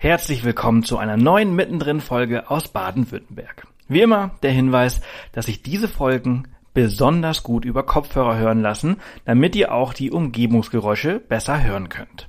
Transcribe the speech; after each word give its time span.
Herzlich 0.00 0.44
willkommen 0.44 0.84
zu 0.84 0.96
einer 0.96 1.16
neuen 1.16 1.56
Mittendrin-Folge 1.56 2.48
aus 2.48 2.68
Baden-Württemberg. 2.68 3.66
Wie 3.88 4.00
immer 4.00 4.30
der 4.44 4.52
Hinweis, 4.52 5.00
dass 5.32 5.46
sich 5.46 5.64
diese 5.64 5.88
Folgen 5.88 6.44
besonders 6.72 7.42
gut 7.42 7.64
über 7.64 7.82
Kopfhörer 7.82 8.36
hören 8.36 8.62
lassen, 8.62 8.98
damit 9.24 9.56
ihr 9.56 9.74
auch 9.74 9.92
die 9.92 10.12
Umgebungsgeräusche 10.12 11.18
besser 11.18 11.64
hören 11.64 11.88
könnt. 11.88 12.28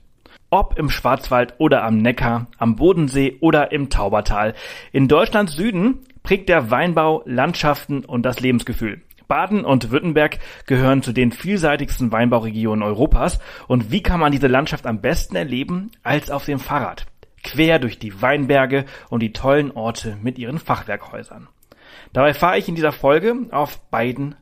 Ob 0.50 0.80
im 0.80 0.90
Schwarzwald 0.90 1.54
oder 1.60 1.84
am 1.84 1.98
Neckar, 1.98 2.48
am 2.58 2.76
Bodensee 2.76 3.38
oder 3.40 3.72
im 3.72 3.92
Taubertal. 3.92 4.56
In 4.92 5.08
Deutschlands 5.08 5.54
Süden 5.54 6.00
prägt 6.24 6.50
der 6.50 6.72
Weinbau 6.72 7.22
Landschaften 7.28 8.04
und 8.04 8.24
das 8.24 8.40
Lebensgefühl. 8.40 9.04
Baden 9.28 9.64
und 9.64 9.92
Württemberg 9.92 10.40
gehören 10.66 11.04
zu 11.04 11.14
den 11.14 11.32
vielseitigsten 11.32 12.12
Weinbauregionen 12.12 12.82
Europas. 12.82 13.38
Und 13.68 13.92
wie 13.92 14.02
kann 14.02 14.20
man 14.20 14.32
diese 14.32 14.48
Landschaft 14.48 14.88
am 14.88 15.02
besten 15.02 15.36
erleben 15.36 15.92
als 16.02 16.32
auf 16.32 16.46
dem 16.46 16.58
Fahrrad? 16.58 17.06
Quer 17.44 17.80
durch 17.80 18.00
die 18.00 18.22
Weinberge 18.22 18.86
und 19.10 19.22
die 19.22 19.34
tollen 19.34 19.72
Orte 19.72 20.18
mit 20.22 20.38
ihren 20.38 20.60
Fachwerkhäusern. 20.60 21.48
Dabei 22.14 22.34
fahre 22.34 22.58
ich 22.58 22.68
in 22.68 22.76
dieser 22.76 22.92
Folge 22.92 23.36
auf 23.52 23.80
beiden 23.90 24.36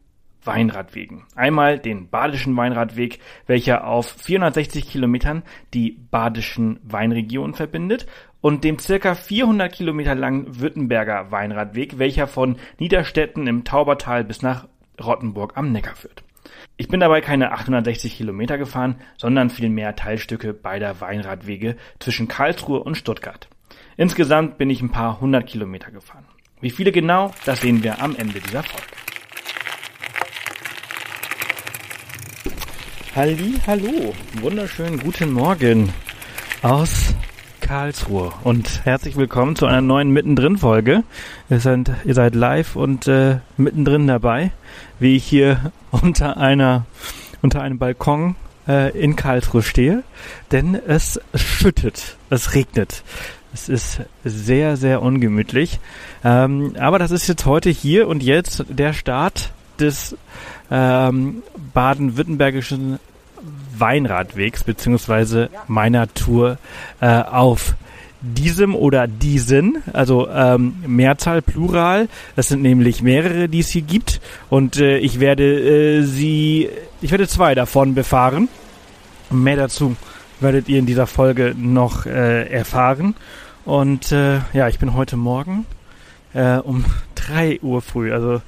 Weinradwegen. 0.43 1.25
Einmal 1.35 1.77
den 1.77 2.09
Badischen 2.09 2.55
Weinradweg, 2.55 3.19
welcher 3.45 3.85
auf 3.85 4.07
460 4.07 4.89
Kilometern 4.89 5.43
die 5.73 5.91
badischen 6.09 6.79
Weinregionen 6.83 7.53
verbindet 7.53 8.07
und 8.39 8.63
dem 8.63 8.79
circa 8.79 9.13
400 9.13 9.71
Kilometer 9.73 10.16
langen 10.16 10.59
Württemberger 10.59 11.31
Weinradweg, 11.31 11.99
welcher 11.99 12.27
von 12.27 12.55
Niederstetten 12.79 13.45
im 13.45 13.66
Taubertal 13.66 14.23
bis 14.23 14.41
nach 14.41 14.67
Rottenburg 15.03 15.53
am 15.55 15.71
Neckar 15.71 15.95
führt. 15.95 16.23
Ich 16.77 16.87
bin 16.87 16.99
dabei 16.99 17.21
keine 17.21 17.51
860 17.51 18.17
Kilometer 18.17 18.57
gefahren, 18.57 18.95
sondern 19.17 19.49
vielmehr 19.49 19.95
Teilstücke 19.95 20.53
beider 20.53 21.01
Weinradwege 21.01 21.75
zwischen 21.99 22.27
Karlsruhe 22.27 22.81
und 22.83 22.95
Stuttgart. 22.95 23.47
Insgesamt 23.95 24.57
bin 24.57 24.69
ich 24.69 24.81
ein 24.81 24.91
paar 24.91 25.19
hundert 25.19 25.47
Kilometer 25.47 25.91
gefahren. 25.91 26.25
Wie 26.61 26.69
viele 26.69 26.91
genau, 26.91 27.33
das 27.45 27.61
sehen 27.61 27.83
wir 27.83 28.02
am 28.02 28.16
Ende 28.16 28.39
dieser 28.39 28.63
Folge. 28.63 28.88
Halli, 33.16 33.55
hallo, 33.66 34.13
wunderschönen 34.41 35.00
guten 35.00 35.33
Morgen 35.33 35.91
aus 36.61 37.16
Karlsruhe 37.61 38.31
und 38.44 38.85
herzlich 38.85 39.17
willkommen 39.17 39.55
zu 39.55 39.66
einer 39.66 39.81
neuen 39.81 40.11
Mittendrin-Folge. 40.11 41.03
Ihr 41.50 41.59
seid, 41.59 41.91
ihr 42.05 42.13
seid 42.13 42.35
live 42.35 42.75
und 42.75 43.07
äh, 43.07 43.39
mittendrin 43.57 44.07
dabei, 44.07 44.52
wie 45.00 45.16
ich 45.16 45.25
hier 45.25 45.72
unter 45.91 46.38
einer 46.38 46.85
unter 47.41 47.61
einem 47.61 47.77
Balkon 47.77 48.35
äh, 48.67 48.97
in 48.97 49.16
Karlsruhe 49.16 49.63
stehe, 49.63 50.03
denn 50.52 50.75
es 50.75 51.19
schüttet, 51.35 52.17
es 52.29 52.53
regnet. 52.53 53.03
Es 53.53 53.69
ist 53.69 54.02
sehr, 54.23 54.77
sehr 54.77 55.02
ungemütlich. 55.02 55.79
Ähm, 56.23 56.75
aber 56.79 56.99
das 56.99 57.11
ist 57.11 57.27
jetzt 57.27 57.45
heute 57.45 57.69
hier 57.69 58.07
und 58.07 58.21
jetzt 58.21 58.66
der 58.69 58.94
Start 58.94 59.52
des 59.79 60.17
ähm, 60.69 61.44
baden-württembergischen 61.73 62.99
Weinradwegs 63.77 64.63
beziehungsweise 64.63 65.49
meiner 65.67 66.13
Tour 66.13 66.57
äh, 66.99 67.07
auf 67.07 67.75
diesem 68.33 68.75
oder 68.75 69.08
diesen, 69.08 69.78
also 69.94 70.28
ähm, 70.30 70.75
Mehrzahl, 70.86 71.42
Plural. 71.42 72.08
Das 72.36 72.47
sind 72.47 72.61
nämlich 72.61 73.02
mehrere, 73.02 73.50
die 73.50 73.59
es 73.59 73.69
hier 73.69 73.81
gibt. 73.81 74.22
Und 74.50 74.78
äh, 74.78 74.97
ich 75.00 75.19
werde 75.19 75.44
äh, 75.44 76.02
sie, 76.03 76.69
ich 77.02 77.11
werde 77.11 77.28
zwei 77.28 77.56
davon 77.56 77.95
befahren. 77.95 78.50
Mehr 79.30 79.58
dazu 79.58 79.95
werdet 80.39 80.69
ihr 80.69 80.80
in 80.80 80.86
dieser 80.86 81.08
Folge 81.08 81.56
noch 81.58 82.06
äh, 82.06 82.47
erfahren. 82.50 83.16
Und 83.66 84.11
äh, 84.11 84.39
ja, 84.53 84.67
ich 84.67 84.80
bin 84.80 84.94
heute 84.94 85.17
Morgen 85.17 85.66
äh, 86.34 86.58
um 86.58 86.86
drei 87.16 87.59
Uhr 87.62 87.81
früh, 87.81 88.14
also 88.14 88.41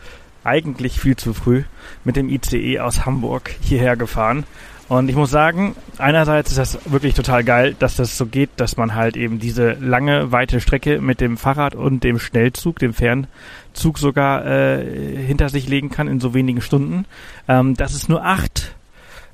eigentlich 0.43 0.99
viel 0.99 1.17
zu 1.17 1.33
früh, 1.33 1.63
mit 2.03 2.15
dem 2.15 2.29
ICE 2.29 2.79
aus 2.79 3.05
Hamburg 3.05 3.51
hierher 3.61 3.97
gefahren 3.97 4.45
und 4.89 5.07
ich 5.07 5.15
muss 5.15 5.29
sagen, 5.29 5.75
einerseits 5.99 6.49
ist 6.49 6.57
das 6.57 6.91
wirklich 6.91 7.13
total 7.13 7.43
geil, 7.43 7.75
dass 7.77 7.95
das 7.95 8.17
so 8.17 8.25
geht, 8.25 8.49
dass 8.57 8.75
man 8.75 8.95
halt 8.95 9.15
eben 9.15 9.39
diese 9.39 9.73
lange, 9.73 10.31
weite 10.31 10.59
Strecke 10.59 10.99
mit 10.99 11.21
dem 11.21 11.37
Fahrrad 11.37 11.75
und 11.75 12.03
dem 12.03 12.17
Schnellzug, 12.17 12.79
dem 12.79 12.95
Fernzug 12.95 13.99
sogar 13.99 14.45
äh, 14.47 15.15
hinter 15.15 15.49
sich 15.49 15.69
legen 15.69 15.91
kann 15.91 16.07
in 16.07 16.19
so 16.19 16.33
wenigen 16.33 16.61
Stunden. 16.61 17.05
Ähm, 17.47 17.75
dass 17.75 17.93
es 17.93 18.09
nur 18.09 18.25
acht 18.25 18.73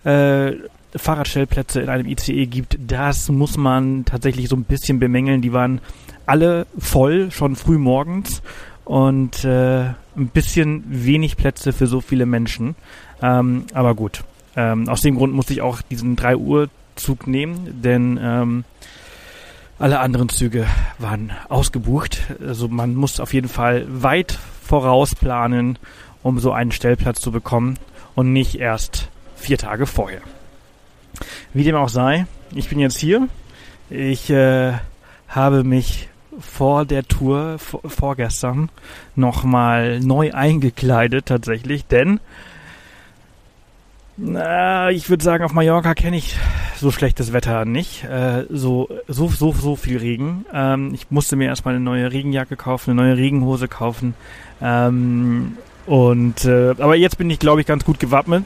äh, 0.03 0.51
Fahrradstellplätze 0.93 1.79
in 1.81 1.87
einem 1.89 2.07
ICE 2.07 2.47
gibt, 2.47 2.77
das 2.85 3.29
muss 3.29 3.55
man 3.55 4.03
tatsächlich 4.03 4.49
so 4.49 4.57
ein 4.57 4.65
bisschen 4.65 4.99
bemängeln. 4.99 5.41
Die 5.41 5.53
waren 5.53 5.79
alle 6.25 6.67
voll, 6.77 7.31
schon 7.31 7.55
früh 7.55 7.77
morgens 7.77 8.41
und 8.83 9.45
äh, 9.45 9.83
ein 10.17 10.27
bisschen 10.33 10.83
wenig 10.87 11.37
Plätze 11.37 11.71
für 11.71 11.87
so 11.87 12.01
viele 12.01 12.25
Menschen. 12.25 12.75
Ähm, 13.21 13.65
aber 13.73 13.95
gut, 13.95 14.23
ähm, 14.55 14.89
aus 14.89 15.01
dem 15.01 15.15
Grund 15.15 15.33
musste 15.33 15.53
ich 15.53 15.61
auch 15.61 15.81
diesen 15.81 16.15
3 16.15 16.37
Uhr 16.37 16.69
Zug 16.95 17.27
nehmen, 17.27 17.81
denn 17.83 18.19
ähm, 18.21 18.63
alle 19.77 19.99
anderen 19.99 20.29
Züge 20.29 20.65
waren 20.97 21.33
ausgebucht. 21.49 22.23
Also 22.45 22.67
man 22.67 22.95
muss 22.95 23.19
auf 23.19 23.33
jeden 23.33 23.49
Fall 23.49 23.85
weit 23.89 24.37
vorausplanen, 24.63 25.77
um 26.23 26.39
so 26.39 26.51
einen 26.51 26.71
Stellplatz 26.71 27.19
zu 27.19 27.31
bekommen 27.31 27.77
und 28.15 28.31
nicht 28.31 28.55
erst 28.55 29.09
vier 29.35 29.57
Tage 29.57 29.85
vorher. 29.85 30.21
Wie 31.53 31.63
dem 31.63 31.75
auch 31.75 31.89
sei, 31.89 32.25
ich 32.53 32.69
bin 32.69 32.79
jetzt 32.79 32.97
hier. 32.97 33.27
Ich 33.89 34.29
äh, 34.29 34.73
habe 35.27 35.63
mich 35.63 36.09
vor 36.39 36.85
der 36.85 37.07
Tour 37.07 37.59
vor, 37.59 37.81
vorgestern 37.85 38.69
nochmal 39.15 39.99
neu 39.99 40.33
eingekleidet 40.33 41.27
tatsächlich, 41.27 41.85
denn 41.85 42.19
na, 44.17 44.91
ich 44.91 45.09
würde 45.09 45.23
sagen, 45.23 45.43
auf 45.43 45.53
Mallorca 45.53 45.93
kenne 45.93 46.17
ich 46.17 46.37
so 46.77 46.91
schlechtes 46.91 47.33
Wetter 47.33 47.65
nicht. 47.65 48.03
Äh, 48.05 48.45
so, 48.49 48.89
so, 49.07 49.27
so, 49.27 49.51
so 49.53 49.75
viel 49.75 49.97
Regen. 49.97 50.45
Ähm, 50.53 50.93
ich 50.93 51.11
musste 51.11 51.35
mir 51.35 51.47
erstmal 51.47 51.75
eine 51.75 51.83
neue 51.83 52.11
Regenjacke 52.11 52.55
kaufen, 52.55 52.91
eine 52.91 53.01
neue 53.01 53.17
Regenhose 53.17 53.67
kaufen. 53.67 54.13
Ähm, 54.61 55.57
und 55.85 56.45
äh, 56.45 56.71
aber 56.79 56.95
jetzt 56.95 57.17
bin 57.17 57.29
ich, 57.29 57.39
glaube 57.39 57.61
ich, 57.61 57.67
ganz 57.67 57.83
gut 57.83 57.99
gewappnet. 57.99 58.45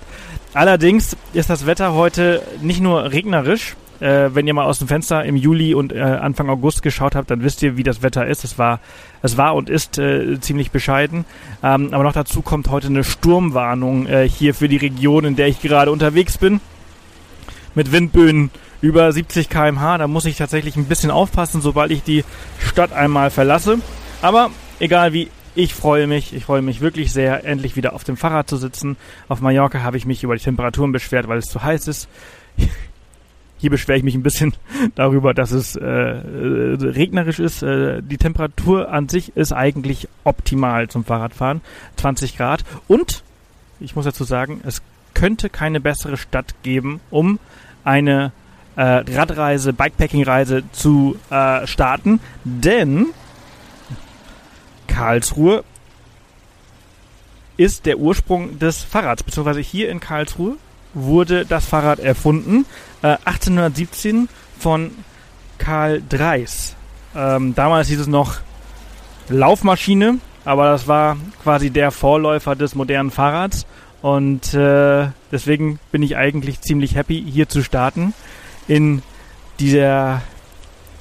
Allerdings 0.53 1.15
ist 1.33 1.49
das 1.49 1.65
Wetter 1.65 1.93
heute 1.93 2.41
nicht 2.61 2.81
nur 2.81 3.11
regnerisch, 3.11 3.75
äh, 3.99 4.29
wenn 4.33 4.47
ihr 4.47 4.53
mal 4.53 4.65
aus 4.65 4.79
dem 4.79 4.87
Fenster 4.87 5.25
im 5.25 5.35
Juli 5.35 5.73
und 5.73 5.93
äh, 5.93 5.99
Anfang 5.99 6.49
August 6.49 6.81
geschaut 6.81 7.15
habt, 7.15 7.29
dann 7.31 7.43
wisst 7.43 7.61
ihr, 7.63 7.77
wie 7.77 7.83
das 7.83 8.01
Wetter 8.01 8.25
ist. 8.27 8.43
Es 8.43 8.57
war, 8.57 8.79
es 9.21 9.37
war 9.37 9.55
und 9.55 9.69
ist 9.69 9.97
äh, 9.97 10.39
ziemlich 10.39 10.71
bescheiden. 10.71 11.25
Ähm, 11.63 11.93
aber 11.93 12.03
noch 12.03 12.13
dazu 12.13 12.41
kommt 12.41 12.69
heute 12.69 12.87
eine 12.87 13.03
Sturmwarnung 13.03 14.07
äh, 14.07 14.27
hier 14.27 14.53
für 14.53 14.69
die 14.69 14.77
Region, 14.77 15.25
in 15.25 15.35
der 15.35 15.47
ich 15.47 15.61
gerade 15.61 15.91
unterwegs 15.91 16.37
bin. 16.37 16.61
Mit 17.75 17.91
Windböen 17.91 18.51
über 18.81 19.11
70 19.11 19.49
km/h. 19.49 19.97
Da 19.97 20.07
muss 20.07 20.25
ich 20.25 20.37
tatsächlich 20.37 20.75
ein 20.75 20.85
bisschen 20.85 21.11
aufpassen, 21.11 21.61
sobald 21.61 21.91
ich 21.91 22.03
die 22.03 22.23
Stadt 22.59 22.93
einmal 22.93 23.29
verlasse. 23.31 23.79
Aber 24.21 24.51
egal 24.79 25.13
wie, 25.13 25.29
ich 25.55 25.73
freue 25.73 26.07
mich, 26.07 26.33
ich 26.33 26.45
freue 26.45 26.61
mich 26.61 26.81
wirklich 26.81 27.11
sehr, 27.11 27.45
endlich 27.45 27.75
wieder 27.75 27.93
auf 27.93 28.03
dem 28.03 28.17
Fahrrad 28.17 28.49
zu 28.49 28.57
sitzen. 28.57 28.97
Auf 29.27 29.41
Mallorca 29.41 29.81
habe 29.81 29.97
ich 29.97 30.05
mich 30.05 30.23
über 30.23 30.35
die 30.35 30.43
Temperaturen 30.43 30.91
beschwert, 30.91 31.27
weil 31.27 31.39
es 31.39 31.45
zu 31.45 31.61
heiß 31.61 31.87
ist. 31.87 32.07
Hier 33.59 33.69
beschwere 33.69 33.97
ich 33.97 34.03
mich 34.03 34.15
ein 34.15 34.23
bisschen 34.23 34.53
darüber, 34.95 35.33
dass 35.33 35.51
es 35.51 35.75
äh, 35.75 35.85
äh, 35.85 36.77
regnerisch 36.81 37.39
ist. 37.39 37.61
Äh, 37.61 38.01
die 38.01 38.17
Temperatur 38.17 38.89
an 38.91 39.09
sich 39.09 39.35
ist 39.35 39.51
eigentlich 39.51 40.07
optimal 40.23 40.87
zum 40.87 41.03
Fahrradfahren. 41.03 41.61
20 41.97 42.37
Grad. 42.37 42.63
Und 42.87 43.23
ich 43.79 43.95
muss 43.95 44.05
dazu 44.05 44.23
sagen, 44.23 44.61
es 44.65 44.81
könnte 45.13 45.49
keine 45.49 45.81
bessere 45.81 46.17
Stadt 46.17 46.55
geben, 46.63 47.01
um 47.09 47.39
eine 47.83 48.31
äh, 48.77 48.81
Radreise, 48.81 49.73
Bikepacking-Reise 49.73 50.63
zu 50.71 51.17
äh, 51.29 51.67
starten. 51.67 52.21
Denn 52.45 53.07
Karlsruhe 54.87 55.63
ist 57.57 57.85
der 57.85 57.99
Ursprung 57.99 58.57
des 58.57 58.83
Fahrrads, 58.83 59.23
beziehungsweise 59.23 59.59
hier 59.59 59.89
in 59.89 59.99
Karlsruhe 59.99 60.55
wurde 60.93 61.45
das 61.45 61.65
Fahrrad 61.65 61.99
erfunden. 61.99 62.65
Äh, 63.01 63.17
1817 63.25 64.29
von 64.57 64.91
Karl 65.57 66.01
Dreis. 66.07 66.75
Ähm, 67.15 67.55
damals 67.55 67.87
hieß 67.87 68.01
es 68.01 68.07
noch 68.07 68.37
Laufmaschine, 69.29 70.19
aber 70.45 70.71
das 70.71 70.87
war 70.87 71.17
quasi 71.43 71.69
der 71.69 71.91
Vorläufer 71.91 72.55
des 72.55 72.75
modernen 72.75 73.11
Fahrrads. 73.11 73.65
Und 74.01 74.53
äh, 74.53 75.07
deswegen 75.31 75.79
bin 75.91 76.01
ich 76.03 76.15
eigentlich 76.15 76.61
ziemlich 76.61 76.95
happy, 76.95 77.23
hier 77.29 77.49
zu 77.49 77.63
starten 77.63 78.13
in 78.67 79.01
dieser 79.59 80.21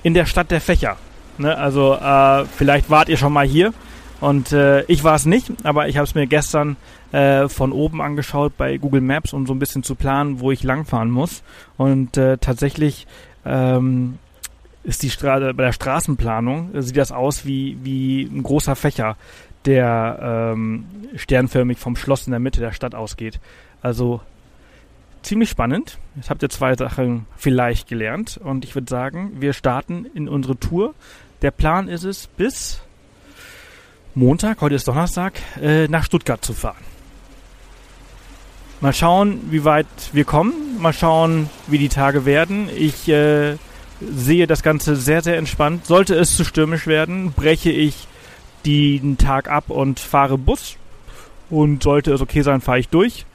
in 0.02 0.14
der 0.14 0.26
Stadt 0.26 0.50
der 0.50 0.60
Fächer. 0.60 0.96
Ne? 1.38 1.56
Also 1.56 1.94
äh, 1.94 2.44
vielleicht 2.56 2.90
wart 2.90 3.08
ihr 3.08 3.16
schon 3.16 3.32
mal 3.32 3.46
hier 3.46 3.72
und 4.20 4.52
äh, 4.52 4.82
ich 4.82 5.04
war 5.04 5.14
es 5.14 5.26
nicht, 5.26 5.50
aber 5.62 5.88
ich 5.88 5.96
habe 5.96 6.04
es 6.04 6.14
mir 6.14 6.26
gestern 6.26 6.76
äh, 7.12 7.48
von 7.48 7.72
oben 7.72 8.00
angeschaut 8.02 8.56
bei 8.56 8.76
Google 8.78 9.00
Maps, 9.00 9.32
um 9.32 9.46
so 9.46 9.54
ein 9.54 9.58
bisschen 9.58 9.82
zu 9.82 9.94
planen, 9.94 10.40
wo 10.40 10.50
ich 10.50 10.62
langfahren 10.62 11.10
muss. 11.10 11.42
Und 11.76 12.16
äh, 12.16 12.38
tatsächlich 12.38 13.06
ähm, 13.44 14.18
ist 14.84 15.02
die 15.02 15.10
Stra 15.10 15.38
bei 15.38 15.64
der 15.64 15.72
Straßenplanung 15.72 16.74
äh, 16.74 16.82
sieht 16.82 16.96
das 16.96 17.12
aus 17.12 17.44
wie, 17.44 17.78
wie 17.82 18.22
ein 18.22 18.42
großer 18.42 18.76
Fächer, 18.76 19.16
der 19.64 20.52
ähm, 20.54 20.86
sternförmig 21.16 21.78
vom 21.78 21.96
Schloss 21.96 22.26
in 22.26 22.30
der 22.30 22.40
Mitte 22.40 22.60
der 22.60 22.72
Stadt 22.72 22.94
ausgeht. 22.94 23.40
Also 23.82 24.20
ziemlich 25.22 25.50
spannend. 25.50 25.98
Jetzt 26.16 26.30
habt 26.30 26.42
ihr 26.42 26.48
zwei 26.48 26.74
Sachen 26.74 27.26
vielleicht 27.36 27.88
gelernt 27.88 28.38
und 28.42 28.64
ich 28.64 28.74
würde 28.74 28.88
sagen, 28.88 29.32
wir 29.40 29.52
starten 29.52 30.06
in 30.14 30.28
unsere 30.28 30.58
Tour. 30.58 30.94
Der 31.42 31.50
Plan 31.50 31.88
ist 31.88 32.04
es, 32.04 32.26
bis 32.26 32.82
Montag, 34.14 34.60
heute 34.60 34.74
ist 34.74 34.88
Donnerstag, 34.88 35.34
äh, 35.60 35.86
nach 35.86 36.04
Stuttgart 36.04 36.44
zu 36.44 36.52
fahren. 36.52 36.87
Mal 38.80 38.92
schauen, 38.92 39.40
wie 39.50 39.64
weit 39.64 39.86
wir 40.12 40.24
kommen. 40.24 40.52
Mal 40.78 40.92
schauen, 40.92 41.50
wie 41.66 41.78
die 41.78 41.88
Tage 41.88 42.24
werden. 42.24 42.68
Ich 42.76 43.08
äh, 43.08 43.56
sehe 44.00 44.46
das 44.46 44.62
Ganze 44.62 44.94
sehr, 44.94 45.20
sehr 45.20 45.36
entspannt. 45.36 45.84
Sollte 45.84 46.14
es 46.14 46.36
zu 46.36 46.44
stürmisch 46.44 46.86
werden, 46.86 47.32
breche 47.32 47.72
ich 47.72 48.06
den 48.64 49.18
Tag 49.18 49.50
ab 49.50 49.70
und 49.70 49.98
fahre 49.98 50.38
Bus. 50.38 50.76
Und 51.50 51.82
sollte 51.82 52.12
es 52.12 52.20
okay 52.20 52.42
sein, 52.42 52.60
fahre 52.60 52.78
ich 52.78 52.88
durch. 52.88 53.26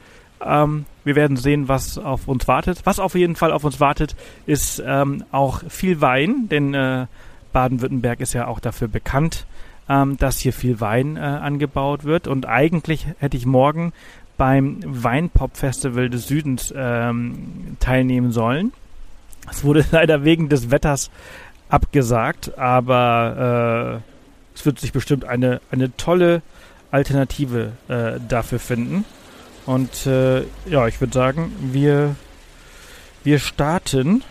Ähm, 0.42 0.86
wir 1.04 1.14
werden 1.14 1.36
sehen, 1.36 1.68
was 1.68 1.98
auf 1.98 2.26
uns 2.26 2.48
wartet. 2.48 2.80
Was 2.84 2.98
auf 2.98 3.14
jeden 3.14 3.36
Fall 3.36 3.52
auf 3.52 3.64
uns 3.64 3.80
wartet, 3.80 4.16
ist 4.46 4.82
ähm, 4.86 5.24
auch 5.30 5.62
viel 5.68 6.00
Wein, 6.00 6.48
denn 6.50 6.72
äh, 6.72 7.06
Baden-Württemberg 7.52 8.20
ist 8.20 8.32
ja 8.32 8.46
auch 8.46 8.60
dafür 8.60 8.88
bekannt, 8.88 9.46
ähm, 9.90 10.16
dass 10.16 10.38
hier 10.38 10.54
viel 10.54 10.80
Wein 10.80 11.16
äh, 11.16 11.20
angebaut 11.20 12.04
wird. 12.04 12.28
Und 12.28 12.46
eigentlich 12.46 13.06
hätte 13.18 13.36
ich 13.36 13.44
morgen 13.44 13.92
beim 14.36 14.80
Weinpop-Festival 14.84 16.10
des 16.10 16.26
Südens 16.26 16.72
ähm, 16.76 17.76
teilnehmen 17.80 18.32
sollen. 18.32 18.72
Es 19.50 19.64
wurde 19.64 19.84
leider 19.92 20.24
wegen 20.24 20.48
des 20.48 20.70
Wetters 20.70 21.10
abgesagt, 21.68 22.58
aber 22.58 24.02
äh, 24.02 24.56
es 24.56 24.64
wird 24.66 24.78
sich 24.78 24.92
bestimmt 24.92 25.24
eine, 25.24 25.60
eine 25.70 25.96
tolle 25.96 26.42
Alternative 26.90 27.72
äh, 27.88 28.20
dafür 28.28 28.58
finden. 28.58 29.04
Und 29.66 30.06
äh, 30.06 30.42
ja, 30.66 30.86
ich 30.86 31.00
würde 31.00 31.12
sagen, 31.12 31.52
wir, 31.60 32.16
wir 33.24 33.38
starten 33.38 34.22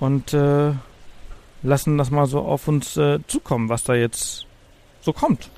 und 0.00 0.34
äh, 0.34 0.72
lassen 1.62 1.98
das 1.98 2.10
mal 2.10 2.26
so 2.26 2.40
auf 2.40 2.66
uns 2.66 2.96
äh, 2.96 3.20
zukommen, 3.26 3.68
was 3.68 3.84
da 3.84 3.94
jetzt 3.94 4.46
so 5.00 5.12
kommt. 5.12 5.50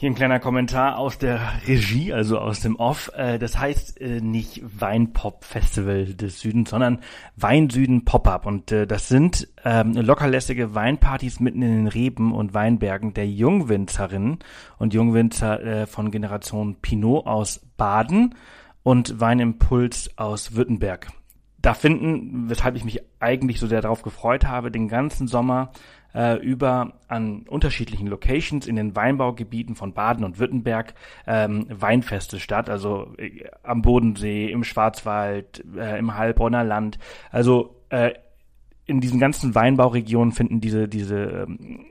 Hier 0.00 0.10
ein 0.10 0.14
kleiner 0.14 0.40
Kommentar 0.40 0.96
aus 0.96 1.18
der 1.18 1.38
Regie, 1.66 2.14
also 2.14 2.38
aus 2.38 2.60
dem 2.60 2.76
Off. 2.76 3.12
Äh, 3.14 3.38
das 3.38 3.58
heißt 3.58 4.00
äh, 4.00 4.22
nicht 4.22 4.62
Weinpop 4.80 5.44
Festival 5.44 6.14
des 6.14 6.40
Südens, 6.40 6.70
sondern 6.70 7.00
Weinsüden 7.36 8.06
Pop-Up. 8.06 8.46
Und 8.46 8.72
äh, 8.72 8.86
das 8.86 9.08
sind 9.08 9.48
ähm, 9.62 9.92
lockerlässige 9.92 10.74
Weinpartys 10.74 11.38
mitten 11.40 11.60
in 11.60 11.76
den 11.76 11.86
Reben 11.86 12.32
und 12.32 12.54
Weinbergen 12.54 13.12
der 13.12 13.28
Jungwinzerinnen 13.28 14.38
und 14.78 14.94
Jungwinzer 14.94 15.86
von 15.86 16.10
Generation 16.10 16.76
Pinot 16.80 17.26
aus 17.26 17.60
Baden 17.76 18.36
und 18.82 19.20
Weinimpuls 19.20 20.16
aus 20.16 20.54
Württemberg. 20.54 21.08
Da 21.60 21.74
finden, 21.74 22.48
weshalb 22.48 22.74
ich 22.74 22.84
mich 22.84 23.02
eigentlich 23.18 23.60
so 23.60 23.66
sehr 23.66 23.82
darauf 23.82 24.00
gefreut 24.00 24.46
habe, 24.46 24.70
den 24.70 24.88
ganzen 24.88 25.26
Sommer 25.26 25.72
äh, 26.14 26.36
über 26.38 26.94
an 27.08 27.44
unterschiedlichen 27.48 28.06
Locations 28.06 28.66
in 28.66 28.76
den 28.76 28.96
Weinbaugebieten 28.96 29.74
von 29.74 29.92
Baden 29.92 30.24
und 30.24 30.38
Württemberg 30.38 30.94
ähm, 31.26 31.66
Weinfeste 31.70 32.40
statt, 32.40 32.70
also 32.70 33.14
äh, 33.18 33.44
am 33.62 33.82
Bodensee, 33.82 34.50
im 34.50 34.64
Schwarzwald, 34.64 35.64
äh, 35.76 35.98
im 35.98 36.16
Heilbronner 36.16 36.64
Land. 36.64 36.98
Also 37.30 37.76
äh, 37.90 38.12
in 38.86 39.00
diesen 39.00 39.20
ganzen 39.20 39.54
Weinbauregionen 39.54 40.32
finden 40.32 40.60
diese 40.60 40.88
diese 40.88 41.46
ähm, 41.48 41.86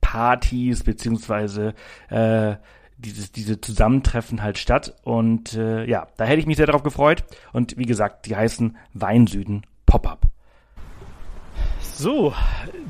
Partys 0.00 0.84
beziehungsweise 0.84 1.74
äh, 2.08 2.56
dieses, 2.98 3.32
diese 3.32 3.60
Zusammentreffen 3.60 4.42
halt 4.42 4.58
statt. 4.58 4.94
Und 5.02 5.54
äh, 5.54 5.84
ja, 5.86 6.06
da 6.16 6.24
hätte 6.24 6.40
ich 6.40 6.46
mich 6.46 6.56
sehr 6.56 6.66
darauf 6.66 6.82
gefreut. 6.82 7.24
Und 7.52 7.76
wie 7.76 7.86
gesagt, 7.86 8.26
die 8.26 8.36
heißen 8.36 8.76
Weinsüden 8.92 9.66
Pop-Up. 9.86 10.23
So, 11.96 12.34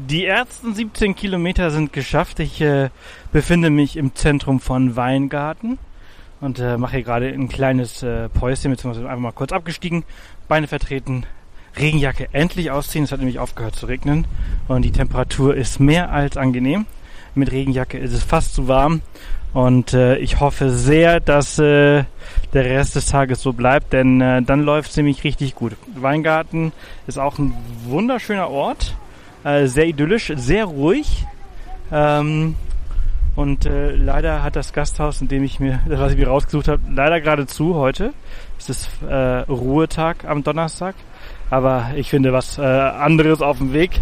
die 0.09 0.25
ersten 0.25 0.75
17 0.75 1.15
Kilometer 1.15 1.71
sind 1.71 1.93
geschafft. 1.93 2.41
Ich 2.41 2.63
äh, 2.63 2.89
befinde 3.33 3.69
mich 3.69 3.99
im 3.99 4.15
Zentrum 4.15 4.61
von 4.61 4.97
Weingarten 4.97 5.79
und 6.41 6.59
äh, 6.59 6.79
mache 6.79 6.97
hier 6.97 7.05
gerade 7.05 7.29
ein 7.29 7.51
kleines 7.51 8.03
äh, 8.03 8.31
Päuschen, 8.31 8.71
beziehungsweise 8.71 9.07
einfach 9.07 9.21
mal 9.21 9.33
kurz 9.33 9.53
abgestiegen, 9.53 10.05
Beine 10.49 10.69
vertreten, 10.69 11.27
Regenjacke 11.77 12.29
endlich 12.33 12.71
ausziehen. 12.71 13.05
Es 13.05 13.13
hat 13.13 13.19
nämlich 13.19 13.39
aufgehört 13.39 13.77
zu 13.77 13.85
regnen 13.85 14.27
und 14.69 14.83
die 14.87 14.93
Temperatur 14.93 15.55
ist 15.55 15.81
mehr 15.81 16.11
als 16.11 16.39
angenehm. 16.39 16.87
Mit 17.35 17.51
Regenjacke 17.53 17.99
ist 17.99 18.13
es 18.13 18.23
fast 18.23 18.55
zu 18.55 18.69
warm 18.69 19.03
und 19.55 19.93
äh, 19.95 20.17
ich 20.17 20.41
hoffe 20.41 20.71
sehr, 20.71 21.21
dass 21.21 21.59
äh, 21.59 22.05
der 22.53 22.65
Rest 22.65 22.97
des 22.97 23.07
Tages 23.07 23.41
so 23.41 23.53
bleibt, 23.53 23.93
denn 23.93 24.21
äh, 24.21 24.43
dann 24.43 24.63
läuft 24.63 24.91
es 24.91 24.97
nämlich 24.97 25.23
richtig 25.25 25.55
gut. 25.55 25.77
Weingarten 25.95 26.73
ist 27.07 27.19
auch 27.19 27.39
ein 27.39 27.55
wunderschöner 27.85 28.51
Ort, 28.51 28.97
äh, 29.45 29.67
sehr 29.67 29.87
idyllisch, 29.87 30.33
sehr 30.35 30.65
ruhig. 30.65 31.25
Ähm, 31.93 32.57
und 33.37 33.67
äh, 33.67 33.95
leider 33.95 34.43
hat 34.43 34.57
das 34.57 34.73
Gasthaus, 34.73 35.21
in 35.21 35.29
dem 35.29 35.45
ich 35.45 35.61
mir, 35.61 35.81
das 35.89 36.01
was 36.01 36.13
ich 36.13 36.19
mir 36.19 36.29
rausgesucht 36.29 36.69
habe, 36.69 36.83
leider 36.93 37.21
gerade 37.21 37.47
zu 37.47 37.75
heute. 37.75 38.13
Es 38.59 38.69
ist 38.69 38.89
äh, 39.09 39.15
Ruhetag 39.15 40.25
am 40.25 40.45
Donnerstag. 40.45 40.95
Aber 41.51 41.91
ich 41.97 42.11
finde 42.11 42.33
was 42.33 42.59
äh, 42.59 42.63
anderes 42.63 43.43
auf 43.43 43.59
dem 43.59 43.73
Weg. 43.73 44.01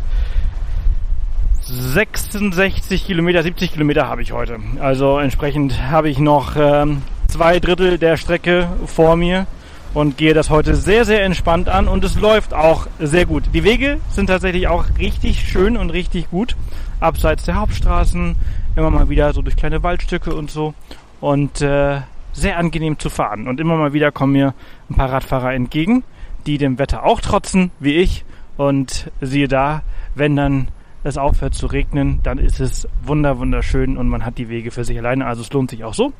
66 1.75 3.07
Kilometer, 3.07 3.43
70 3.43 3.73
Kilometer 3.73 4.07
habe 4.07 4.21
ich 4.21 4.33
heute. 4.33 4.59
Also 4.81 5.19
entsprechend 5.19 5.91
habe 5.91 6.11
ich 6.11 6.19
noch 6.19 6.55
ähm, 6.55 7.01
zwei 7.29 7.61
Drittel 7.61 7.97
der 7.97 8.19
Strecke 8.19 8.69
vor 8.85 9.17
mir 9.17 9.47
und 9.95 10.19
gehe 10.19 10.35
das 10.35 10.51
heute 10.51 10.75
sehr, 10.75 11.07
sehr 11.07 11.25
entspannt 11.25 11.71
an 11.71 11.89
und 11.89 12.05
es 12.05 12.21
läuft 12.21 12.53
auch 12.53 12.89
sehr 12.99 13.25
gut. 13.25 13.45
Die 13.55 13.65
Wege 13.65 14.01
sind 14.11 14.27
tatsächlich 14.27 14.69
auch 14.69 14.85
richtig 14.99 15.49
schön 15.49 15.79
und 15.79 15.89
richtig 15.89 16.29
gut. 16.31 16.57
Abseits 17.01 17.45
der 17.45 17.55
Hauptstraßen, 17.55 18.37
immer 18.77 18.91
mal 18.91 19.09
wieder 19.09 19.33
so 19.33 19.41
durch 19.41 19.57
kleine 19.57 19.83
Waldstücke 19.83 20.35
und 20.35 20.51
so. 20.51 20.75
Und 21.23 21.63
äh, 21.63 22.03
sehr 22.35 22.59
angenehm 22.59 22.99
zu 22.99 23.09
fahren. 23.09 23.49
Und 23.49 23.61
immer 23.61 23.79
mal 23.79 23.95
wieder 23.95 24.13
kommen 24.13 24.33
mir 24.33 24.53
ein 24.91 24.97
paar 24.97 25.11
Radfahrer 25.11 25.55
entgegen, 25.55 26.05
die 26.45 26.59
dem 26.59 26.79
Wetter 26.79 27.05
auch 27.05 27.23
trotzen, 27.23 27.71
wie 27.81 27.95
ich. 27.97 28.27
Und 28.59 29.11
siehe 29.23 29.49
da, 29.49 29.83
wenn 30.15 30.37
dann 30.37 30.69
es 31.05 31.19
aufhört 31.19 31.55
zu 31.55 31.67
regnen, 31.67 32.21
dann 32.23 32.39
ist 32.39 32.61
es 32.61 32.89
wunder 33.03 33.39
wunderschön 33.39 33.97
und 33.97 34.09
man 34.09 34.25
hat 34.25 34.39
die 34.39 34.49
Wege 34.49 34.71
für 34.71 34.85
sich 34.85 34.99
alleine. 34.99 35.27
Also 35.27 35.43
es 35.43 35.53
lohnt 35.53 35.71
sich 35.71 35.85
auch 35.85 35.95
so. 35.95 36.13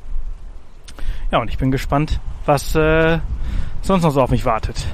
Ja, 1.31 1.39
und 1.39 1.49
ich 1.49 1.57
bin 1.57 1.71
gespannt, 1.71 2.19
was 2.45 2.75
äh, 2.75 3.19
sonst 3.81 4.03
noch 4.03 4.11
so 4.11 4.21
auf 4.21 4.29
mich 4.29 4.45
wartet. 4.45 4.85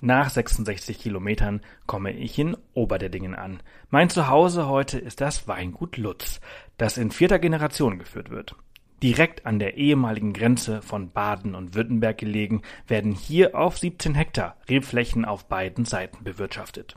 Nach 0.00 0.30
66 0.30 1.00
Kilometern 1.00 1.60
komme 1.86 2.12
ich 2.12 2.38
in 2.38 2.56
Oberdeddingen 2.74 3.34
an. 3.34 3.60
Mein 3.90 4.10
Zuhause 4.10 4.68
heute 4.68 4.98
ist 4.98 5.20
das 5.20 5.48
Weingut 5.48 5.96
Lutz, 5.96 6.40
das 6.76 6.98
in 6.98 7.10
vierter 7.10 7.40
Generation 7.40 7.98
geführt 7.98 8.30
wird. 8.30 8.54
Direkt 9.02 9.46
an 9.46 9.58
der 9.58 9.76
ehemaligen 9.76 10.32
Grenze 10.32 10.82
von 10.82 11.10
Baden 11.10 11.54
und 11.54 11.74
Württemberg 11.74 12.18
gelegen, 12.18 12.62
werden 12.86 13.12
hier 13.12 13.56
auf 13.56 13.78
17 13.78 14.14
Hektar 14.14 14.56
Rebflächen 14.68 15.24
auf 15.24 15.46
beiden 15.46 15.84
Seiten 15.84 16.22
bewirtschaftet. 16.22 16.96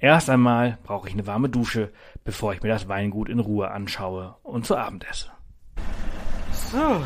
Erst 0.00 0.30
einmal 0.30 0.78
brauche 0.84 1.08
ich 1.08 1.14
eine 1.14 1.26
warme 1.26 1.48
Dusche, 1.48 1.92
bevor 2.22 2.52
ich 2.52 2.62
mir 2.62 2.68
das 2.68 2.86
Weingut 2.86 3.28
in 3.28 3.40
Ruhe 3.40 3.70
anschaue 3.72 4.36
und 4.44 4.64
zu 4.64 4.76
Abend 4.76 5.04
esse. 5.10 5.28
So, 6.70 7.02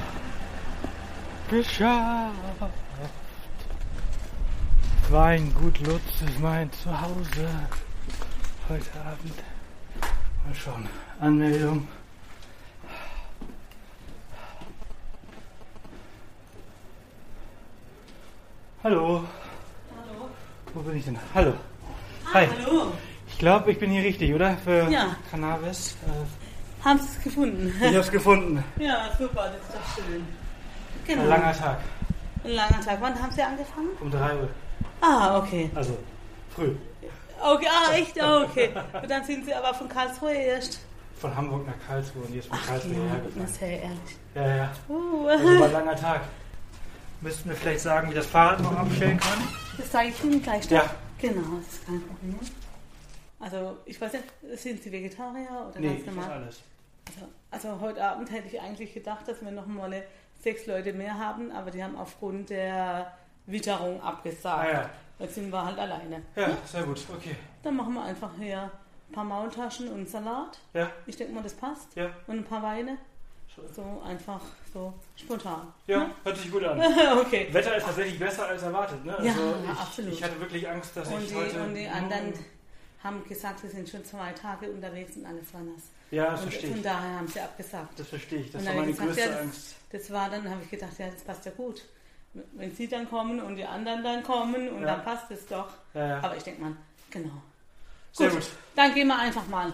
geschafft. 1.51 2.35
Weingut 5.09 5.79
Lutz 5.81 6.21
ist 6.21 6.41
mein 6.41 6.71
Zuhause. 6.73 7.49
Heute 8.69 9.01
Abend. 9.01 9.43
Mal 10.45 10.55
schauen. 10.55 10.87
Anmeldung. 11.19 11.89
Hallo. 18.85 19.25
Hallo. 19.97 20.29
Wo 20.75 20.81
bin 20.83 20.97
ich 20.97 21.05
denn? 21.05 21.19
Hallo. 21.35 21.55
Hi. 22.35 22.49
Hallo. 22.49 22.93
Ich 23.29 23.39
glaube, 23.39 23.71
ich 23.73 23.79
bin 23.79 23.91
hier 23.91 24.03
richtig, 24.03 24.33
oder? 24.35 24.57
Für 24.65 24.89
Ja. 24.91 25.17
Cannabis. 25.31 25.97
Äh, 26.07 26.85
Haben 26.85 26.99
Sie 27.01 27.09
es 27.19 27.23
gefunden? 27.23 27.75
ich 27.83 27.97
hab's 27.97 28.11
gefunden. 28.11 28.65
Ja, 28.79 29.11
super, 29.19 29.51
das 29.53 29.57
ist 29.57 29.75
doch 29.75 30.05
schön. 30.05 30.25
Genau. 31.07 31.23
Ein 31.23 31.29
langer 31.29 31.53
Tag. 31.59 31.79
Ein 32.45 32.51
langer 32.53 32.81
Tag. 32.81 32.99
Wann 33.01 33.23
haben 33.23 33.33
Sie 33.33 33.43
angefangen? 33.43 33.89
Um 34.01 34.11
3 34.11 34.35
Uhr. 34.37 34.49
Ah, 35.01 35.39
okay. 35.39 35.71
Also, 35.75 35.99
früh. 36.55 36.75
Okay, 37.43 37.67
ah, 37.69 37.93
echt? 37.93 38.21
Ah, 38.23 38.43
okay. 38.45 38.71
Und 39.03 39.11
dann 39.11 39.25
sind 39.25 39.45
Sie 39.45 39.55
aber 39.55 39.75
von 39.75 39.89
Karlsruhe 39.89 40.33
erst. 40.33 40.81
Von 41.21 41.35
Hamburg 41.37 41.67
nach 41.67 41.75
Karlsruhe 41.87 42.23
und 42.23 42.35
jetzt 42.35 42.49
von 42.49 42.59
Ach, 42.61 42.67
Karlsruhe 42.67 42.93
ja, 42.93 42.99
hierher 43.01 43.21
das 43.37 43.51
ist 43.51 43.61
ja 43.61 43.67
ehrlich. 43.67 44.17
Ja, 44.35 44.57
ja. 44.57 44.71
Uh, 44.89 45.27
Also 45.29 45.45
war 45.45 45.67
ein 45.67 45.73
langer 45.73 45.97
Tag. 45.97 46.21
Müssten 47.21 47.49
wir 47.51 47.57
vielleicht 47.57 47.81
sagen, 47.81 48.11
wie 48.11 48.15
das 48.15 48.27
Fahrrad 48.27 48.61
noch 48.61 48.77
abstellen 48.77 49.19
kann? 49.21 49.39
das 49.79 49.91
sage 49.93 50.09
ich 50.09 50.25
Ihnen 50.25 50.43
gleich. 50.43 50.69
Ja, 50.71 50.85
Genau, 51.23 51.57
das 51.59 51.75
ist 51.75 51.87
kein 51.87 52.03
Problem. 52.03 52.39
Also, 53.41 53.79
ich 53.87 54.01
weiß 54.01 54.13
nicht, 54.13 54.25
sind 54.61 54.83
Sie 54.83 54.93
Vegetarier 54.93 55.67
oder 55.71 55.81
Nee, 55.81 55.87
ganz 55.89 56.01
ich 56.01 56.07
normal? 56.07 56.31
alles. 56.31 56.61
Also, 57.09 57.29
also 57.51 57.81
heute 57.81 58.05
Abend 58.05 58.31
hätte 58.31 58.49
ich 58.49 58.61
eigentlich 58.61 58.93
gedacht, 58.95 59.27
dass 59.27 59.41
wir 59.43 59.51
noch 59.51 59.67
mal 59.67 60.03
sechs 60.41 60.67
Leute 60.67 60.93
mehr 60.93 61.19
haben, 61.19 61.51
aber 61.53 61.71
die 61.71 61.83
haben 61.83 61.97
aufgrund 61.97 62.51
der 62.51 63.13
Witterung 63.47 64.01
abgesagt. 64.03 64.69
Ah 64.69 64.73
ja. 64.73 64.91
Jetzt 65.19 65.35
sind 65.37 65.51
wir 65.51 65.65
halt 65.65 65.79
alleine. 65.79 66.23
Ja, 66.37 66.51
sehr 66.65 66.83
gut, 66.85 67.05
okay. 67.15 67.37
Dann 67.63 67.77
machen 67.77 67.95
wir 67.95 68.03
einfach 68.03 68.31
hier 68.39 68.71
ein 69.09 69.13
paar 69.13 69.25
Maultaschen 69.25 69.89
und 69.89 70.09
Salat. 70.09 70.59
Ja, 70.75 70.91
Ich 71.07 71.17
denke 71.17 71.33
mal, 71.35 71.43
das 71.43 71.55
passt. 71.55 71.95
ja. 71.97 72.11
Und 72.27 72.39
ein 72.39 72.45
paar 72.45 72.63
Weine. 72.63 72.99
So 73.75 74.03
einfach, 74.07 74.41
so 74.73 74.95
spontan. 75.17 75.73
Ja, 75.87 76.11
hört 76.25 76.37
sich 76.39 76.51
gut 76.51 76.65
an. 76.65 76.81
okay. 77.21 77.49
Wetter 77.53 77.77
ist 77.77 77.85
tatsächlich 77.85 78.19
besser 78.19 78.47
als 78.47 78.63
erwartet, 78.63 79.05
ne? 79.05 79.15
Ja, 79.23 79.35
ich, 79.35 79.69
absolut. 79.79 80.13
Ich 80.13 80.23
hatte 80.23 80.41
wirklich 80.41 80.69
Angst, 80.69 80.97
dass 80.97 81.09
Und 81.09 81.23
ich 81.23 81.29
die, 81.29 81.35
heute... 81.35 81.63
und 81.63 81.75
die 81.75 81.87
anderen 81.87 82.33
haben 83.05 83.23
gesagt, 83.29 83.63
wir 83.63 83.71
sind 83.71 83.89
schon 83.89 84.05
zwei 84.05 84.33
Tage 84.33 84.71
unterwegs 84.71 85.17
und 85.17 85.27
alles 85.27 85.53
war 85.53 85.61
nass. 85.61 85.83
Ja, 86.11 86.31
das 86.31 86.43
und 86.43 86.51
verstehe 86.51 86.71
von 86.71 86.79
ich. 86.79 86.85
daher 86.85 87.19
haben 87.19 87.29
sie 87.29 87.41
abgesagt. 87.41 87.99
Das 87.99 88.09
verstehe 88.09 88.41
ich. 88.41 88.51
Das 88.53 88.65
war 88.65 88.73
dann 88.73 88.81
meine 88.81 88.91
ich 88.93 88.99
größte 88.99 89.15
gesagt, 89.15 89.35
ja, 89.35 89.41
Angst. 89.41 89.75
Das 89.91 90.11
war 90.11 90.31
dann, 90.31 90.51
habe 90.51 90.63
ich 90.63 90.71
gedacht, 90.71 90.99
ja, 90.99 91.07
das 91.11 91.23
passt 91.23 91.45
ja 91.45 91.53
gut. 91.53 91.83
Wenn 92.53 92.75
sie 92.75 92.89
dann 92.89 93.09
kommen 93.09 93.41
und 93.41 93.57
die 93.57 93.65
anderen 93.65 94.03
dann 94.03 94.23
kommen 94.23 94.69
und 94.71 94.81
Ja. 94.81 94.87
dann 94.97 95.05
passt 95.05 95.31
es 95.31 95.47
doch. 95.47 95.69
Ja. 95.93 96.21
Aber 96.21 96.37
ich 96.37 96.43
denke 96.43 96.63
mal, 96.63 96.73
genau. 97.11 97.43
Sehr 98.13 98.31
gut. 98.31 98.49
Dann 98.75 98.95
gehen 98.95 99.09
wir 99.09 99.19
einfach 99.19 99.47
mal 99.49 99.73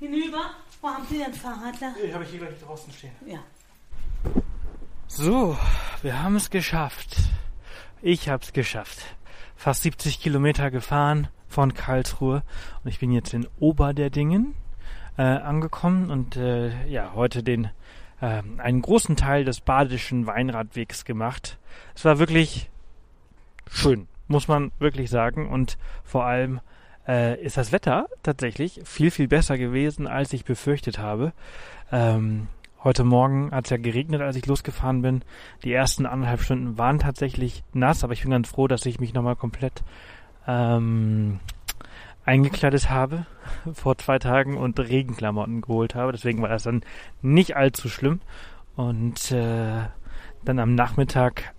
hinüber. 0.00 0.50
Wo 0.80 0.88
haben 0.88 1.04
Sie 1.08 1.18
denn 1.18 1.30
das 1.30 1.38
Fahrrad 1.38 1.74
da? 1.80 1.92
Den 2.00 2.14
habe 2.14 2.24
ich 2.24 2.30
hier 2.30 2.40
gleich 2.40 2.60
draußen 2.60 2.92
stehen. 2.92 3.12
Ja. 3.26 3.38
So, 5.08 5.56
wir 6.02 6.22
haben 6.22 6.36
es 6.36 6.50
geschafft. 6.50 7.16
Ich 8.02 8.28
habe 8.28 8.42
es 8.42 8.52
geschafft. 8.52 8.98
Fast 9.56 9.82
70 9.82 10.20
Kilometer 10.20 10.70
gefahren 10.70 11.28
von 11.48 11.74
Karlsruhe 11.74 12.42
und 12.84 12.90
ich 12.90 12.98
bin 12.98 13.10
jetzt 13.12 13.32
in 13.32 13.48
Oberderdingen 13.58 14.54
äh, 15.16 15.22
angekommen 15.22 16.10
und 16.10 16.36
äh, 16.36 16.86
ja 16.86 17.12
heute 17.14 17.42
den 17.42 17.70
äh, 18.20 18.42
einen 18.58 18.82
großen 18.82 19.16
Teil 19.16 19.44
des 19.44 19.60
badischen 19.60 20.26
Weinradwegs 20.26 21.04
gemacht. 21.04 21.58
Es 21.94 22.04
war 22.04 22.18
wirklich 22.18 22.70
schön, 23.70 24.08
muss 24.28 24.48
man 24.48 24.72
wirklich 24.78 25.08
sagen 25.08 25.48
und 25.48 25.78
vor 26.04 26.24
allem 26.24 26.60
äh, 27.06 27.40
ist 27.42 27.56
das 27.56 27.72
Wetter 27.72 28.08
tatsächlich 28.22 28.80
viel 28.84 29.10
viel 29.10 29.28
besser 29.28 29.58
gewesen, 29.58 30.06
als 30.06 30.32
ich 30.32 30.44
befürchtet 30.44 30.98
habe. 30.98 31.32
Ähm, 31.92 32.48
Heute 32.86 33.02
Morgen 33.02 33.50
hat 33.50 33.64
es 33.64 33.70
ja 33.70 33.78
geregnet, 33.78 34.20
als 34.20 34.36
ich 34.36 34.46
losgefahren 34.46 35.02
bin. 35.02 35.22
Die 35.64 35.72
ersten 35.72 36.06
anderthalb 36.06 36.40
Stunden 36.40 36.78
waren 36.78 37.00
tatsächlich 37.00 37.64
nass, 37.72 38.04
aber 38.04 38.12
ich 38.12 38.22
bin 38.22 38.30
ganz 38.30 38.48
froh, 38.48 38.68
dass 38.68 38.86
ich 38.86 39.00
mich 39.00 39.12
nochmal 39.12 39.34
komplett 39.34 39.82
ähm, 40.46 41.40
eingekleidet 42.24 42.88
habe 42.88 43.26
vor 43.72 43.98
zwei 43.98 44.20
Tagen 44.20 44.56
und 44.56 44.78
Regenklamotten 44.78 45.62
geholt 45.62 45.96
habe. 45.96 46.12
Deswegen 46.12 46.42
war 46.42 46.48
das 46.48 46.62
dann 46.62 46.82
nicht 47.22 47.56
allzu 47.56 47.88
schlimm. 47.88 48.20
Und 48.76 49.32
äh, 49.32 49.86
dann 50.44 50.58
am 50.60 50.76
Nachmittag 50.76 51.54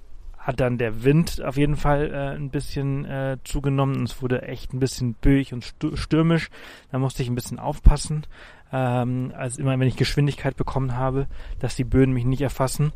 hat 0.48 0.62
dann 0.62 0.78
der 0.78 1.04
Wind 1.04 1.44
auf 1.44 1.58
jeden 1.58 1.76
Fall 1.76 2.10
äh, 2.14 2.38
ein 2.38 2.50
bisschen 2.50 3.04
äh, 3.04 3.38
zugenommen 3.44 3.98
und 3.98 4.04
es 4.04 4.22
wurde 4.22 4.44
echt 4.44 4.74
ein 4.74 4.80
bisschen 4.80 5.14
böig 5.14 5.52
und 5.52 5.76
stürmisch. 5.96 6.50
Da 6.90 7.00
musste 7.00 7.22
ich 7.22 7.28
ein 7.28 7.36
bisschen 7.36 7.60
aufpassen, 7.60 8.26
ähm, 8.72 9.34
als 9.36 9.58
immer, 9.58 9.78
wenn 9.78 9.90
ich 9.90 9.98
Geschwindigkeit 9.98 10.56
bekommen 10.56 10.96
habe, 10.96 11.28
dass 11.60 11.76
die 11.76 11.84
Böen 11.84 12.14
mich 12.14 12.24
nicht 12.24 12.40
erfassen. 12.40 12.94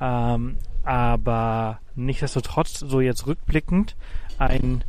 Ähm, 0.00 0.58
aber 0.84 1.80
nichtsdestotrotz, 1.96 2.78
so 2.78 3.00
jetzt 3.00 3.26
rückblickend, 3.26 3.96
ein 4.38 4.84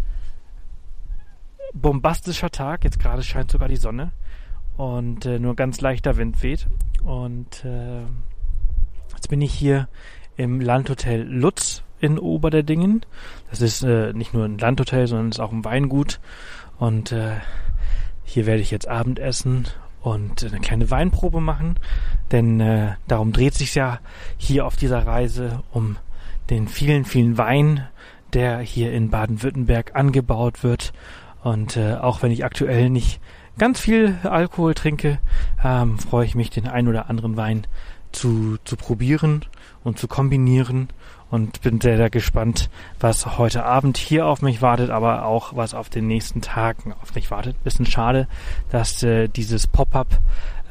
bombastischer 1.73 2.51
Tag. 2.51 2.83
Jetzt 2.83 2.99
gerade 2.99 3.23
scheint 3.23 3.49
sogar 3.49 3.69
die 3.69 3.75
Sonne 3.75 4.11
und 4.77 5.25
äh, 5.25 5.39
nur 5.39 5.55
ganz 5.55 5.81
leichter 5.81 6.15
Wind 6.17 6.43
weht. 6.43 6.67
Und 7.03 7.65
äh, 7.65 8.03
jetzt 9.15 9.29
bin 9.29 9.41
ich 9.41 9.51
hier 9.51 9.87
im 10.37 10.61
Landhotel 10.61 11.23
Lutz 11.23 11.83
in 12.03 12.19
Oberderdingen. 12.19 13.05
Das 13.49 13.61
ist 13.61 13.83
äh, 13.83 14.13
nicht 14.13 14.33
nur 14.33 14.45
ein 14.45 14.57
Landhotel, 14.57 15.07
sondern 15.07 15.29
es 15.29 15.37
ist 15.37 15.39
auch 15.39 15.51
ein 15.51 15.65
Weingut. 15.65 16.19
Und 16.77 17.11
äh, 17.11 17.37
hier 18.23 18.45
werde 18.45 18.61
ich 18.61 18.71
jetzt 18.71 18.87
Abendessen 18.87 19.67
und 20.01 20.43
eine 20.43 20.59
kleine 20.59 20.91
Weinprobe 20.91 21.39
machen, 21.39 21.79
denn 22.31 22.59
äh, 22.59 22.95
darum 23.07 23.31
dreht 23.31 23.53
sich 23.53 23.73
ja 23.73 23.99
hier 24.37 24.65
auf 24.65 24.75
dieser 24.75 25.05
Reise 25.05 25.63
um 25.71 25.97
den 26.49 26.67
vielen, 26.67 27.05
vielen 27.05 27.37
Wein, 27.37 27.87
der 28.33 28.59
hier 28.59 28.91
in 28.91 29.09
Baden-Württemberg 29.09 29.95
angebaut 29.95 30.63
wird. 30.63 30.91
Und 31.41 31.77
äh, 31.77 31.93
auch 31.95 32.21
wenn 32.21 32.31
ich 32.31 32.43
aktuell 32.43 32.89
nicht 32.89 33.21
ganz 33.57 33.79
viel 33.79 34.17
Alkohol 34.23 34.73
trinke, 34.73 35.19
ähm, 35.63 35.99
freue 35.99 36.25
ich 36.25 36.35
mich, 36.35 36.49
den 36.49 36.67
ein 36.67 36.87
oder 36.87 37.09
anderen 37.09 37.37
Wein 37.37 37.67
zu, 38.13 38.57
zu 38.63 38.77
probieren 38.77 39.45
und 39.83 39.99
zu 39.99 40.07
kombinieren 40.07 40.89
und 41.29 41.61
bin 41.61 41.81
sehr, 41.81 41.97
sehr 41.97 42.11
gespannt, 42.11 42.69
was 42.99 43.39
heute 43.39 43.65
Abend 43.65 43.97
hier 43.97 44.27
auf 44.27 44.43
mich 44.43 44.61
wartet, 44.61 44.91
aber 44.91 45.25
auch 45.25 45.55
was 45.55 45.73
auf 45.73 45.89
den 45.89 46.05
nächsten 46.05 46.41
Tagen 46.41 46.93
auf 47.01 47.15
mich 47.15 47.31
wartet. 47.31 47.61
Bisschen 47.63 47.87
schade, 47.87 48.27
dass 48.69 49.01
äh, 49.01 49.27
dieses 49.27 49.65
Pop-up 49.65 50.19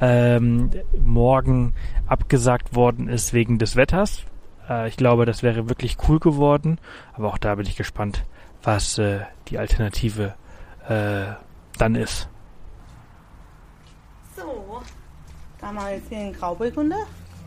ähm, 0.00 0.70
morgen 1.04 1.74
abgesagt 2.06 2.76
worden 2.76 3.08
ist 3.08 3.32
wegen 3.32 3.58
des 3.58 3.74
Wetters. 3.74 4.22
Äh, 4.68 4.88
ich 4.88 4.96
glaube, 4.96 5.26
das 5.26 5.42
wäre 5.42 5.68
wirklich 5.68 5.96
cool 6.08 6.20
geworden, 6.20 6.78
aber 7.14 7.28
auch 7.28 7.38
da 7.38 7.56
bin 7.56 7.66
ich 7.66 7.76
gespannt, 7.76 8.24
was 8.62 8.98
äh, 8.98 9.20
die 9.48 9.58
Alternative 9.58 10.34
äh, 10.88 11.24
dann 11.76 11.96
ist. 11.96 12.28
So, 14.36 14.80
da 15.60 15.72
wir 15.72 15.94
jetzt 15.94 16.08
hier 16.08 16.18
einen 16.18 16.32
Grauburgunder. 16.32 17.04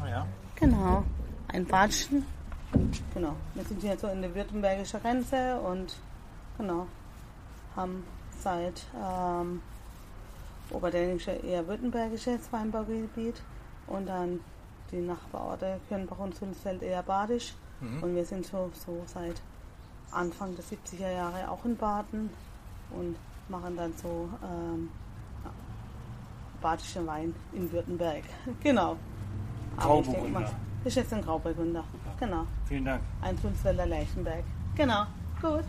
Ja. 0.08 0.26
Genau, 0.56 1.04
ein 1.50 1.66
Badchen. 1.66 2.26
Genau, 3.14 3.36
wir 3.54 3.64
sind 3.64 3.82
hier 3.82 3.98
so 3.98 4.08
in 4.08 4.22
der 4.22 4.34
württembergischen 4.34 5.02
Grenze 5.02 5.60
und 5.60 5.96
genau, 6.58 6.88
haben 7.76 8.04
seit 8.40 8.86
ähm, 8.96 9.62
Oberdänische 10.72 11.32
eher 11.32 11.68
württembergisches 11.68 12.52
Weinbaugebiet 12.52 13.42
und 13.88 14.08
dann 14.08 14.40
die 14.92 14.98
Nachbarorte 15.02 15.80
Kölnbach 15.90 16.20
und 16.20 16.36
Sulzfeld 16.36 16.82
eher 16.82 17.04
badisch. 17.04 17.54
Und 18.02 18.16
wir 18.16 18.26
sind 18.26 18.46
so, 18.46 18.72
so 18.74 19.04
seit 19.06 19.42
Anfang 20.12 20.56
der 20.56 20.64
70er 20.64 21.12
Jahre 21.12 21.50
auch 21.50 21.64
in 21.66 21.76
Baden 21.76 22.30
und 22.92 23.16
machen 23.50 23.76
dann 23.76 23.94
so 24.02 24.30
ähm, 24.44 24.90
badischen 26.62 27.06
Wein 27.06 27.36
in 27.54 27.72
Württemberg. 27.72 28.24
Genau. 28.64 28.98
Grauburgunder. 29.78 30.40
mal, 30.40 30.52
Das 30.84 30.94
ist 30.94 30.96
jetzt 30.96 31.14
ein 31.14 31.22
Grauburgunder. 31.22 31.84
Genau. 32.20 32.46
Vielen 32.66 32.86
Dank. 32.86 33.02
Ein 33.22 33.38
Sulzfelder 33.38 33.86
Leichenberg. 33.86 34.44
Genau. 34.76 35.06
Gut. 35.42 35.64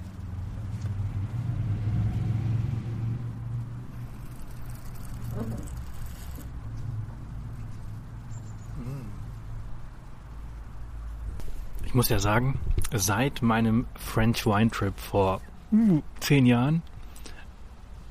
Ich 11.85 11.95
muss 11.95 12.09
ja 12.09 12.19
sagen, 12.19 12.59
seit 12.93 13.43
meinem 13.43 13.87
French 13.95 14.45
Wine 14.45 14.71
Trip 14.71 14.99
vor 14.99 15.41
uh, 15.73 16.03
zehn 16.21 16.45
Jahren 16.45 16.83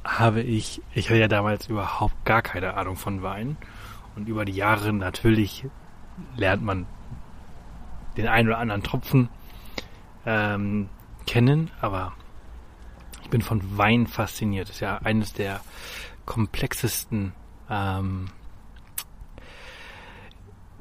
habe 0.04 0.42
ich, 0.42 0.82
ich 0.94 1.10
hatte 1.10 1.20
ja 1.20 1.28
damals 1.28 1.68
überhaupt 1.68 2.26
gar 2.26 2.42
keine 2.42 2.76
Ahnung 2.76 2.96
von 2.96 3.24
Wein. 3.24 3.58
Und 4.16 4.30
über 4.30 4.46
die 4.46 4.54
Jahre 4.54 4.94
natürlich 4.94 5.66
lernt 6.36 6.64
man 6.64 6.86
den 8.18 8.28
einen 8.28 8.48
oder 8.48 8.60
anderen 8.60 8.84
Tropfen 8.84 9.30
ähm, 10.26 10.90
kennen, 11.26 11.72
aber 11.82 12.14
ich 13.24 13.30
bin 13.30 13.42
von 13.42 13.78
Wein 13.78 14.08
fasziniert. 14.08 14.70
Das 14.70 14.76
ist 14.76 14.82
ja 14.82 14.98
eines 15.00 15.34
der 15.34 15.62
komplexesten 16.26 17.34
ähm, 17.70 18.30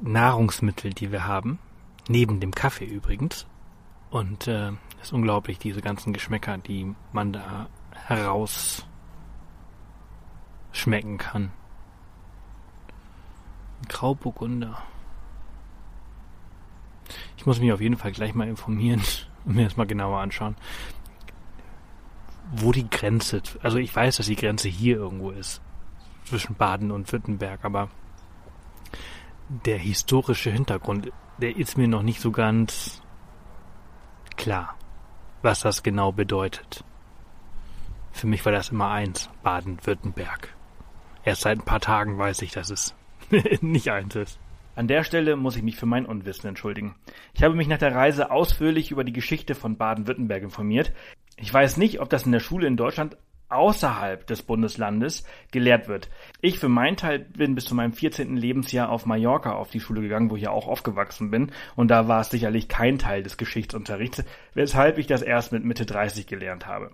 Nahrungsmittel, 0.01 0.93
die 0.93 1.11
wir 1.11 1.25
haben. 1.25 1.59
Neben 2.07 2.39
dem 2.39 2.53
Kaffee 2.53 2.85
übrigens. 2.85 3.47
Und 4.11 4.47
äh, 4.47 4.71
ist 5.01 5.13
unglaublich, 5.13 5.59
diese 5.59 5.81
ganzen 5.81 6.13
Geschmäcker, 6.13 6.57
die 6.57 6.93
man 7.11 7.33
da 7.33 7.67
heraus 8.07 8.85
schmecken 10.71 11.17
kann. 11.17 11.51
Grauburgunder. 13.87 14.83
Ich 17.37 17.45
muss 17.45 17.59
mich 17.59 17.71
auf 17.71 17.81
jeden 17.81 17.97
Fall 17.97 18.11
gleich 18.11 18.33
mal 18.33 18.47
informieren 18.47 19.01
und 19.45 19.55
mir 19.55 19.65
das 19.65 19.77
mal 19.77 19.87
genauer 19.87 20.19
anschauen, 20.19 20.55
wo 22.51 22.71
die 22.71 22.89
Grenze, 22.89 23.41
also 23.61 23.77
ich 23.77 23.95
weiß, 23.95 24.17
dass 24.17 24.27
die 24.27 24.35
Grenze 24.35 24.69
hier 24.69 24.97
irgendwo 24.97 25.31
ist, 25.31 25.61
zwischen 26.25 26.55
Baden 26.55 26.91
und 26.91 27.11
Württemberg, 27.11 27.63
aber 27.63 27.89
der 29.47 29.77
historische 29.77 30.51
Hintergrund, 30.51 31.11
der 31.37 31.55
ist 31.55 31.77
mir 31.77 31.87
noch 31.87 32.01
nicht 32.01 32.19
so 32.19 32.31
ganz 32.31 33.01
klar, 34.35 34.75
was 35.41 35.61
das 35.61 35.83
genau 35.83 36.11
bedeutet. 36.11 36.83
Für 38.11 38.27
mich 38.27 38.45
war 38.45 38.51
das 38.51 38.69
immer 38.69 38.89
eins, 38.89 39.29
Baden-Württemberg. 39.43 40.55
Erst 41.23 41.41
seit 41.41 41.59
ein 41.59 41.65
paar 41.65 41.81
Tagen 41.81 42.17
weiß 42.17 42.41
ich, 42.43 42.51
dass 42.51 42.69
es 42.69 42.95
nicht 43.61 43.91
eins 43.91 44.15
ist. 44.15 44.39
An 44.75 44.87
der 44.87 45.03
Stelle 45.03 45.37
muss 45.37 45.55
ich 45.55 45.63
mich 45.63 45.77
für 45.77 45.85
mein 45.85 46.05
Unwissen 46.05 46.47
entschuldigen. 46.49 46.95
Ich 47.33 47.43
habe 47.43 47.55
mich 47.55 47.67
nach 47.67 47.77
der 47.77 47.95
Reise 47.95 48.29
ausführlich 48.29 48.91
über 48.91 49.03
die 49.03 49.13
Geschichte 49.13 49.55
von 49.55 49.77
Baden-Württemberg 49.77 50.43
informiert. 50.43 50.91
Ich 51.37 51.53
weiß 51.53 51.77
nicht, 51.77 52.01
ob 52.01 52.09
das 52.09 52.25
in 52.25 52.33
der 52.33 52.39
Schule 52.41 52.67
in 52.67 52.77
Deutschland 52.77 53.17
außerhalb 53.47 54.25
des 54.27 54.41
Bundeslandes 54.41 55.23
gelehrt 55.51 55.87
wird. 55.87 56.09
Ich 56.41 56.59
für 56.59 56.67
meinen 56.67 56.97
Teil 56.97 57.19
bin 57.19 57.55
bis 57.55 57.65
zu 57.65 57.75
meinem 57.75 57.93
14. 57.93 58.35
Lebensjahr 58.35 58.89
auf 58.89 59.05
Mallorca 59.05 59.53
auf 59.53 59.69
die 59.69 59.79
Schule 59.79 60.01
gegangen, 60.01 60.29
wo 60.29 60.35
ich 60.35 60.43
ja 60.43 60.49
auch 60.49 60.67
aufgewachsen 60.67 61.31
bin, 61.31 61.51
und 61.75 61.89
da 61.89 62.07
war 62.07 62.21
es 62.21 62.29
sicherlich 62.29 62.67
kein 62.67 62.97
Teil 62.97 63.23
des 63.23 63.37
Geschichtsunterrichts, 63.37 64.23
weshalb 64.55 64.97
ich 64.97 65.07
das 65.07 65.21
erst 65.21 65.51
mit 65.51 65.63
Mitte 65.63 65.85
30 65.85 66.27
gelernt 66.27 66.65
habe. 66.65 66.91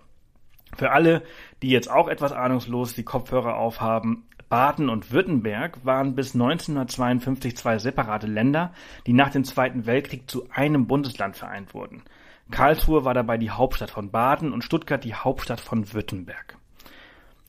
Für 0.76 0.92
alle, 0.92 1.22
die 1.62 1.70
jetzt 1.70 1.90
auch 1.90 2.08
etwas 2.08 2.32
ahnungslos 2.32 2.94
die 2.94 3.02
Kopfhörer 3.02 3.56
aufhaben, 3.56 4.26
Baden 4.52 4.90
und 4.90 5.12
Württemberg 5.12 5.82
waren 5.82 6.14
bis 6.14 6.34
1952 6.34 7.56
zwei 7.56 7.78
separate 7.78 8.26
Länder, 8.26 8.74
die 9.06 9.14
nach 9.14 9.30
dem 9.30 9.44
Zweiten 9.44 9.86
Weltkrieg 9.86 10.28
zu 10.30 10.46
einem 10.50 10.86
Bundesland 10.86 11.38
vereint 11.38 11.72
wurden. 11.72 12.02
Karlsruhe 12.50 13.06
war 13.06 13.14
dabei 13.14 13.38
die 13.38 13.48
Hauptstadt 13.48 13.88
von 13.88 14.10
Baden 14.10 14.52
und 14.52 14.62
Stuttgart 14.62 15.02
die 15.02 15.14
Hauptstadt 15.14 15.58
von 15.58 15.94
Württemberg. 15.94 16.58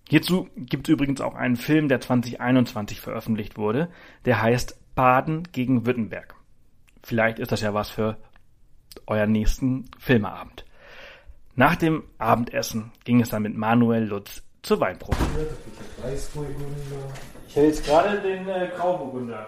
Hierzu 0.08 0.48
gibt 0.56 0.88
es 0.88 0.94
übrigens 0.94 1.20
auch 1.20 1.36
einen 1.36 1.58
Film, 1.58 1.90
der 1.90 2.00
2021 2.00 3.02
veröffentlicht 3.02 3.58
wurde, 3.58 3.90
der 4.24 4.42
heißt 4.42 4.96
Baden 4.96 5.44
gegen 5.52 5.86
Württemberg. 5.86 6.36
Vielleicht 7.04 7.38
ist 7.38 7.52
das 7.52 7.60
ja 7.60 7.74
was 7.74 7.90
für 7.90 8.16
euren 9.08 9.34
nächsten 9.34 9.90
Filmeabend. 10.00 10.64
Nach 11.56 11.76
dem 11.76 12.04
Abendessen 12.18 12.94
ging 13.04 13.20
es 13.20 13.28
dann 13.28 13.44
mit 13.44 13.58
Manuel 13.58 14.06
Lutz 14.06 14.42
zur 14.64 14.80
Weinprobe. 14.80 15.18
Ich 17.48 17.56
hätte 17.56 17.68
jetzt 17.68 17.86
gerade 17.86 18.20
den 18.22 18.48
äh, 18.48 18.70
Grauburgunder. 18.76 19.46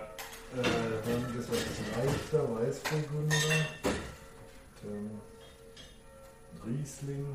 Äh, 0.54 0.62
dann 0.62 1.36
das 1.36 1.48
war 1.50 1.58
das 1.58 2.06
Leichter, 2.06 2.56
Weißburgunder, 2.56 3.36
dann 4.84 5.22
Riesling. 6.66 7.26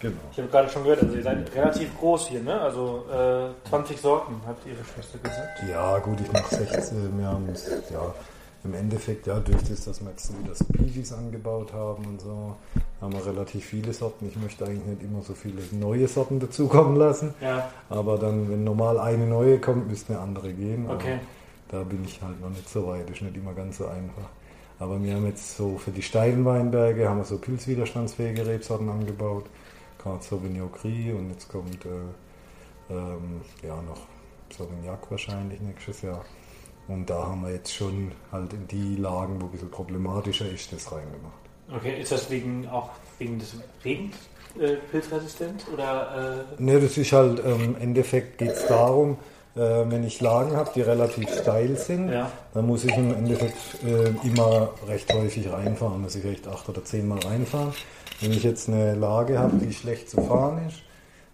Genau. 0.00 0.20
Ich 0.32 0.38
habe 0.38 0.48
gerade 0.48 0.68
schon 0.68 0.82
gehört, 0.82 1.02
also 1.02 1.16
ihr 1.16 1.22
seid 1.22 1.54
relativ 1.54 1.98
groß 1.98 2.28
hier, 2.28 2.42
ne? 2.42 2.60
Also 2.60 3.06
äh, 3.10 3.68
20 3.68 4.00
Sorten, 4.00 4.40
hat 4.46 4.56
Ihre 4.66 4.84
Schwester 4.84 5.18
gesagt. 5.18 5.62
Ja, 5.68 5.98
gut, 5.98 6.20
ich 6.20 6.30
mache 6.30 6.54
16. 6.54 7.18
Wir 7.18 7.26
haben 7.26 7.48
ja, 7.90 8.14
im 8.64 8.74
Endeffekt, 8.74 9.26
ja, 9.26 9.38
durch 9.40 9.62
das, 9.62 9.84
dass 9.84 10.00
wir 10.00 10.10
jetzt 10.10 10.28
so 10.28 10.34
das 10.46 10.64
Peaches 10.64 11.12
angebaut 11.12 11.72
haben 11.72 12.04
und 12.06 12.20
so, 12.20 12.56
haben 13.00 13.12
wir 13.12 13.26
relativ 13.26 13.64
viele 13.66 13.92
Sorten. 13.92 14.26
Ich 14.26 14.36
möchte 14.36 14.64
eigentlich 14.64 14.86
nicht 14.86 15.02
immer 15.02 15.22
so 15.22 15.34
viele 15.34 15.62
neue 15.72 16.08
Sorten 16.08 16.40
dazukommen 16.40 16.96
lassen. 16.96 17.34
Ja. 17.40 17.70
Aber 17.90 18.16
dann, 18.18 18.50
wenn 18.50 18.64
normal 18.64 18.98
eine 18.98 19.26
neue 19.26 19.58
kommt, 19.58 19.88
müsste 19.88 20.14
eine 20.14 20.22
andere 20.22 20.52
gehen. 20.52 20.86
Aber 20.86 20.94
Okay. 20.94 21.18
Da 21.70 21.82
bin 21.82 22.04
ich 22.04 22.22
halt 22.22 22.40
noch 22.40 22.50
nicht 22.50 22.68
so 22.68 22.86
weit. 22.86 23.08
Das 23.08 23.16
ist 23.16 23.22
nicht 23.22 23.36
immer 23.36 23.52
ganz 23.52 23.78
so 23.78 23.86
einfach. 23.86 24.28
Aber 24.78 25.02
wir 25.02 25.14
haben 25.14 25.26
jetzt 25.26 25.56
so 25.56 25.78
für 25.78 25.90
die 25.90 26.02
steilen 26.02 26.44
Weinberge 26.44 27.08
haben 27.08 27.18
wir 27.18 27.24
so 27.24 27.38
pilzwiderstandsfähige 27.38 28.46
Rebsorten 28.46 28.88
angebaut. 28.88 29.46
Gerade 29.98 30.22
Sauvignon 30.22 30.70
Gris 30.70 31.12
und 31.12 31.30
jetzt 31.30 31.48
kommt 31.48 31.84
äh, 31.84 32.92
ähm, 32.92 33.40
ja 33.62 33.80
noch 33.82 34.00
Sauvignac 34.56 35.10
wahrscheinlich 35.10 35.60
nächstes 35.60 36.02
Jahr. 36.02 36.24
Und 36.88 37.08
da 37.08 37.26
haben 37.26 37.42
wir 37.42 37.52
jetzt 37.52 37.72
schon 37.72 38.12
halt 38.30 38.52
in 38.52 38.66
die 38.68 38.96
Lagen, 38.96 39.40
wo 39.40 39.46
ein 39.46 39.50
bisschen 39.52 39.70
problematischer 39.70 40.48
ist, 40.50 40.72
das 40.72 40.90
reingemacht. 40.92 41.32
Okay, 41.74 42.00
ist 42.00 42.12
das 42.12 42.30
wegen 42.30 42.68
auch 42.68 42.90
wegen 43.18 43.38
des 43.38 43.54
Regens 43.84 44.16
äh, 44.60 44.74
pilzresistent 44.90 45.64
oder 45.72 46.44
äh, 46.58 46.62
Ne, 46.62 46.78
das 46.80 46.96
ist 46.98 47.12
halt 47.12 47.40
ähm, 47.44 47.62
im 47.64 47.76
Endeffekt 47.76 48.36
geht 48.38 48.50
es 48.52 48.66
darum, 48.66 49.16
äh, 49.56 49.60
wenn 49.60 50.04
ich 50.04 50.20
Lagen 50.20 50.54
habe, 50.56 50.70
die 50.74 50.82
relativ 50.82 51.32
steil 51.40 51.76
sind, 51.76 52.10
Ja. 52.12 52.30
dann 52.52 52.66
muss 52.66 52.84
ich 52.84 52.94
im 52.94 53.14
Endeffekt 53.14 53.56
äh, 53.82 54.10
immer 54.26 54.70
recht 54.86 55.12
häufig 55.14 55.50
reinfahren, 55.50 56.02
muss 56.02 56.16
ich 56.16 56.22
vielleicht 56.22 56.46
acht 56.48 56.68
oder 56.68 56.84
zehnmal 56.84 57.20
reinfahren. 57.20 57.72
Wenn 58.20 58.32
ich 58.32 58.42
jetzt 58.44 58.68
eine 58.68 58.94
Lage 58.94 59.38
habe, 59.38 59.56
die 59.56 59.72
schlecht 59.72 60.10
zu 60.10 60.20
fahren 60.20 60.66
ist, 60.68 60.82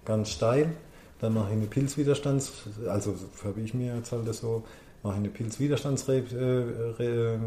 ganz 0.05 0.31
steil, 0.31 0.73
dann 1.21 1.35
mache 1.35 1.49
ich 1.49 1.57
eine 1.57 1.67
Pilzwiderstands, 1.67 2.53
also 2.89 3.15
habe 3.45 3.61
ich 3.61 3.75
mir 3.75 3.97
jetzt 3.97 4.13
halt 4.13 4.27
das 4.27 4.39
so, 4.39 4.63
mache 5.03 5.17
eine 5.17 5.29
äh, 5.29 7.03
äh, 7.03 7.39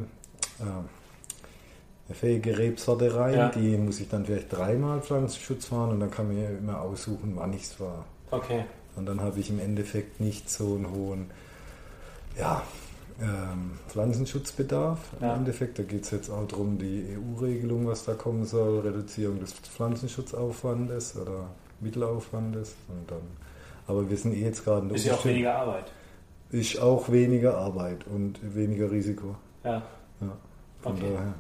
eine 2.06 2.16
fähige 2.16 2.58
Rebsorte 2.58 3.16
rein, 3.16 3.34
Ja. 3.36 3.50
die 3.50 3.78
muss 3.78 4.00
ich 4.00 4.10
dann 4.10 4.26
vielleicht 4.26 4.52
dreimal 4.52 5.02
Pflanzenschutz 5.02 5.68
fahren 5.68 5.92
und 5.92 6.00
dann 6.02 6.12
kann 6.12 6.28
man 6.28 6.42
ja 6.42 6.50
immer 6.50 6.82
aussuchen, 6.82 7.34
wann 7.36 7.54
ich 7.54 7.64
es 7.64 7.74
fahre. 7.74 8.04
okay. 8.32 8.66
Und 8.96 9.08
dann 9.08 9.22
habe 9.22 9.40
ich 9.40 9.50
im 9.50 9.60
Endeffekt 9.60 10.20
nicht 10.20 10.52
so 10.52 10.76
einen 10.76 10.92
hohen 10.92 11.32
ja, 12.38 12.62
ähm, 13.20 13.72
Pflanzenschutzbedarf. 13.88 15.00
Ja. 15.20 15.34
Im 15.34 15.40
Endeffekt, 15.40 15.80
da 15.80 15.84
geht 15.84 16.04
es 16.04 16.12
jetzt 16.12 16.30
auch 16.30 16.48
darum, 16.48 16.78
die 16.78 17.18
EU-Regelung, 17.18 17.88
was 17.88 18.06
da 18.06 18.14
kommen 18.14 18.46
soll, 18.46 18.82
Reduzierung 18.82 19.40
des 19.40 19.54
Pflanzenschutzaufwandes 19.54 21.16
oder 21.18 21.46
Mittelaufwandes. 21.80 22.76
Und 22.88 23.10
dann, 23.10 23.22
aber 23.88 24.08
wir 24.08 24.18
sind 24.18 24.34
eh 24.36 24.42
jetzt 24.44 24.64
gerade 24.64 24.82
in 24.82 24.90
der 24.90 24.98
Ist 24.98 25.06
ja 25.06 25.14
auch 25.16 25.26
weniger 25.26 25.56
Arbeit. 25.56 25.86
Ist 26.54 26.80
auch 26.80 27.12
weniger 27.12 27.58
Arbeit 27.58 28.06
und 28.06 28.40
weniger 28.56 28.92
Risiko. 28.92 29.36
Ja. 29.64 29.82
Ja, 30.22 30.38
von 30.84 30.92
Okay. 30.94 31.12
daher. 31.12 31.34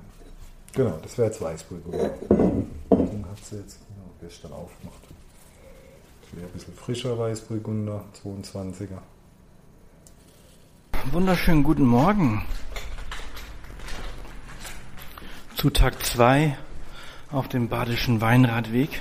Genau, 0.73 0.99
das 1.03 1.15
wäre 1.19 1.27
jetzt 1.27 1.39
Weißburgunder. 1.39 2.09
Den 2.31 3.23
hat 3.29 3.37
sie 3.45 3.57
jetzt 3.57 3.77
genau, 3.87 4.09
gestern 4.19 4.53
aufgemacht. 4.53 4.97
Das 6.23 6.35
wäre 6.35 6.47
ein 6.47 6.53
bisschen 6.53 6.73
frischer 6.73 7.15
Weißburgunder, 7.19 8.03
22er. 8.23 8.97
Wunderschönen 11.11 11.61
guten 11.61 11.85
Morgen. 11.85 12.43
Zu 15.55 15.69
Tag 15.69 16.03
2 16.03 16.57
auf 17.31 17.47
dem 17.49 17.69
Badischen 17.69 18.19
Weinradweg. 18.19 18.99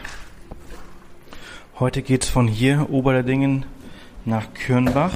Heute 1.78 2.02
geht's 2.02 2.28
von 2.28 2.48
hier, 2.48 2.90
Oberdingen, 2.90 3.64
nach 4.26 4.52
Kürnbach. 4.52 5.14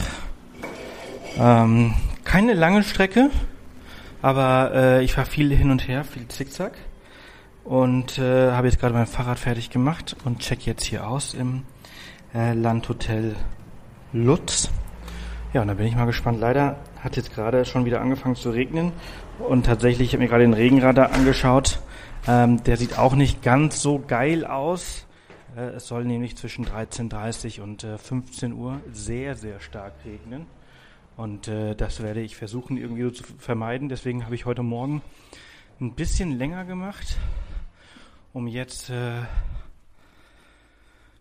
Ähm, 1.39 1.95
keine 2.25 2.55
lange 2.55 2.83
Strecke, 2.83 3.31
aber 4.23 4.73
äh, 4.75 5.05
ich 5.05 5.13
fahre 5.13 5.29
viel 5.29 5.55
hin 5.55 5.71
und 5.71 5.87
her, 5.87 6.05
viel 6.05 6.27
Zickzack. 6.29 6.73
Und 7.65 8.19
äh, 8.19 8.53
habe 8.53 8.69
jetzt 8.69 8.79
gerade 8.79 8.95
mein 8.95 9.07
Fahrrad 9.07 9.39
fertig 9.39 9.71
gemacht 9.71 10.17
und 10.25 10.39
check 10.39 10.65
jetzt 10.67 10.85
hier 10.85 11.07
aus 11.07 11.35
im 11.35 11.65
äh, 12.33 12.53
Landhotel 12.55 13.35
Lutz. 14.13 14.71
Ja, 15.53 15.63
und 15.63 15.69
da 15.69 15.75
bin 15.75 15.87
ich 15.87 15.97
mal 15.97 16.07
gespannt. 16.07 16.41
Leider 16.41 16.77
hat 17.03 17.17
jetzt 17.17 17.35
gerade 17.35 17.65
schon 17.65 17.85
wieder 17.85 18.01
angefangen 18.01 18.37
zu 18.37 18.51
regnen. 18.51 18.93
Und 19.39 19.67
tatsächlich, 19.67 20.09
ich 20.09 20.15
habe 20.15 20.23
mir 20.23 20.29
gerade 20.29 20.45
den 20.45 20.55
Regenradar 20.55 21.13
angeschaut. 21.13 21.81
Ähm, 22.29 22.63
der 22.65 22.77
sieht 22.77 22.99
auch 22.99 23.15
nicht 23.15 23.43
ganz 23.43 23.83
so 23.83 24.03
geil 24.07 24.47
aus. 24.47 25.07
Äh, 25.57 25.77
es 25.77 25.87
soll 25.87 26.05
nämlich 26.05 26.37
zwischen 26.37 26.67
13.30 26.67 27.61
und 27.61 27.85
äh, 27.85 27.99
15 27.99 28.53
Uhr 28.53 28.81
sehr, 28.93 29.35
sehr 29.35 29.61
stark 29.61 29.93
regnen. 30.05 30.47
Und 31.17 31.49
äh, 31.49 31.75
das 31.75 32.03
werde 32.03 32.21
ich 32.21 32.37
versuchen 32.37 32.77
irgendwie 32.77 33.03
so 33.03 33.11
zu 33.11 33.25
vermeiden. 33.39 33.89
Deswegen 33.89 34.25
habe 34.25 34.35
ich 34.35 34.45
heute 34.45 34.63
Morgen 34.63 35.03
ein 35.81 35.95
bisschen 35.95 36.33
länger 36.33 36.65
gemacht, 36.65 37.19
um 38.33 38.47
jetzt 38.47 38.91
äh, 38.91 39.23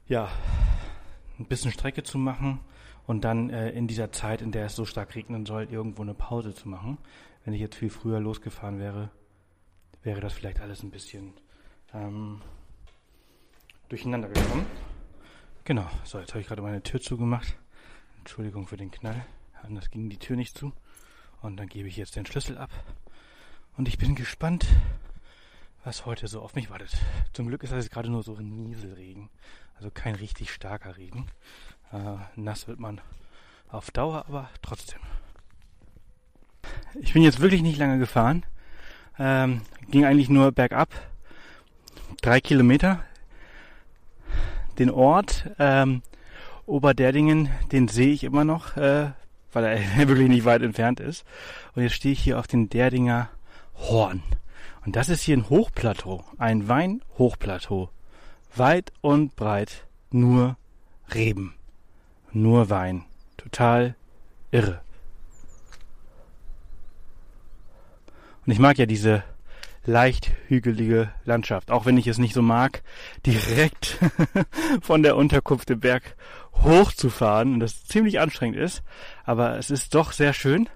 ja 0.08 0.30
ein 1.40 1.46
bisschen 1.46 1.72
Strecke 1.72 2.04
zu 2.04 2.18
machen 2.18 2.60
und 3.08 3.24
dann 3.24 3.50
äh, 3.50 3.72
in 3.72 3.88
dieser 3.88 4.12
Zeit, 4.12 4.42
in 4.42 4.52
der 4.52 4.66
es 4.66 4.76
so 4.76 4.86
stark 4.86 5.16
regnen 5.16 5.46
soll, 5.46 5.68
irgendwo 5.72 6.02
eine 6.02 6.14
Pause 6.14 6.54
zu 6.54 6.68
machen. 6.68 6.98
Wenn 7.46 7.54
ich 7.54 7.62
jetzt 7.62 7.76
viel 7.76 7.90
früher 7.90 8.20
losgefahren 8.20 8.80
wäre, 8.80 9.12
wäre 10.04 10.20
das 10.20 10.34
vielleicht 10.34 10.60
alles 10.60 10.84
ein 10.84 10.92
bisschen 10.92 11.34
ähm, 11.94 12.42
durcheinander 13.88 14.28
gekommen. 14.28 14.66
Genau, 15.64 15.88
so, 16.04 16.20
jetzt 16.20 16.32
habe 16.32 16.42
ich 16.42 16.48
gerade 16.48 16.62
meine 16.62 16.84
Tür 16.84 17.02
zugemacht. 17.02 17.56
Entschuldigung 18.20 18.68
für 18.68 18.78
den 18.78 18.92
Knall. 18.92 19.26
Anders 19.66 19.90
ging 19.90 20.10
die 20.10 20.18
Tür 20.18 20.36
nicht 20.36 20.56
zu. 20.56 20.74
Und 21.42 21.58
dann 21.58 21.68
gebe 21.68 21.88
ich 21.88 21.98
jetzt 21.98 22.16
den 22.16 22.26
Schlüssel 22.26 22.58
ab. 22.58 22.70
Und 23.78 23.88
ich 23.88 23.98
bin 23.98 24.14
gespannt, 24.14 24.68
was 25.84 26.06
heute 26.06 26.28
so 26.28 26.42
auf 26.42 26.54
mich 26.54 26.70
wartet. 26.70 26.96
Zum 27.34 27.48
Glück 27.48 27.64
ist 27.64 27.72
das 27.72 27.84
jetzt 27.84 27.94
gerade 27.94 28.10
nur 28.10 28.22
so 28.22 28.36
ein 28.36 28.56
Nieselregen. 28.56 29.30
Also 29.76 29.90
kein 29.90 30.16
richtig 30.16 30.52
starker 30.52 30.98
Regen. 30.98 31.28
Äh, 31.92 32.18
nass 32.36 32.68
wird 32.68 32.80
man 32.80 33.02
auf 33.70 33.90
Dauer, 33.90 34.26
aber 34.28 34.50
trotzdem. 34.62 35.00
Ich 37.00 37.14
bin 37.14 37.24
jetzt 37.24 37.40
wirklich 37.40 37.64
nicht 37.64 37.78
lange 37.78 37.98
gefahren. 37.98 38.46
Ähm, 39.18 39.62
ging 39.90 40.06
eigentlich 40.06 40.30
nur 40.30 40.52
bergab. 40.52 40.90
Drei 42.22 42.40
Kilometer. 42.40 43.04
Den 44.78 44.92
Ort 44.92 45.50
ähm, 45.58 46.04
Oberderdingen, 46.68 47.50
den 47.72 47.88
sehe 47.88 48.14
ich 48.14 48.24
immer 48.24 48.44
noch, 48.44 48.78
äh, 48.78 49.12
weil 49.56 49.64
er 49.64 49.98
wirklich 50.08 50.28
nicht 50.28 50.46
weit 50.46 50.62
entfernt 50.62 51.00
ist. 51.00 51.26
Und 51.74 51.84
jetzt 51.84 51.96
stehe 51.96 52.14
ich 52.14 52.20
hier 52.20 52.38
auf 52.38 52.48
den 52.48 52.70
Derdinger 52.70 53.30
Horn. 53.76 54.22
Und 54.86 54.96
das 54.96 55.10
ist 55.10 55.24
hier 55.24 55.36
ein 55.36 55.50
Hochplateau, 55.50 56.24
ein 56.38 56.68
Weinhochplateau 56.68 57.90
weit 58.56 58.92
und 59.02 59.36
breit 59.36 59.86
nur 60.12 60.58
Reben, 61.14 61.56
nur 62.32 62.70
Wein. 62.70 63.06
Total 63.38 63.96
irre. 64.52 64.82
Und 68.46 68.52
ich 68.52 68.60
mag 68.60 68.78
ja 68.78 68.86
diese 68.86 69.24
leicht 69.86 70.32
hügelige 70.48 71.12
Landschaft, 71.26 71.72
auch 71.72 71.86
wenn 71.86 71.98
ich 71.98 72.08
es 72.08 72.18
nicht 72.18 72.34
so 72.34 72.42
mag, 72.42 72.82
direkt 73.26 74.00
von 74.82 75.04
der 75.04 75.16
Unterkunft 75.16 75.70
im 75.70 75.80
Berg 75.80 76.16
hochzufahren 76.64 77.54
und 77.54 77.60
das 77.60 77.86
ziemlich 77.86 78.20
anstrengend 78.20 78.58
ist. 78.58 78.84
Aber 79.24 79.58
es 79.58 79.70
ist 79.70 79.96
doch 79.96 80.12
sehr 80.12 80.34
schön, 80.34 80.70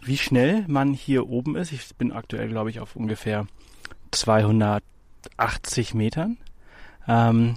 wie 0.00 0.18
schnell 0.18 0.64
man 0.68 0.92
hier 0.92 1.28
oben 1.28 1.56
ist. 1.56 1.72
Ich 1.72 1.94
bin 1.96 2.12
aktuell, 2.12 2.48
glaube 2.48 2.70
ich, 2.70 2.80
auf 2.80 2.96
ungefähr 2.96 3.46
280 4.10 5.94
Metern. 5.94 6.38
Ähm, 7.08 7.56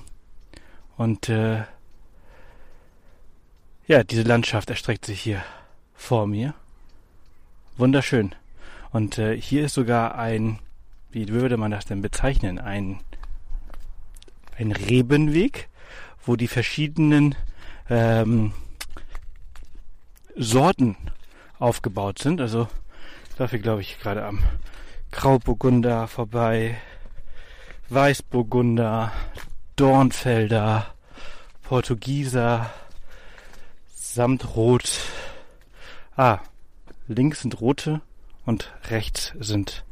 und 0.97 1.29
äh, 1.29 1.63
ja, 3.87 4.03
diese 4.03 4.23
Landschaft 4.23 4.69
erstreckt 4.69 5.05
sich 5.05 5.21
hier 5.21 5.43
vor 5.93 6.27
mir. 6.27 6.53
Wunderschön. 7.77 8.33
Und 8.91 9.17
äh, 9.17 9.39
hier 9.39 9.65
ist 9.65 9.75
sogar 9.75 10.15
ein, 10.15 10.59
wie 11.11 11.29
würde 11.29 11.57
man 11.57 11.71
das 11.71 11.85
denn 11.85 12.01
bezeichnen, 12.01 12.59
ein, 12.59 12.99
ein 14.57 14.71
Rebenweg, 14.71 15.69
wo 16.25 16.35
die 16.35 16.47
verschiedenen 16.47 17.35
ähm, 17.89 18.53
Sorten 20.35 20.97
aufgebaut 21.59 22.19
sind. 22.19 22.41
Also 22.41 22.67
dafür 23.37 23.59
glaube 23.59 23.81
ich 23.81 23.99
gerade 23.99 24.25
am 24.25 24.43
Grauburgunder 25.11 26.07
vorbei, 26.07 26.77
Weißburgunder, 27.89 29.11
Dornfelder, 29.75 30.93
Portugieser, 31.63 32.71
Samtrot. 33.95 34.89
Ah, 36.15 36.39
links 37.07 37.41
sind 37.41 37.61
rote 37.61 38.01
und 38.45 38.73
rechts 38.89 39.33
sind 39.39 39.83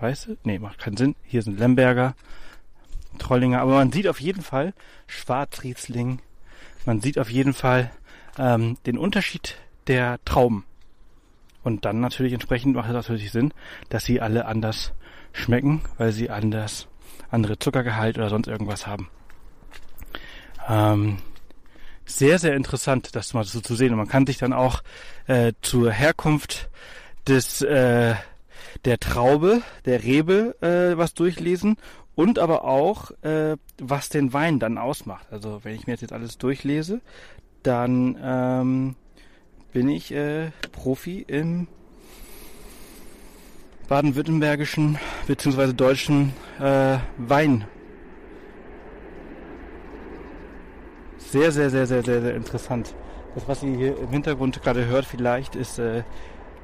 weiße. 0.00 0.38
Nee, 0.44 0.58
macht 0.58 0.78
keinen 0.78 0.96
Sinn. 0.96 1.14
Hier 1.22 1.42
sind 1.42 1.58
Lemberger, 1.58 2.14
Trollinger. 3.18 3.60
Aber 3.60 3.74
man 3.74 3.92
sieht 3.92 4.08
auf 4.08 4.20
jeden 4.20 4.42
Fall 4.42 4.74
Schwarzriesling. 5.06 6.20
Man 6.86 7.00
sieht 7.00 7.18
auf 7.18 7.30
jeden 7.30 7.52
Fall 7.52 7.90
ähm, 8.38 8.76
den 8.86 8.98
Unterschied 8.98 9.56
der 9.86 10.18
Trauben. 10.24 10.64
Und 11.62 11.84
dann 11.84 12.00
natürlich 12.00 12.32
entsprechend 12.32 12.74
macht 12.74 12.88
es 12.88 12.94
natürlich 12.94 13.32
Sinn, 13.32 13.52
dass 13.90 14.04
sie 14.04 14.20
alle 14.20 14.46
anders 14.46 14.92
schmecken, 15.32 15.82
weil 15.98 16.12
sie 16.12 16.30
anders 16.30 16.88
andere 17.30 17.58
Zuckergehalt 17.58 18.18
oder 18.18 18.30
sonst 18.30 18.48
irgendwas 18.48 18.86
haben. 18.86 19.08
Ähm, 20.68 21.18
sehr, 22.04 22.38
sehr 22.38 22.54
interessant, 22.54 23.14
das 23.14 23.34
mal 23.34 23.44
so 23.44 23.60
zu 23.60 23.74
sehen. 23.74 23.92
Und 23.92 23.98
man 23.98 24.08
kann 24.08 24.26
sich 24.26 24.38
dann 24.38 24.52
auch 24.52 24.82
äh, 25.26 25.52
zur 25.62 25.92
Herkunft 25.92 26.70
des 27.26 27.62
äh, 27.62 28.14
der 28.84 28.98
Traube, 28.98 29.62
der 29.84 30.02
Rebe 30.02 30.56
äh, 30.60 30.96
was 30.96 31.14
durchlesen 31.14 31.76
und 32.14 32.38
aber 32.38 32.64
auch, 32.64 33.10
äh, 33.22 33.56
was 33.80 34.08
den 34.08 34.32
Wein 34.32 34.58
dann 34.58 34.78
ausmacht. 34.78 35.26
Also 35.30 35.60
wenn 35.62 35.74
ich 35.74 35.86
mir 35.86 35.94
jetzt 35.94 36.12
alles 36.12 36.38
durchlese, 36.38 37.00
dann 37.62 38.18
ähm, 38.22 38.96
bin 39.72 39.88
ich 39.88 40.12
äh, 40.12 40.50
Profi 40.72 41.24
im 41.26 41.68
baden-württembergischen 43.88 44.98
bzw. 45.26 45.72
deutschen 45.72 46.32
äh, 46.60 46.98
Wein. 47.18 47.66
Sehr, 51.18 51.52
sehr, 51.52 51.70
sehr, 51.70 51.86
sehr, 51.86 52.02
sehr, 52.02 52.22
sehr 52.22 52.34
interessant. 52.34 52.94
Das, 53.34 53.46
was 53.46 53.62
ihr 53.62 53.76
hier 53.76 53.98
im 53.98 54.10
Hintergrund 54.10 54.60
gerade 54.62 54.86
hört, 54.86 55.04
vielleicht 55.04 55.54
ist 55.54 55.78
äh, 55.78 56.02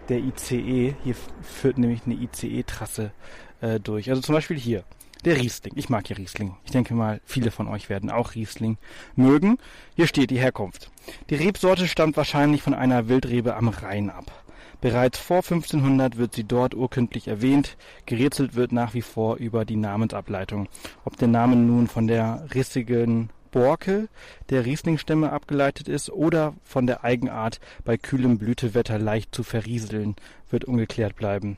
der 0.09 0.18
ICE. 0.18 0.94
Hier 1.04 1.14
führt 1.42 1.78
nämlich 1.78 2.02
eine 2.04 2.14
ICE-Trasse 2.14 3.12
äh, 3.61 3.78
durch. 3.80 4.11
Also 4.11 4.22
zum 4.22 4.35
Beispiel 4.35 4.59
hier. 4.59 4.85
Der 5.24 5.37
Riesling. 5.37 5.72
Ich 5.76 5.88
mag 5.88 6.09
ja 6.09 6.16
Riesling. 6.16 6.57
Ich 6.64 6.70
denke 6.70 6.94
mal, 6.94 7.20
viele 7.24 7.50
von 7.50 7.66
euch 7.68 7.88
werden 7.88 8.11
auch 8.11 8.35
Riesling 8.35 8.79
mögen. 9.16 9.59
Hier 9.94 10.07
steht 10.07 10.31
die 10.31 10.38
Herkunft. 10.38 10.90
Die 11.31 11.35
Rebsorte 11.35 11.88
stammt 11.88 12.16
wahrscheinlich 12.16 12.62
von 12.62 12.74
einer 12.74 13.09
Wildrebe 13.09 13.57
am 13.57 13.68
Rhein 13.68 14.11
ab. 14.11 14.44
Bereits 14.81 15.18
vor 15.18 15.38
1500 15.38 16.16
wird 16.16 16.35
sie 16.35 16.44
dort 16.44 16.74
urkündlich 16.74 17.29
erwähnt. 17.29 17.76
Gerätselt 18.05 18.55
wird 18.55 18.72
nach 18.72 18.94
wie 18.94 19.02
vor 19.02 19.37
über 19.37 19.64
die 19.64 19.76
Namensableitung. 19.76 20.68
Ob 21.05 21.16
der 21.16 21.29
Name 21.29 21.57
nun 21.57 21.88
von 21.88 22.07
der 22.07 22.46
rissigen 22.55 23.31
Borke 23.50 24.09
der 24.50 24.66
Rieslingstämme 24.66 25.33
abgeleitet 25.33 25.88
ist 25.88 26.11
oder 26.11 26.55
von 26.62 26.87
der 26.87 27.05
Eigenart, 27.05 27.59
bei 27.85 27.96
kühlem 27.96 28.38
Blütewetter 28.38 28.98
leicht 28.98 29.35
zu 29.35 29.42
verrieseln, 29.42 30.14
wird 30.50 30.66
ungeklärt 30.66 31.16
bleiben. 31.16 31.57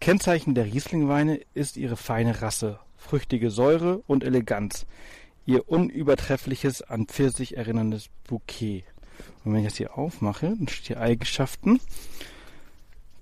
Kennzeichen 0.00 0.54
der 0.54 0.64
Rieslingweine 0.64 1.40
ist 1.52 1.76
ihre 1.76 1.96
feine 1.96 2.40
Rasse, 2.40 2.78
früchtige 2.96 3.50
Säure 3.50 3.98
und 4.06 4.24
Eleganz, 4.24 4.86
ihr 5.44 5.68
unübertreffliches, 5.68 6.80
an 6.80 7.06
Pfirsich 7.06 7.58
erinnerndes 7.58 8.08
Bouquet. 8.26 8.84
Und 9.44 9.52
wenn 9.52 9.60
ich 9.60 9.66
das 9.66 9.76
hier 9.76 9.98
aufmache, 9.98 10.54
dann 10.56 10.68
steht 10.68 10.86
hier 10.86 11.00
Eigenschaften. 11.00 11.80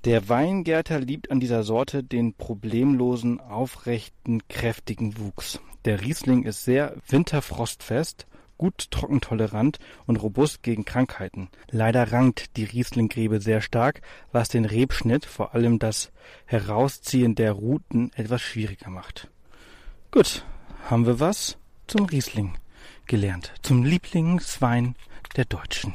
Der 0.04 0.28
Weingärter 0.28 1.00
liebt 1.00 1.32
an 1.32 1.40
dieser 1.40 1.64
Sorte 1.64 2.04
den 2.04 2.34
problemlosen, 2.34 3.40
aufrechten, 3.40 4.46
kräftigen 4.48 5.18
Wuchs. 5.18 5.60
Der 5.84 6.00
Riesling 6.00 6.44
ist 6.44 6.64
sehr 6.64 6.94
winterfrostfest, 7.08 8.28
gut 8.58 8.90
trockentolerant 8.90 9.78
und 10.06 10.16
robust 10.16 10.62
gegen 10.62 10.84
Krankheiten. 10.84 11.48
Leider 11.70 12.12
rankt 12.12 12.56
die 12.56 12.64
Rieslingrebe 12.64 13.40
sehr 13.40 13.60
stark, 13.60 14.02
was 14.32 14.48
den 14.48 14.64
Rebschnitt, 14.64 15.24
vor 15.24 15.54
allem 15.54 15.78
das 15.78 16.10
Herausziehen 16.44 17.34
der 17.34 17.52
Ruten, 17.52 18.10
etwas 18.14 18.42
schwieriger 18.42 18.90
macht. 18.90 19.30
Gut, 20.10 20.44
haben 20.90 21.06
wir 21.06 21.20
was 21.20 21.56
zum 21.86 22.06
Riesling 22.06 22.58
gelernt, 23.06 23.52
zum 23.62 23.84
Lieblingswein 23.84 24.94
der 25.36 25.44
Deutschen. 25.44 25.94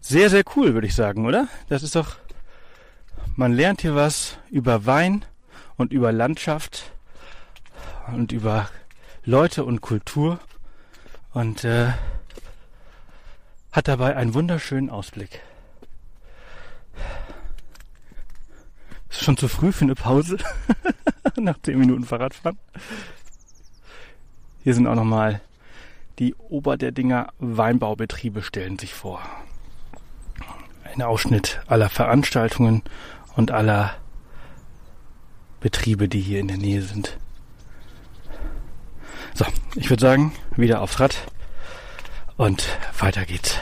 Sehr, 0.00 0.30
sehr 0.30 0.44
cool, 0.54 0.74
würde 0.74 0.86
ich 0.86 0.94
sagen, 0.94 1.26
oder? 1.26 1.48
Das 1.68 1.82
ist 1.82 1.96
doch, 1.96 2.16
man 3.34 3.52
lernt 3.52 3.80
hier 3.80 3.94
was 3.94 4.38
über 4.50 4.86
Wein 4.86 5.24
und 5.76 5.92
über 5.92 6.12
Landschaft 6.12 6.92
und 8.12 8.32
über 8.32 8.68
Leute 9.24 9.64
und 9.64 9.80
Kultur 9.80 10.38
und 11.36 11.64
äh, 11.64 11.92
hat 13.70 13.88
dabei 13.88 14.16
einen 14.16 14.32
wunderschönen 14.32 14.88
Ausblick. 14.88 15.42
Ist 19.10 19.22
schon 19.22 19.36
zu 19.36 19.46
früh 19.46 19.70
für 19.70 19.84
eine 19.84 19.94
Pause 19.94 20.38
nach 21.36 21.60
10 21.60 21.78
Minuten 21.78 22.06
Fahrradfahren. 22.06 22.58
Hier 24.64 24.72
sind 24.72 24.86
auch 24.86 24.94
nochmal 24.94 25.42
die 26.18 26.34
Oberderdinger 26.36 27.34
Weinbaubetriebe 27.38 28.42
stellen 28.42 28.78
sich 28.78 28.94
vor. 28.94 29.20
Ein 30.84 31.02
Ausschnitt 31.02 31.60
aller 31.66 31.90
Veranstaltungen 31.90 32.82
und 33.34 33.50
aller 33.50 33.94
Betriebe, 35.60 36.08
die 36.08 36.20
hier 36.20 36.40
in 36.40 36.48
der 36.48 36.56
Nähe 36.56 36.80
sind. 36.80 37.18
So, 39.36 39.44
ich 39.74 39.90
würde 39.90 40.00
sagen, 40.00 40.32
wieder 40.56 40.80
aufs 40.80 40.98
Rad 40.98 41.26
und 42.38 42.66
weiter 42.98 43.26
geht's. 43.26 43.60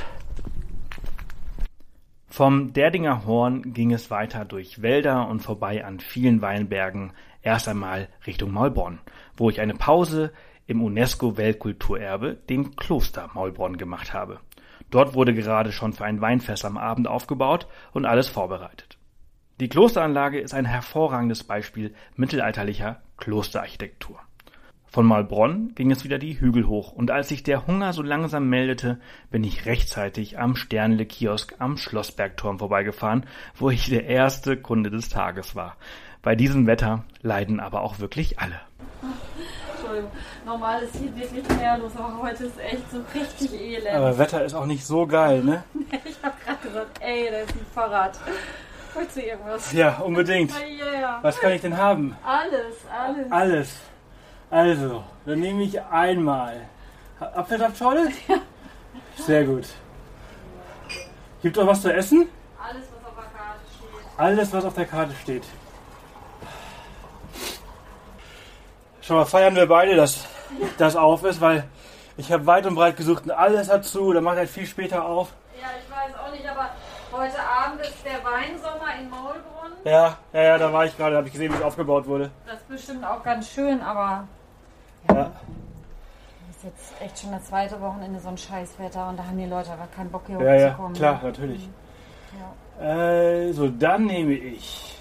Vom 2.28 2.72
Derdinger 2.72 3.26
Horn 3.26 3.74
ging 3.74 3.92
es 3.92 4.08
weiter 4.08 4.44
durch 4.44 4.82
Wälder 4.82 5.26
und 5.26 5.40
vorbei 5.40 5.84
an 5.84 5.98
vielen 5.98 6.42
Weinbergen 6.42 7.12
erst 7.42 7.66
einmal 7.66 8.08
Richtung 8.24 8.52
Maulbronn, 8.52 9.00
wo 9.36 9.50
ich 9.50 9.60
eine 9.60 9.74
Pause 9.74 10.32
im 10.68 10.80
UNESCO-Weltkulturerbe, 10.80 12.36
dem 12.48 12.76
Kloster 12.76 13.30
Maulbronn, 13.34 13.76
gemacht 13.76 14.12
habe. 14.12 14.38
Dort 14.90 15.14
wurde 15.14 15.34
gerade 15.34 15.72
schon 15.72 15.92
für 15.92 16.04
ein 16.04 16.20
Weinfest 16.20 16.64
am 16.64 16.78
Abend 16.78 17.08
aufgebaut 17.08 17.66
und 17.92 18.04
alles 18.04 18.28
vorbereitet. 18.28 18.96
Die 19.58 19.68
Klosteranlage 19.68 20.38
ist 20.38 20.54
ein 20.54 20.66
hervorragendes 20.66 21.42
Beispiel 21.42 21.96
mittelalterlicher 22.14 23.02
Klosterarchitektur. 23.16 24.20
Von 24.94 25.06
Maulbronn 25.06 25.74
ging 25.74 25.90
es 25.90 26.04
wieder 26.04 26.18
die 26.18 26.38
Hügel 26.38 26.68
hoch, 26.68 26.92
und 26.92 27.10
als 27.10 27.28
sich 27.28 27.42
der 27.42 27.66
Hunger 27.66 27.92
so 27.92 28.00
langsam 28.00 28.48
meldete, 28.48 29.00
bin 29.28 29.42
ich 29.42 29.66
rechtzeitig 29.66 30.38
am 30.38 30.54
Sternle-Kiosk 30.54 31.56
am 31.58 31.76
Schlossbergturm 31.76 32.60
vorbeigefahren, 32.60 33.26
wo 33.56 33.70
ich 33.70 33.88
der 33.88 34.06
erste 34.06 34.56
Kunde 34.56 34.90
des 34.90 35.08
Tages 35.08 35.56
war. 35.56 35.74
Bei 36.22 36.36
diesem 36.36 36.68
Wetter 36.68 37.02
leiden 37.22 37.58
aber 37.58 37.82
auch 37.82 37.98
wirklich 37.98 38.38
alle. 38.38 38.60
Entschuldigung, 39.72 40.12
normal 40.46 40.82
ist 40.84 40.94
hier 40.94 41.16
wirklich 41.16 41.58
mehr 41.58 41.76
los, 41.76 41.90
aber 41.96 42.22
heute 42.22 42.44
ist 42.44 42.60
echt 42.60 42.88
so 42.92 43.00
richtig 43.12 43.60
elend. 43.60 43.96
Aber 43.96 44.16
Wetter 44.16 44.44
ist 44.44 44.54
auch 44.54 44.66
nicht 44.66 44.86
so 44.86 45.08
geil, 45.08 45.42
ne? 45.42 45.64
ich 46.04 46.22
habe 46.22 46.36
gerade 46.44 46.68
gesagt, 46.68 47.00
ey, 47.00 47.30
da 47.32 47.38
ist 47.38 47.50
ein 47.50 47.66
Fahrrad. 47.74 48.16
Wolltest 48.94 49.16
du 49.16 49.22
irgendwas? 49.22 49.72
Ja, 49.72 49.96
unbedingt. 49.96 50.52
Yeah. 50.52 51.18
Was 51.20 51.40
kann 51.40 51.50
ich 51.50 51.62
denn 51.62 51.76
haben? 51.76 52.16
Alles, 52.22 52.76
alles. 52.96 53.32
Alles. 53.32 53.80
Also, 54.50 55.04
dann 55.26 55.40
nehme 55.40 55.62
ich 55.62 55.80
einmal 55.82 56.68
Apfelsaftschorle. 57.20 58.08
Sehr 59.16 59.44
gut. 59.44 59.66
Gibt 61.42 61.58
auch 61.58 61.66
was 61.66 61.82
zu 61.82 61.92
essen? 61.92 62.28
Alles, 62.58 62.84
was 62.92 63.06
auf 63.06 63.14
der 63.14 63.24
Karte 63.24 63.60
steht. 63.76 64.18
Alles, 64.18 64.52
was 64.52 64.64
auf 64.64 64.74
der 64.74 64.86
Karte 64.86 65.14
steht. 65.22 65.44
Schon 69.02 69.16
mal 69.16 69.24
feiern 69.26 69.54
wir 69.54 69.66
beide, 69.66 69.96
dass 69.96 70.26
das 70.78 70.96
auf 70.96 71.24
ist, 71.24 71.40
weil 71.40 71.64
ich 72.16 72.30
habe 72.32 72.46
weit 72.46 72.66
und 72.66 72.74
breit 72.74 72.96
gesucht 72.96 73.24
und 73.24 73.32
alles 73.32 73.70
hat 73.70 73.84
zu. 73.84 74.12
Dann 74.12 74.24
macht 74.24 74.36
halt 74.36 74.50
viel 74.50 74.66
später 74.66 75.04
auf. 75.04 75.32
Ja, 75.60 75.68
ich 75.78 75.90
weiß 75.90 76.18
auch 76.18 76.32
nicht, 76.32 76.46
aber 76.48 76.70
heute 77.12 77.40
Abend 77.40 77.80
ist 77.80 78.04
der 78.04 78.24
Weinsommer 78.24 78.94
in 79.00 79.10
Maulbronn. 79.10 79.63
Ja, 79.84 80.16
ja, 80.32 80.42
ja, 80.42 80.58
da 80.58 80.72
war 80.72 80.86
ich 80.86 80.96
gerade, 80.96 81.16
habe 81.16 81.26
ich 81.26 81.32
gesehen, 81.32 81.52
wie 81.52 81.56
es 81.56 81.62
aufgebaut 81.62 82.06
wurde. 82.06 82.30
Das 82.46 82.56
ist 82.56 82.68
bestimmt 82.68 83.04
auch 83.04 83.22
ganz 83.22 83.50
schön, 83.50 83.80
aber 83.82 84.26
Ja. 85.10 85.30
es 86.50 86.56
ist 86.56 86.64
jetzt 86.64 87.02
echt 87.02 87.18
schon 87.18 87.32
das 87.32 87.44
zweite 87.44 87.78
Wochenende 87.80 88.18
so 88.18 88.28
ein 88.28 88.38
Scheißwetter 88.38 89.08
und 89.10 89.18
da 89.18 89.24
haben 89.26 89.36
die 89.36 89.44
Leute 89.46 89.70
aber 89.72 89.86
keinen 89.94 90.10
Bock 90.10 90.22
hier 90.26 90.40
Ja, 90.40 90.54
ja, 90.54 90.66
hochzukommen. 90.70 90.92
klar, 90.94 91.20
natürlich. 91.22 91.68
Ja. 92.80 92.84
Also, 92.86 93.68
dann 93.68 94.06
nehme 94.06 94.32
ich 94.32 94.98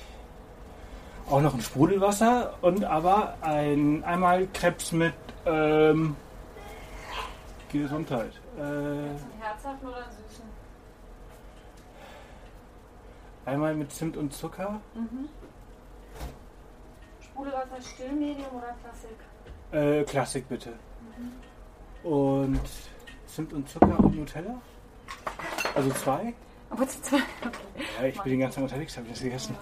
auch 1.31 1.39
noch 1.41 1.53
ein 1.53 1.61
Sprudelwasser 1.61 2.53
und 2.61 2.83
aber 2.83 3.35
ein 3.41 4.03
einmal 4.03 4.47
Krebs 4.53 4.91
mit 4.91 5.13
ähm, 5.45 6.15
Gesundheit. 7.71 8.31
Äh, 8.57 8.61
Einen 8.61 9.19
herzhaften 9.39 9.87
oder 9.87 9.97
einen 9.97 10.22
einmal 13.45 13.75
mit 13.75 13.91
Zimt 13.91 14.17
und 14.17 14.33
Zucker. 14.33 14.79
Sprudelwasser 17.21 17.81
still, 17.81 18.11
Medium 18.13 18.47
oder 18.55 18.75
Klassik? 18.81 19.17
Äh, 19.71 20.03
Klassik 20.03 20.47
bitte. 20.49 20.73
Und 22.03 22.59
Zimt 23.27 23.53
und 23.53 23.67
Zucker 23.69 23.99
und 23.99 24.15
Nutella. 24.15 24.61
Also 25.75 25.89
zwei. 25.91 26.33
Aber 26.69 26.87
zu 26.87 27.01
zwei. 27.01 27.17
Ja, 27.99 28.07
ich 28.07 28.19
bin 28.21 28.31
den 28.31 28.39
ganzen 28.39 28.55
Tag 28.55 28.63
unterwegs, 28.63 28.97
habe 28.97 29.05
ich 29.07 29.13
das 29.13 29.21
gegessen. 29.21 29.55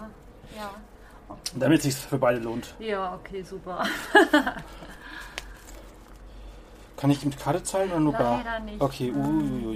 Ja. 0.56 0.72
Damit 1.56 1.80
es 1.80 1.84
sich 1.84 1.96
für 1.96 2.18
beide 2.18 2.40
lohnt. 2.40 2.76
Ja, 2.80 3.14
okay, 3.16 3.42
super. 3.44 3.84
Kann 6.98 7.10
ich 7.10 7.24
mit 7.26 7.38
Karte 7.40 7.64
zahlen 7.64 7.90
oder 7.90 8.00
nur 8.00 8.14
bar? 8.14 8.38
Leider 8.44 8.60
nicht. 8.60 8.82
Okay, 8.82 9.12
uiuiui. 9.12 9.76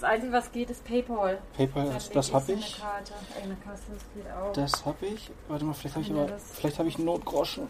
Das 0.00 0.08
Einzige, 0.08 0.32
was 0.32 0.52
geht, 0.52 0.70
ist 0.70 0.84
Paypal. 0.84 1.38
PayPal, 1.56 1.90
das, 1.90 2.08
das 2.10 2.32
habe 2.32 2.52
ich. 2.52 2.80
Eine 2.80 2.92
Karte. 2.92 3.12
Eine 3.42 3.56
Kasse, 3.56 3.82
das 3.92 4.04
geht 4.14 4.32
auch. 4.32 4.52
Das 4.52 4.86
habe 4.86 5.06
ich. 5.06 5.28
Warte 5.48 5.64
mal, 5.64 5.74
vielleicht 5.74 5.96
habe 5.96 6.04
ich 6.04 6.10
Ja, 6.10 6.22
aber. 6.22 6.38
Vielleicht 6.38 6.78
habe 6.78 6.88
ich 6.88 6.96
einen 6.96 7.06
Notgroschen. 7.06 7.66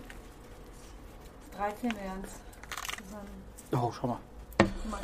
13 1.56 1.90
wären 1.90 2.22
es. 2.22 3.02
Zusammen. 3.02 3.82
Oh, 3.86 3.90
schau 3.98 4.08
mal. 4.08 4.18
Guck 4.58 4.90
mal. 4.90 5.00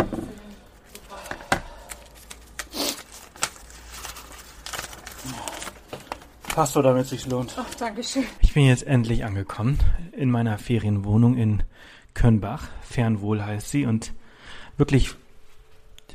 Passt 6.54 6.74
so, 6.74 6.82
damit 6.82 7.04
es 7.04 7.10
sich 7.10 7.26
lohnt. 7.26 7.54
Ach, 7.56 7.74
Dankeschön. 7.76 8.24
Ich 8.40 8.52
bin 8.52 8.66
jetzt 8.66 8.87
endlich 8.87 9.24
angekommen 9.24 9.78
in 10.12 10.30
meiner 10.30 10.58
Ferienwohnung 10.58 11.38
in 11.38 11.62
Kölnbach. 12.12 12.68
Fernwohl 12.82 13.42
heißt 13.42 13.70
sie 13.70 13.87
und 13.87 14.12
wirklich 14.76 15.14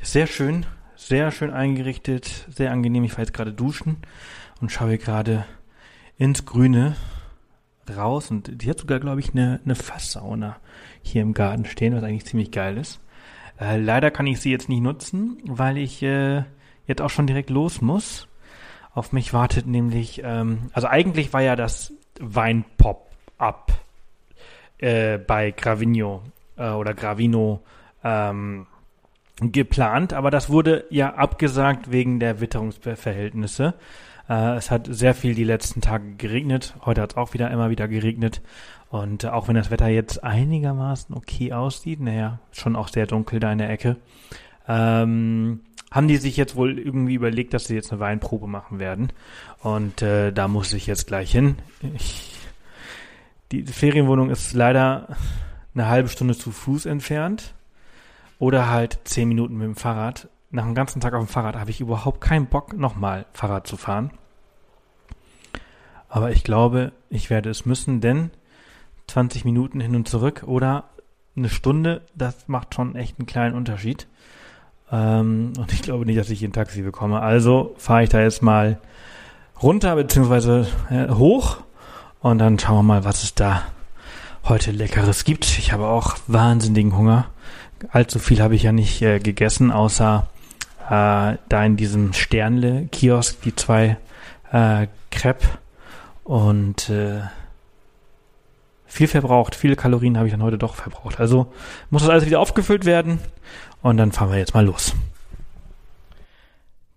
sehr 0.02 0.28
schön, 0.28 0.66
sehr 1.00 1.32
schön 1.32 1.50
eingerichtet, 1.50 2.46
sehr 2.50 2.70
angenehm. 2.70 3.04
Ich 3.04 3.12
war 3.12 3.20
jetzt 3.20 3.32
gerade 3.32 3.52
duschen 3.52 3.96
und 4.60 4.70
schaue 4.70 4.98
gerade 4.98 5.46
ins 6.18 6.44
Grüne 6.44 6.96
raus 7.96 8.30
und 8.30 8.62
die 8.62 8.70
hat 8.70 8.78
sogar, 8.78 9.00
glaube 9.00 9.20
ich, 9.20 9.32
eine, 9.32 9.60
eine 9.64 9.74
Fasssauna 9.74 10.58
hier 11.02 11.22
im 11.22 11.32
Garten 11.32 11.64
stehen, 11.64 11.96
was 11.96 12.04
eigentlich 12.04 12.26
ziemlich 12.26 12.50
geil 12.50 12.76
ist. 12.76 13.00
Äh, 13.58 13.78
leider 13.78 14.10
kann 14.10 14.26
ich 14.26 14.40
sie 14.40 14.50
jetzt 14.50 14.68
nicht 14.68 14.82
nutzen, 14.82 15.38
weil 15.44 15.78
ich 15.78 16.02
äh, 16.02 16.44
jetzt 16.86 17.00
auch 17.00 17.10
schon 17.10 17.26
direkt 17.26 17.50
los 17.50 17.80
muss. 17.80 18.28
Auf 18.92 19.12
mich 19.12 19.32
wartet 19.32 19.66
nämlich, 19.66 20.20
ähm, 20.22 20.70
also 20.72 20.86
eigentlich 20.86 21.32
war 21.32 21.40
ja 21.40 21.56
das 21.56 21.92
Weinpop-Up 22.20 23.72
äh, 24.78 25.18
bei 25.18 25.50
Gravino 25.50 26.22
äh, 26.56 26.70
oder 26.70 26.92
Gravino 26.92 27.62
ähm, 28.04 28.66
geplant, 29.40 30.12
aber 30.12 30.30
das 30.30 30.50
wurde 30.50 30.84
ja 30.90 31.14
abgesagt 31.14 31.90
wegen 31.90 32.20
der 32.20 32.40
Witterungsverhältnisse. 32.40 33.74
Äh, 34.28 34.56
es 34.56 34.70
hat 34.70 34.86
sehr 34.88 35.14
viel 35.14 35.34
die 35.34 35.44
letzten 35.44 35.80
Tage 35.80 36.14
geregnet. 36.16 36.74
Heute 36.84 37.02
hat 37.02 37.12
es 37.12 37.16
auch 37.16 37.34
wieder 37.34 37.50
immer 37.50 37.70
wieder 37.70 37.88
geregnet. 37.88 38.42
Und 38.90 39.24
äh, 39.24 39.28
auch 39.28 39.48
wenn 39.48 39.56
das 39.56 39.70
Wetter 39.70 39.88
jetzt 39.88 40.22
einigermaßen 40.22 41.14
okay 41.14 41.52
aussieht, 41.52 42.00
naja, 42.00 42.38
schon 42.52 42.76
auch 42.76 42.88
sehr 42.88 43.06
dunkel 43.06 43.40
da 43.40 43.50
in 43.50 43.58
der 43.58 43.70
Ecke, 43.70 43.96
ähm, 44.68 45.60
haben 45.90 46.06
die 46.06 46.18
sich 46.18 46.36
jetzt 46.36 46.54
wohl 46.54 46.78
irgendwie 46.78 47.14
überlegt, 47.14 47.52
dass 47.52 47.64
sie 47.64 47.74
jetzt 47.74 47.90
eine 47.90 48.00
Weinprobe 48.00 48.46
machen 48.46 48.78
werden. 48.78 49.12
Und 49.62 50.02
äh, 50.02 50.32
da 50.32 50.46
muss 50.46 50.72
ich 50.72 50.86
jetzt 50.86 51.08
gleich 51.08 51.32
hin. 51.32 51.56
Ich, 51.94 52.36
die 53.50 53.64
Ferienwohnung 53.64 54.30
ist 54.30 54.52
leider 54.52 55.16
eine 55.74 55.88
halbe 55.88 56.08
Stunde 56.08 56.36
zu 56.36 56.52
Fuß 56.52 56.86
entfernt 56.86 57.54
oder 58.40 58.68
halt 58.68 58.98
zehn 59.04 59.28
Minuten 59.28 59.56
mit 59.56 59.66
dem 59.66 59.76
Fahrrad. 59.76 60.28
Nach 60.50 60.64
dem 60.64 60.74
ganzen 60.74 61.00
Tag 61.00 61.14
auf 61.14 61.24
dem 61.24 61.28
Fahrrad 61.28 61.54
habe 61.54 61.70
ich 61.70 61.80
überhaupt 61.80 62.20
keinen 62.20 62.46
Bock, 62.46 62.76
nochmal 62.76 63.26
Fahrrad 63.32 63.68
zu 63.68 63.76
fahren. 63.76 64.10
Aber 66.08 66.32
ich 66.32 66.42
glaube, 66.42 66.90
ich 67.08 67.30
werde 67.30 67.50
es 67.50 67.66
müssen, 67.66 68.00
denn 68.00 68.30
20 69.06 69.44
Minuten 69.44 69.78
hin 69.78 69.94
und 69.94 70.08
zurück 70.08 70.42
oder 70.46 70.84
eine 71.36 71.48
Stunde, 71.48 72.02
das 72.16 72.48
macht 72.48 72.74
schon 72.74 72.96
echt 72.96 73.18
einen 73.18 73.26
kleinen 73.26 73.54
Unterschied. 73.54 74.08
Ähm, 74.90 75.52
und 75.56 75.72
ich 75.72 75.82
glaube 75.82 76.06
nicht, 76.06 76.18
dass 76.18 76.30
ich 76.30 76.40
hier 76.40 76.48
ein 76.48 76.52
Taxi 76.52 76.82
bekomme. 76.82 77.20
Also 77.20 77.74
fahre 77.76 78.02
ich 78.02 78.08
da 78.08 78.20
jetzt 78.20 78.42
mal 78.42 78.80
runter 79.62 79.94
beziehungsweise 79.94 80.66
äh, 80.90 81.10
hoch 81.10 81.58
und 82.20 82.38
dann 82.38 82.58
schauen 82.58 82.78
wir 82.78 82.82
mal, 82.82 83.04
was 83.04 83.22
es 83.22 83.34
da 83.34 83.62
heute 84.48 84.72
Leckeres 84.72 85.24
gibt. 85.24 85.44
Ich 85.44 85.72
habe 85.72 85.86
auch 85.86 86.16
wahnsinnigen 86.26 86.96
Hunger. 86.96 87.26
Allzu 87.88 88.18
viel 88.18 88.42
habe 88.42 88.54
ich 88.54 88.64
ja 88.64 88.72
nicht 88.72 89.00
äh, 89.02 89.18
gegessen, 89.18 89.70
außer 89.70 90.28
äh, 90.86 91.38
da 91.48 91.64
in 91.64 91.76
diesem 91.76 92.12
Sternle-Kiosk 92.12 93.42
die 93.42 93.54
zwei 93.54 93.96
äh, 94.52 94.86
Crepe 95.10 95.46
und 96.24 96.90
äh, 96.90 97.22
viel 98.86 99.06
verbraucht, 99.06 99.54
viele 99.54 99.76
Kalorien 99.76 100.16
habe 100.16 100.26
ich 100.26 100.32
dann 100.32 100.42
heute 100.42 100.58
doch 100.58 100.74
verbraucht. 100.74 101.20
Also 101.20 101.52
muss 101.90 102.02
das 102.02 102.10
alles 102.10 102.26
wieder 102.26 102.40
aufgefüllt 102.40 102.84
werden 102.84 103.20
und 103.82 103.96
dann 103.96 104.12
fahren 104.12 104.30
wir 104.30 104.38
jetzt 104.38 104.54
mal 104.54 104.64
los. 104.64 104.94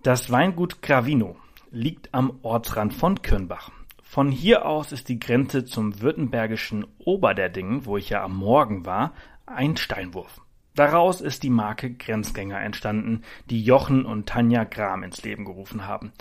Das 0.02 0.32
Weingut 0.32 0.82
Gravino 0.82 1.36
liegt 1.72 2.13
am 2.13 2.39
Ortsrand 2.41 2.93
von 2.93 3.22
Kürnbach. 3.22 3.72
Von 4.02 4.32
hier 4.32 4.65
aus 4.65 4.91
ist 4.91 5.08
die 5.10 5.19
Grenze 5.19 5.65
zum 5.65 6.02
württembergischen 6.02 6.86
Oberderdingen, 7.00 7.86
wo 7.86 7.98
ich 7.98 8.10
ja 8.10 8.24
am 8.24 8.36
Morgen 8.36 8.86
war, 8.86 9.13
ein 9.46 9.78
Steinwurf. 9.78 10.42
Daraus 10.75 11.21
ist 11.21 11.43
die 11.43 11.51
Marke 11.51 11.91
Grenzgänger 11.91 12.59
entstanden, 12.59 13.21
die 13.49 13.63
Jochen 13.63 14.05
und 14.05 14.27
Tanja 14.27 14.63
Gram 14.63 15.03
ins 15.03 15.21
Leben 15.21 15.45
gerufen 15.45 15.86
haben. 15.86 16.12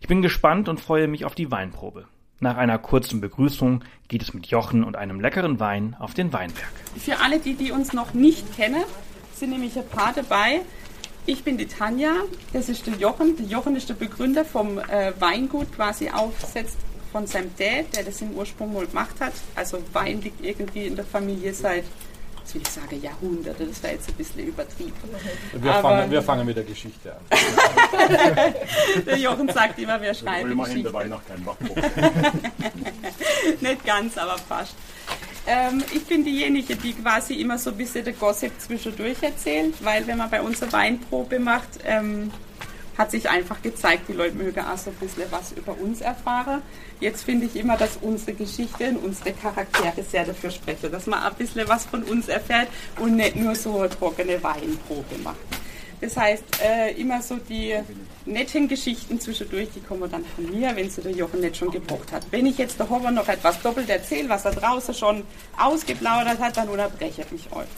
Ich 0.00 0.08
bin 0.08 0.20
gespannt 0.20 0.68
und 0.68 0.80
freue 0.80 1.08
mich 1.08 1.24
auf 1.24 1.34
die 1.34 1.50
Weinprobe. 1.50 2.06
Nach 2.38 2.56
einer 2.56 2.78
kurzen 2.78 3.20
Begrüßung 3.20 3.84
geht 4.08 4.20
es 4.20 4.34
mit 4.34 4.48
Jochen 4.48 4.84
und 4.84 4.96
einem 4.96 5.20
leckeren 5.20 5.60
Wein 5.60 5.96
auf 5.98 6.12
den 6.12 6.32
Weinberg. 6.32 6.72
Für 6.96 7.20
alle, 7.20 7.38
die, 7.38 7.54
die 7.54 7.70
uns 7.70 7.92
noch 7.92 8.12
nicht 8.12 8.54
kennen, 8.56 8.82
sind 9.32 9.50
nämlich 9.50 9.78
ein 9.78 9.88
paar 9.88 10.12
dabei. 10.12 10.60
Ich 11.24 11.44
bin 11.44 11.56
die 11.56 11.66
Tanja, 11.66 12.12
das 12.52 12.68
ist 12.68 12.86
der 12.86 12.94
Jochen. 12.94 13.36
Der 13.36 13.46
Jochen 13.46 13.76
ist 13.76 13.88
der 13.88 13.94
Begründer 13.94 14.44
vom 14.44 14.78
äh, 14.78 15.12
Weingut, 15.20 15.72
quasi 15.72 16.10
aufsetzt 16.10 16.76
von 17.12 17.26
seinem 17.26 17.50
Dad, 17.56 17.94
der 17.94 18.02
das 18.02 18.20
im 18.20 18.32
Ursprung 18.32 18.74
mal 18.74 18.86
gemacht 18.86 19.20
hat. 19.20 19.34
Also 19.54 19.78
Wein 19.92 20.20
liegt 20.20 20.44
irgendwie 20.44 20.86
in 20.86 20.96
der 20.96 21.04
Familie 21.04 21.54
seit, 21.54 21.84
was 22.44 22.54
will 22.54 22.62
ich 22.62 22.68
sagen, 22.68 23.00
Jahrhunderte. 23.02 23.66
Das 23.66 23.82
wäre 23.82 23.94
jetzt 23.94 24.08
ein 24.08 24.14
bisschen 24.14 24.46
übertrieben. 24.46 24.92
Wir, 25.52 25.72
Aber- 25.74 25.88
fangen, 25.88 26.10
wir 26.10 26.22
fangen 26.22 26.46
mit 26.46 26.56
der 26.56 26.64
Geschichte 26.64 27.12
an. 27.12 27.20
Der 29.06 29.16
Jochen 29.18 29.48
sagt 29.48 29.78
immer, 29.78 30.00
wir 30.00 30.14
schreiben 30.14 30.58
Geschichte. 30.58 30.90
noch 31.08 31.22
kein 31.26 31.44
Backbuch. 31.44 31.76
Nicht 33.60 33.84
ganz, 33.84 34.18
aber 34.18 34.38
fast. 34.38 34.74
Ähm, 35.46 35.82
ich 35.92 36.04
bin 36.04 36.24
diejenige, 36.24 36.76
die 36.76 36.92
quasi 36.92 37.34
immer 37.34 37.58
so 37.58 37.70
ein 37.70 37.76
bisschen 37.76 38.04
der 38.04 38.12
Gossip 38.12 38.52
zwischendurch 38.60 39.20
erzählt, 39.22 39.74
weil 39.82 40.06
wenn 40.06 40.18
man 40.18 40.30
bei 40.30 40.40
uns 40.40 40.62
eine 40.62 40.72
Weinprobe 40.72 41.40
macht, 41.40 41.68
ähm, 41.84 42.30
hat 42.98 43.10
sich 43.10 43.28
einfach 43.28 43.62
gezeigt, 43.62 44.08
die 44.08 44.12
Leute 44.12 44.36
mögen 44.36 44.60
auch 44.60 44.76
so 44.76 44.90
ein 44.90 44.96
bisschen 44.96 45.24
was 45.30 45.52
über 45.52 45.76
uns 45.78 46.00
erfahren. 46.00 46.62
Jetzt 47.00 47.24
finde 47.24 47.46
ich 47.46 47.56
immer, 47.56 47.76
dass 47.76 47.98
unsere 48.00 48.34
Geschichte 48.34 48.88
und 48.90 48.98
unsere 48.98 49.32
Charaktere 49.32 50.02
sehr 50.02 50.24
dafür 50.24 50.50
sprechen, 50.50 50.92
dass 50.92 51.06
man 51.06 51.22
ein 51.22 51.34
bisschen 51.34 51.66
was 51.68 51.86
von 51.86 52.02
uns 52.02 52.28
erfährt 52.28 52.68
und 52.98 53.16
nicht 53.16 53.36
nur 53.36 53.54
so 53.54 53.78
eine 53.78 53.90
trockene 53.90 54.42
Weinprobe 54.42 55.18
macht. 55.22 55.36
Das 56.02 56.16
heißt, 56.16 56.44
äh, 56.64 57.00
immer 57.00 57.22
so 57.22 57.36
die 57.36 57.76
netten 58.26 58.66
Geschichten 58.66 59.20
zwischendurch, 59.20 59.68
die 59.72 59.80
kommen 59.80 60.10
dann 60.10 60.24
von 60.34 60.50
mir, 60.50 60.74
wenn 60.74 60.90
sie 60.90 61.00
der 61.00 61.12
Jochen 61.12 61.40
nicht 61.40 61.56
schon 61.56 61.70
gebraucht 61.70 62.10
hat. 62.10 62.26
Wenn 62.32 62.44
ich 62.44 62.58
jetzt 62.58 62.78
der 62.80 62.90
Horror 62.90 63.12
noch 63.12 63.28
etwas 63.28 63.62
doppelt 63.62 63.88
erzähle, 63.88 64.28
was 64.28 64.44
er 64.44 64.50
draußen 64.50 64.94
schon 64.94 65.22
ausgeplaudert 65.56 66.40
hat, 66.40 66.56
dann 66.56 66.68
unterbreche 66.68 67.24
ich 67.32 67.52
euch. 67.52 67.68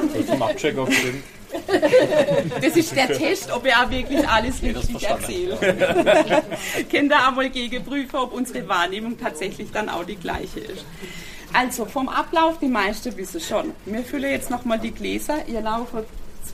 Und 0.00 0.26
zum 0.28 0.42
Abcheck 0.42 0.78
auch 0.78 0.90
stimmt. 0.92 1.24
Das 2.60 2.76
ist 2.76 2.94
der 2.94 3.08
Test, 3.08 3.50
ob 3.52 3.66
er 3.66 3.84
auch 3.84 3.90
wirklich 3.90 4.26
alles 4.26 4.62
richtig 4.62 5.02
erzählt. 5.02 5.58
Könnt 6.90 7.12
ihr 7.12 7.26
einmal 7.28 7.50
gegenprüfen, 7.50 8.16
ob 8.16 8.32
unsere 8.32 8.66
Wahrnehmung 8.68 9.18
tatsächlich 9.18 9.70
dann 9.72 9.88
auch 9.88 10.04
die 10.04 10.16
gleiche 10.16 10.60
ist. 10.60 10.84
Also 11.52 11.84
vom 11.84 12.08
Ablauf, 12.08 12.58
die 12.58 12.68
meisten 12.68 13.16
wissen 13.16 13.40
schon. 13.40 13.72
Wir 13.84 14.02
füllen 14.04 14.30
jetzt 14.30 14.50
nochmal 14.50 14.78
die 14.78 14.90
Gläser. 14.90 15.46
Ihr 15.46 15.60
lauft 15.60 15.92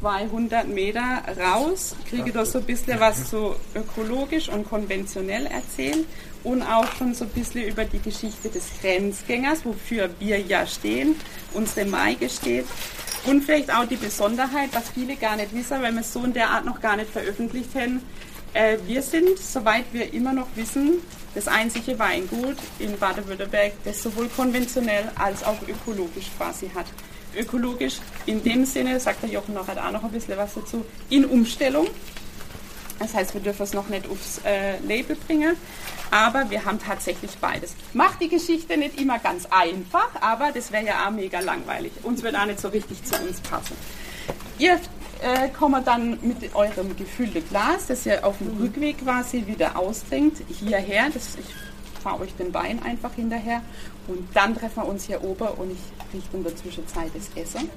200 0.01 0.69
Meter 0.69 1.23
raus, 1.39 1.97
kriege 2.09 2.33
da 2.33 2.45
so 2.45 2.59
ein 2.59 2.65
bisschen 2.65 3.01
was 3.01 3.31
so 3.31 3.57
ökologisch 3.75 4.49
und 4.49 4.69
konventionell 4.69 5.47
erzählen 5.47 6.05
und 6.45 6.63
auch 6.63 6.87
schon 6.97 7.15
so 7.15 7.25
ein 7.25 7.31
bisschen 7.31 7.65
über 7.65 7.85
die 7.85 8.01
Geschichte 8.01 8.49
des 8.49 8.65
Grenzgängers, 8.81 9.65
wofür 9.65 10.11
wir 10.19 10.41
ja 10.41 10.67
stehen, 10.67 11.17
unsere 11.55 11.87
Maike 11.87 12.29
steht. 12.29 12.67
Und 13.25 13.43
vielleicht 13.43 13.73
auch 13.73 13.85
die 13.85 13.97
Besonderheit, 13.97 14.71
was 14.73 14.91
viele 14.91 15.17
gar 15.17 15.37
nicht 15.37 15.55
wissen, 15.55 15.83
weil 15.83 15.93
wir 15.93 16.01
es 16.01 16.13
so 16.13 16.23
in 16.25 16.33
der 16.33 16.51
Art 16.51 16.65
noch 16.65 16.81
gar 16.81 16.97
nicht 16.97 17.11
veröffentlicht 17.11 17.75
haben. 17.75 18.03
Äh, 18.55 18.79
wir 18.87 19.03
sind, 19.03 19.39
soweit 19.39 19.85
wir 19.93 20.13
immer 20.15 20.33
noch 20.33 20.49
wissen, 20.55 21.03
das 21.35 21.49
einzige 21.49 21.99
Weingut 21.99 22.57
in 22.79 22.99
Baden-Württemberg, 22.99 23.73
das 23.85 24.03
sowohl 24.03 24.29
konventionell 24.29 25.11
als 25.17 25.45
auch 25.45 25.61
ökologisch 25.69 26.31
quasi 26.37 26.71
hat. 26.75 26.87
Ökologisch 27.37 27.99
in 28.25 28.43
dem 28.43 28.65
Sinne, 28.65 28.99
sagt 28.99 29.23
der 29.23 29.31
Jochen 29.31 29.55
nachher 29.55 29.87
auch 29.87 29.93
noch 29.93 30.05
ein 30.05 30.11
bisschen 30.11 30.37
was 30.39 30.55
dazu, 30.55 30.85
in 31.11 31.27
Umstellung. 31.27 31.89
Das 32.99 33.15
heißt, 33.15 33.35
wir 33.35 33.41
dürfen 33.41 33.63
es 33.63 33.75
noch 33.75 33.89
nicht 33.89 34.09
aufs 34.09 34.41
äh, 34.45 34.79
Label 34.81 35.17
bringen, 35.17 35.57
aber 36.11 36.51
wir 36.51 36.65
haben 36.65 36.79
tatsächlich 36.79 37.31
beides. 37.39 37.75
Macht 37.93 38.21
die 38.21 38.29
Geschichte 38.29 38.77
nicht 38.77 39.01
immer 39.01 39.19
ganz 39.19 39.47
einfach, 39.47 40.11
aber 40.21 40.51
das 40.53 40.73
wäre 40.73 40.87
ja 40.87 41.07
auch 41.07 41.11
mega 41.11 41.41
langweilig. 41.41 41.93
Uns 42.03 42.23
wird 42.23 42.37
auch 42.37 42.47
nicht 42.47 42.61
so 42.61 42.69
richtig 42.69 43.05
zu 43.05 43.17
uns 43.21 43.41
passen. 43.41 43.77
Ihr 44.59 44.81
äh, 45.21 45.49
kommt 45.49 45.87
dann 45.87 46.19
mit 46.23 46.55
eurem 46.55 46.97
gefüllten 46.97 47.47
Glas, 47.49 47.87
das 47.87 48.07
ihr 48.07 48.25
auf 48.27 48.39
dem 48.39 48.57
Rückweg 48.59 48.99
quasi 48.99 49.47
wieder 49.47 49.79
austrinkt, 49.79 50.43
hierher. 50.49 51.09
Das, 51.13 51.37
ich 51.37 52.03
fahre 52.03 52.23
euch 52.23 52.35
den 52.35 52.53
Wein 52.55 52.83
einfach 52.83 53.15
hinterher 53.15 53.63
und 54.07 54.29
dann 54.35 54.57
treffen 54.57 54.83
wir 54.83 54.89
uns 54.89 55.05
hier 55.05 55.23
oben 55.23 55.49
und 55.49 55.73
ich 55.73 56.15
richte 56.15 56.37
in 56.37 56.45
der 56.45 56.57
Zwischenzeit 56.57 57.11
das 57.15 57.31
Essen. 57.41 57.69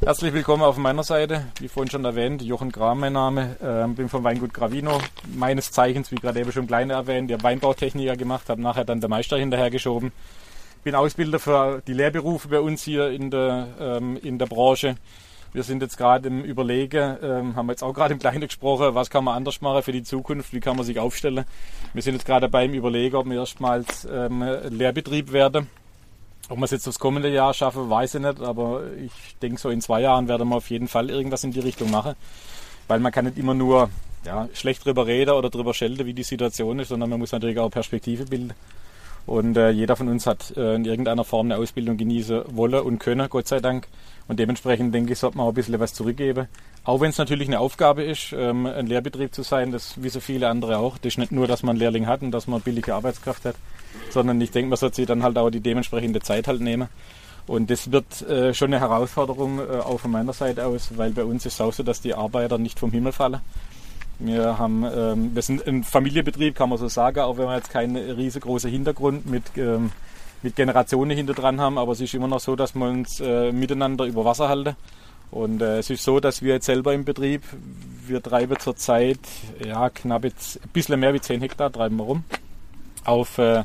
Herzlich 0.00 0.34
willkommen 0.34 0.62
auf 0.62 0.76
meiner 0.76 1.02
Seite. 1.02 1.46
Wie 1.60 1.68
vorhin 1.68 1.90
schon 1.90 2.04
erwähnt, 2.04 2.42
Jochen 2.42 2.70
Gram 2.70 3.00
mein 3.00 3.14
Name. 3.14 3.56
Ähm, 3.62 3.94
bin 3.94 4.08
vom 4.08 4.22
Weingut 4.22 4.52
Gravino. 4.52 5.00
Meines 5.34 5.70
Zeichens, 5.70 6.10
wie 6.10 6.16
gerade 6.16 6.40
eben 6.40 6.52
schon 6.52 6.66
kleine 6.66 6.92
erwähnt, 6.94 7.30
der 7.30 7.42
Weinbautechniker 7.42 8.16
gemacht, 8.16 8.48
habe 8.48 8.60
nachher 8.60 8.84
dann 8.84 9.00
der 9.00 9.08
Meister 9.08 9.38
hinterhergeschoben. 9.38 10.12
Bin 10.82 10.94
Ausbilder 10.94 11.38
für 11.38 11.82
die 11.86 11.94
Lehrberufe 11.94 12.48
bei 12.48 12.60
uns 12.60 12.82
hier 12.82 13.10
in 13.10 13.30
der, 13.30 13.68
ähm, 13.80 14.18
in 14.22 14.38
der 14.38 14.46
Branche. 14.46 14.96
Wir 15.54 15.62
sind 15.62 15.80
jetzt 15.80 15.96
gerade 15.96 16.28
im 16.28 16.42
Überlegen, 16.42 17.16
ähm, 17.22 17.56
haben 17.56 17.70
jetzt 17.70 17.84
auch 17.84 17.94
gerade 17.94 18.12
im 18.12 18.18
Kleinen 18.18 18.40
gesprochen, 18.40 18.94
was 18.94 19.08
kann 19.08 19.24
man 19.24 19.36
anders 19.36 19.60
machen 19.60 19.82
für 19.82 19.92
die 19.92 20.02
Zukunft, 20.02 20.52
wie 20.52 20.60
kann 20.60 20.76
man 20.76 20.84
sich 20.84 20.98
aufstellen. 20.98 21.44
Wir 21.92 22.02
sind 22.02 22.14
jetzt 22.14 22.26
gerade 22.26 22.48
beim 22.48 22.74
Überlegen, 22.74 23.16
ob 23.16 23.26
wir 23.26 23.38
erstmals 23.38 24.06
ähm, 24.10 24.42
Lehrbetrieb 24.68 25.32
werden. 25.32 25.68
Ob 26.48 26.58
wir 26.58 26.64
es 26.64 26.70
jetzt 26.70 26.86
aufs 26.86 26.98
kommende 26.98 27.30
Jahr 27.30 27.54
schaffen, 27.54 27.88
weiß 27.88 28.16
ich 28.16 28.20
nicht, 28.20 28.40
aber 28.40 28.82
ich 28.96 29.36
denke, 29.40 29.58
so 29.58 29.70
in 29.70 29.80
zwei 29.80 30.00
Jahren 30.00 30.28
werden 30.28 30.48
wir 30.48 30.56
auf 30.56 30.70
jeden 30.70 30.88
Fall 30.88 31.10
irgendwas 31.10 31.44
in 31.44 31.52
die 31.52 31.60
Richtung 31.60 31.90
machen. 31.90 32.14
Weil 32.86 33.00
man 33.00 33.12
kann 33.12 33.24
nicht 33.24 33.38
immer 33.38 33.54
nur 33.54 33.88
ja, 34.26 34.48
schlecht 34.52 34.84
drüber 34.84 35.06
reden 35.06 35.30
oder 35.30 35.50
drüber 35.50 35.72
schelten, 35.72 36.06
wie 36.06 36.14
die 36.14 36.22
Situation 36.22 36.78
ist, 36.78 36.88
sondern 36.88 37.10
man 37.10 37.18
muss 37.18 37.32
natürlich 37.32 37.58
auch 37.58 37.70
Perspektive 37.70 38.24
bilden. 38.24 38.52
Und 39.26 39.56
äh, 39.56 39.70
jeder 39.70 39.96
von 39.96 40.08
uns 40.08 40.26
hat 40.26 40.54
äh, 40.56 40.74
in 40.74 40.84
irgendeiner 40.84 41.24
Form 41.24 41.46
eine 41.46 41.56
Ausbildung 41.56 41.96
genießen 41.96 42.42
wollen 42.48 42.82
und 42.82 42.98
können, 42.98 43.26
Gott 43.30 43.48
sei 43.48 43.60
Dank. 43.60 43.88
Und 44.28 44.38
dementsprechend 44.38 44.94
denke 44.94 45.14
ich, 45.14 45.18
sollte 45.18 45.38
man 45.38 45.46
auch 45.46 45.50
ein 45.52 45.54
bisschen 45.54 45.80
was 45.80 45.94
zurückgeben. 45.94 46.46
Auch 46.84 47.00
wenn 47.00 47.10
es 47.10 47.18
natürlich 47.18 47.48
eine 47.48 47.58
Aufgabe 47.58 48.02
ist, 48.02 48.34
ähm, 48.36 48.66
ein 48.66 48.86
Lehrbetrieb 48.86 49.34
zu 49.34 49.42
sein, 49.42 49.72
das 49.72 50.02
wissen 50.02 50.20
viele 50.20 50.48
andere 50.48 50.76
auch. 50.76 50.98
Das 50.98 51.14
ist 51.14 51.18
nicht 51.18 51.32
nur, 51.32 51.46
dass 51.46 51.62
man 51.62 51.70
einen 51.70 51.80
Lehrling 51.80 52.06
hat 52.06 52.20
und 52.20 52.32
dass 52.32 52.46
man 52.46 52.60
billige 52.60 52.94
Arbeitskraft 52.94 53.46
hat, 53.46 53.56
sondern 54.10 54.40
ich 54.40 54.50
denke, 54.50 54.70
man 54.70 54.78
sollte 54.78 54.96
sich 54.96 55.06
dann 55.06 55.22
halt 55.22 55.36
auch 55.36 55.50
die 55.50 55.60
dementsprechende 55.60 56.20
Zeit 56.20 56.48
halt 56.48 56.60
nehmen. 56.60 56.88
Und 57.46 57.70
das 57.70 57.92
wird 57.92 58.22
äh, 58.22 58.54
schon 58.54 58.72
eine 58.72 58.80
Herausforderung 58.80 59.58
äh, 59.58 59.80
auch 59.80 60.00
von 60.00 60.10
meiner 60.10 60.32
Seite 60.32 60.64
aus, 60.64 60.96
weil 60.96 61.10
bei 61.10 61.24
uns 61.24 61.44
ist 61.44 61.54
es 61.54 61.60
auch 61.60 61.72
so, 61.72 61.82
dass 61.82 62.00
die 62.00 62.14
Arbeiter 62.14 62.56
nicht 62.56 62.78
vom 62.78 62.90
Himmel 62.90 63.12
fallen. 63.12 63.40
Wir 64.18 64.58
haben, 64.58 64.84
ähm, 64.84 65.34
wir 65.34 65.42
sind 65.42 65.66
ein 65.66 65.84
Familienbetrieb, 65.84 66.54
kann 66.54 66.70
man 66.70 66.78
so 66.78 66.88
sagen, 66.88 67.20
auch 67.20 67.36
wenn 67.36 67.46
wir 67.46 67.56
jetzt 67.56 67.70
keinen 67.70 67.96
riesengroßen 67.96 68.70
Hintergrund 68.70 69.26
mit, 69.26 69.42
ähm, 69.56 69.90
mit 70.42 70.56
Generationen 70.56 71.16
hinter 71.16 71.34
dran 71.34 71.60
haben, 71.60 71.76
aber 71.76 71.92
es 71.92 72.00
ist 72.00 72.14
immer 72.14 72.28
noch 72.28 72.40
so, 72.40 72.56
dass 72.56 72.74
wir 72.74 72.86
uns 72.86 73.20
äh, 73.20 73.52
miteinander 73.52 74.04
über 74.04 74.24
Wasser 74.24 74.48
halten. 74.48 74.76
Und 75.30 75.60
äh, 75.60 75.78
es 75.78 75.90
ist 75.90 76.04
so, 76.04 76.20
dass 76.20 76.42
wir 76.42 76.54
jetzt 76.54 76.66
selber 76.66 76.94
im 76.94 77.04
Betrieb, 77.04 77.42
wir 78.06 78.22
treiben 78.22 78.58
zurzeit 78.58 79.18
ja, 79.66 79.90
knapp 79.90 80.24
jetzt 80.24 80.60
ein 80.62 80.68
bisschen 80.72 81.00
mehr 81.00 81.12
wie 81.12 81.20
10 81.20 81.40
Hektar 81.40 81.72
treiben 81.72 81.96
wir 81.96 82.04
rum 82.04 82.24
auf 83.04 83.38
äh, 83.38 83.64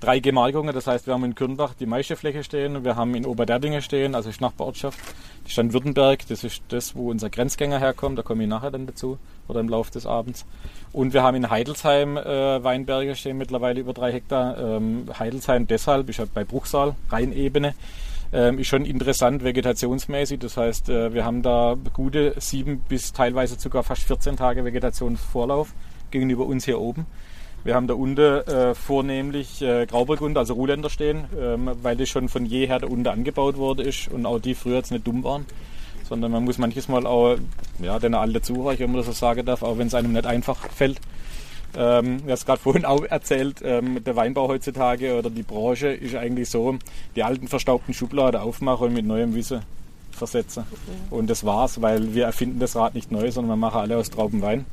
drei 0.00 0.20
Gemarkungen. 0.20 0.74
Das 0.74 0.86
heißt, 0.86 1.06
wir 1.06 1.14
haben 1.14 1.24
in 1.24 1.34
Kürnbach 1.34 1.74
die 1.74 1.86
meiste 1.86 2.16
Fläche 2.16 2.44
stehen, 2.44 2.84
wir 2.84 2.96
haben 2.96 3.14
in 3.14 3.26
Oberderdinge 3.26 3.82
stehen, 3.82 4.14
also 4.14 4.28
ist 4.28 4.40
Nachbarortschaft, 4.40 4.98
die 5.46 5.50
Stadt 5.50 5.72
Württemberg, 5.72 6.26
das 6.28 6.44
ist 6.44 6.62
das, 6.68 6.94
wo 6.94 7.10
unser 7.10 7.30
Grenzgänger 7.30 7.78
herkommt, 7.78 8.18
da 8.18 8.22
komme 8.22 8.44
ich 8.44 8.48
nachher 8.48 8.70
dann 8.70 8.86
dazu 8.86 9.18
oder 9.48 9.60
im 9.60 9.68
Laufe 9.68 9.90
des 9.90 10.06
Abends. 10.06 10.44
Und 10.92 11.12
wir 11.12 11.22
haben 11.22 11.36
in 11.36 11.50
Heidelsheim 11.50 12.16
äh, 12.16 12.62
Weinberge 12.62 13.14
stehen, 13.14 13.38
mittlerweile 13.38 13.80
über 13.80 13.92
drei 13.92 14.12
Hektar. 14.12 14.58
Ähm, 14.58 15.06
Heidelsheim 15.18 15.66
deshalb, 15.66 16.08
ich 16.08 16.18
habe 16.18 16.30
bei 16.32 16.44
Bruchsal, 16.44 16.94
Rheinebene, 17.10 17.74
ähm, 18.32 18.58
ist 18.58 18.68
schon 18.68 18.84
interessant 18.84 19.44
vegetationsmäßig. 19.44 20.40
Das 20.40 20.56
heißt, 20.56 20.88
äh, 20.88 21.14
wir 21.14 21.24
haben 21.24 21.42
da 21.42 21.76
gute 21.92 22.34
sieben 22.38 22.80
bis 22.88 23.12
teilweise 23.12 23.58
sogar 23.58 23.82
fast 23.82 24.02
14 24.02 24.36
Tage 24.36 24.64
Vegetationsvorlauf 24.64 25.72
gegenüber 26.10 26.46
uns 26.46 26.64
hier 26.64 26.80
oben. 26.80 27.06
Wir 27.66 27.74
haben 27.74 27.88
da 27.88 27.94
unten 27.94 28.20
äh, 28.20 28.76
vornehmlich 28.76 29.60
äh, 29.60 29.86
Grauburgunder, 29.86 30.38
also 30.38 30.54
Ruhländer 30.54 30.88
stehen, 30.88 31.24
ähm, 31.36 31.68
weil 31.82 31.96
das 31.96 32.08
schon 32.08 32.28
von 32.28 32.46
jeher 32.46 32.78
da 32.78 32.86
unten 32.86 33.08
angebaut 33.08 33.56
worden 33.56 33.84
ist 33.84 34.06
und 34.06 34.24
auch 34.24 34.38
die 34.38 34.54
früher 34.54 34.76
jetzt 34.76 34.92
nicht 34.92 35.04
dumm 35.04 35.24
waren. 35.24 35.46
Sondern 36.04 36.30
man 36.30 36.44
muss 36.44 36.58
manches 36.58 36.86
Mal 36.86 37.08
auch 37.08 37.36
ja, 37.82 37.98
den 37.98 38.14
alten 38.14 38.40
zureichen, 38.40 38.84
wenn 38.84 38.92
man 38.92 38.98
das 38.98 39.06
so 39.06 39.12
sagen 39.12 39.44
darf, 39.44 39.64
auch 39.64 39.78
wenn 39.78 39.88
es 39.88 39.94
einem 39.94 40.12
nicht 40.12 40.26
einfach 40.26 40.56
fällt. 40.70 41.00
Ähm, 41.76 42.24
du 42.24 42.30
hast 42.30 42.46
gerade 42.46 42.60
vorhin 42.62 42.84
auch 42.84 43.02
erzählt, 43.02 43.62
ähm, 43.64 44.04
der 44.04 44.14
Weinbau 44.14 44.46
heutzutage 44.46 45.18
oder 45.18 45.28
die 45.28 45.42
Branche 45.42 45.88
ist 45.88 46.14
eigentlich 46.14 46.48
so, 46.48 46.76
die 47.16 47.24
alten 47.24 47.48
verstaubten 47.48 47.94
Schubladen 47.94 48.40
aufmachen 48.40 48.86
und 48.86 48.94
mit 48.94 49.06
neuem 49.06 49.34
Wissen 49.34 49.62
versetzen. 50.12 50.62
Und 51.10 51.28
das 51.28 51.44
war's, 51.44 51.82
weil 51.82 52.14
wir 52.14 52.26
erfinden 52.26 52.60
das 52.60 52.76
Rad 52.76 52.94
nicht 52.94 53.10
neu, 53.10 53.28
sondern 53.32 53.50
wir 53.50 53.56
machen 53.56 53.80
alle 53.80 53.96
aus 53.96 54.08
Traubenwein. 54.08 54.66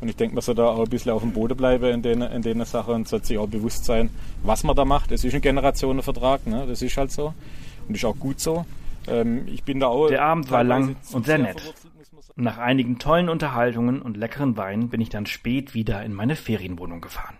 Und 0.00 0.08
ich 0.08 0.16
denke, 0.16 0.34
man 0.34 0.42
soll 0.42 0.54
da 0.54 0.66
auch 0.66 0.84
ein 0.84 0.90
bisschen 0.90 1.12
auf 1.12 1.22
dem 1.22 1.32
Boden 1.32 1.56
bleiben 1.56 1.86
in 1.86 2.02
den, 2.02 2.22
in 2.22 2.42
den 2.42 2.64
Sachen 2.64 2.94
und 2.94 3.08
sollte 3.08 3.26
sich 3.26 3.38
auch 3.38 3.48
bewusst 3.48 3.84
sein, 3.84 4.10
was 4.42 4.62
man 4.62 4.76
da 4.76 4.84
macht. 4.84 5.10
Es 5.10 5.24
ist 5.24 5.34
ein 5.34 5.40
Generationenvertrag, 5.40 6.46
ne? 6.46 6.66
das 6.68 6.82
ist 6.82 6.96
halt 6.96 7.10
so. 7.10 7.34
Und 7.88 7.94
ist 7.96 8.04
auch 8.04 8.16
gut 8.16 8.38
so. 8.38 8.64
Ähm, 9.08 9.48
ich 9.48 9.64
bin 9.64 9.80
da 9.80 9.88
auch. 9.88 10.08
Der 10.08 10.22
Abend 10.22 10.50
war 10.50 10.62
lang 10.62 10.96
und 11.12 11.26
sehr 11.26 11.38
nett. 11.38 11.74
Nach 12.36 12.58
einigen 12.58 12.98
tollen 13.00 13.28
Unterhaltungen 13.28 14.00
und 14.00 14.16
leckeren 14.16 14.56
Weinen 14.56 14.90
bin 14.90 15.00
ich 15.00 15.08
dann 15.08 15.26
spät 15.26 15.74
wieder 15.74 16.04
in 16.04 16.12
meine 16.12 16.36
Ferienwohnung 16.36 17.00
gefahren. 17.00 17.36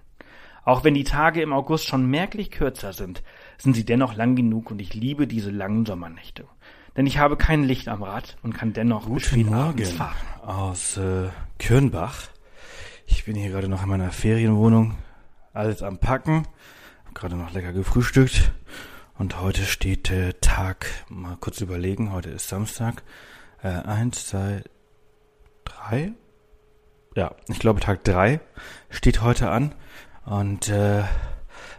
Auch 0.65 0.83
wenn 0.83 0.95
die 0.95 1.05
Tage 1.05 1.41
im 1.41 1.53
August 1.53 1.87
schon 1.87 2.11
merklich 2.11 2.51
kürzer 2.51 2.93
sind, 2.93 3.23
sind 3.59 3.75
sie 3.75 3.85
dennoch 3.85 4.15
lang 4.15 4.35
genug 4.35 4.71
und 4.71 4.81
ich 4.81 4.95
liebe 4.95 5.27
diese 5.27 5.51
langen 5.51 5.87
Sommernächte. 5.87 6.45
Denn 6.97 7.07
ich 7.07 7.19
habe 7.19 7.37
kein 7.37 7.63
Licht 7.63 7.89
am 7.89 8.03
Rad 8.03 8.37
und 8.43 8.55
kann 8.55 8.73
dennoch 8.73 9.09
bis 9.09 9.27
spät 9.27 9.45
Guten 9.45 9.55
abends 9.55 9.97
Morgen 9.97 9.97
fahren. 9.97 10.17
aus 10.45 10.97
äh, 10.97 11.29
Kürnbach. 11.59 12.29
Ich 13.11 13.25
bin 13.25 13.35
hier 13.35 13.51
gerade 13.51 13.69
noch 13.69 13.83
in 13.83 13.89
meiner 13.89 14.13
Ferienwohnung, 14.13 14.95
alles 15.55 15.83
am 15.83 15.99
Packen, 15.99 16.47
hab 17.07 17.15
gerade 17.15 17.37
noch 17.37 17.53
lecker 17.53 17.73
gefrühstückt 17.73 18.53
und 19.17 19.41
heute 19.41 19.65
steht 19.65 20.11
äh, 20.11 20.35
Tag, 20.43 20.87
mal 21.09 21.37
kurz 21.41 21.63
überlegen, 21.63 22.13
heute 22.13 22.29
ist 22.29 22.49
Samstag, 22.49 23.03
äh, 23.63 23.69
eins, 23.69 24.29
zwei, 24.29 24.63
drei, 25.65 26.13
ja, 27.17 27.35
ich 27.49 27.59
glaube 27.59 27.81
Tag 27.81 28.05
drei 28.05 28.41
steht 28.91 29.23
heute 29.23 29.51
an 29.51 29.75
und 30.27 30.69
äh, 30.69 31.03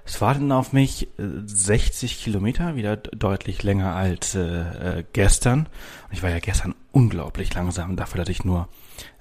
es 0.06 0.22
warten 0.22 0.51
auf 0.51 0.74
mich 0.74 1.10
äh, 1.20 1.24
60 1.45 2.24
Kilometer, 2.24 2.76
wieder 2.76 2.97
deutlich 2.97 3.62
länger 3.62 3.95
als 3.95 4.34
äh, 4.34 4.99
äh, 4.99 5.04
gestern. 5.14 5.70
Ich 6.12 6.24
war 6.24 6.32
ja 6.32 6.39
gestern 6.39 6.74
unglaublich 6.91 7.54
langsam, 7.54 7.95
dafür, 7.95 8.18
dass 8.20 8.30
ich 8.30 8.43
nur 8.43 8.68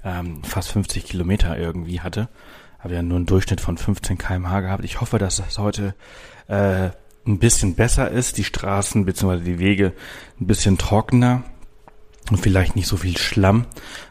ähm, 0.04 0.42
fast 0.44 0.72
50 0.72 1.04
Kilometer 1.04 1.56
irgendwie 1.58 2.00
hatte. 2.00 2.28
Habe 2.78 2.94
ja 2.94 3.02
nur 3.02 3.16
einen 3.16 3.26
Durchschnitt 3.26 3.60
von 3.60 3.76
15 3.76 4.18
km/h 4.18 4.60
gehabt. 4.60 4.84
Ich 4.84 5.00
hoffe, 5.00 5.18
dass 5.18 5.36
das 5.36 5.58
heute 5.58 5.94
äh, 6.46 6.90
ein 7.26 7.38
bisschen 7.38 7.74
besser 7.74 8.10
ist, 8.10 8.38
die 8.38 8.44
Straßen 8.44 9.04
bzw. 9.04 9.40
die 9.40 9.58
Wege 9.58 9.92
ein 10.40 10.46
bisschen 10.46 10.78
trockener. 10.78 11.42
und 12.30 12.38
vielleicht 12.38 12.76
nicht 12.76 12.86
so 12.86 12.96
viel 12.96 13.16
Schlamm 13.16 13.66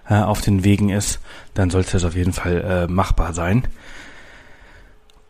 äh, 0.10 0.16
auf 0.16 0.42
den 0.42 0.64
Wegen 0.64 0.90
ist, 0.90 1.20
dann 1.54 1.70
sollte 1.70 1.94
das 1.94 2.04
auf 2.04 2.16
jeden 2.16 2.34
Fall 2.34 2.62
äh, 2.62 2.92
machbar 2.92 3.34
sein. 3.34 3.64